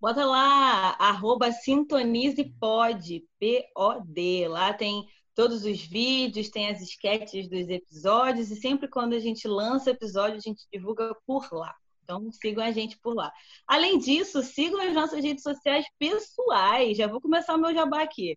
Bota 0.00 0.24
lá, 0.24 0.96
arroba 0.98 1.50
sintonizepod, 1.50 3.24
P-O-D. 3.38 4.48
Lá 4.48 4.74
tem 4.74 5.06
todos 5.34 5.64
os 5.64 5.80
vídeos, 5.80 6.50
tem 6.50 6.68
as 6.68 6.80
sketches 6.82 7.48
dos 7.48 7.68
episódios 7.68 8.50
e 8.50 8.56
sempre 8.56 8.86
quando 8.88 9.14
a 9.14 9.18
gente 9.18 9.48
lança 9.48 9.90
episódio, 9.90 10.36
a 10.36 10.40
gente 10.40 10.66
divulga 10.72 11.16
por 11.26 11.48
lá. 11.52 11.74
Então 12.10 12.32
sigam 12.32 12.64
a 12.64 12.72
gente 12.72 12.98
por 12.98 13.14
lá. 13.14 13.32
Além 13.66 13.98
disso, 13.98 14.42
sigam 14.42 14.80
as 14.80 14.92
nossas 14.92 15.22
redes 15.22 15.42
sociais 15.42 15.86
pessoais. 15.98 16.96
Já 16.96 17.06
vou 17.06 17.20
começar 17.20 17.54
o 17.54 17.58
meu 17.58 17.72
jabá 17.72 18.02
aqui. 18.02 18.36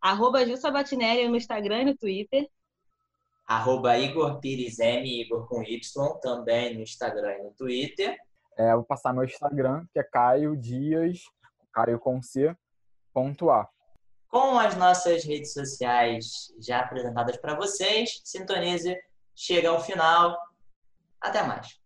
Arroba 0.00 0.44
Gil 0.44 0.58
Sabatinelli 0.58 1.26
no 1.28 1.36
Instagram 1.36 1.82
e 1.82 1.84
no 1.86 1.96
Twitter 1.96 2.46
arroba 3.46 3.98
Igor 3.98 4.40
Pires 4.40 4.78
M, 4.78 5.20
Igor 5.20 5.46
com 5.46 5.62
Y, 5.62 6.20
também 6.20 6.74
no 6.74 6.82
Instagram 6.82 7.38
e 7.38 7.42
no 7.42 7.50
Twitter. 7.52 8.16
É, 8.56 8.74
vou 8.74 8.84
passar 8.84 9.12
meu 9.12 9.24
Instagram, 9.24 9.84
que 9.92 9.98
é 9.98 10.02
Caio 10.02 10.56
Dias, 10.56 11.20
Caio 11.72 11.98
com 11.98 12.22
C, 12.22 12.56
ponto 13.12 13.50
A. 13.50 13.68
Com 14.28 14.58
as 14.58 14.76
nossas 14.76 15.24
redes 15.24 15.52
sociais 15.52 16.52
já 16.58 16.80
apresentadas 16.80 17.36
para 17.36 17.54
vocês, 17.54 18.20
sintonize, 18.24 18.96
chega 19.34 19.68
ao 19.68 19.80
final. 19.80 20.36
Até 21.20 21.42
mais. 21.42 21.83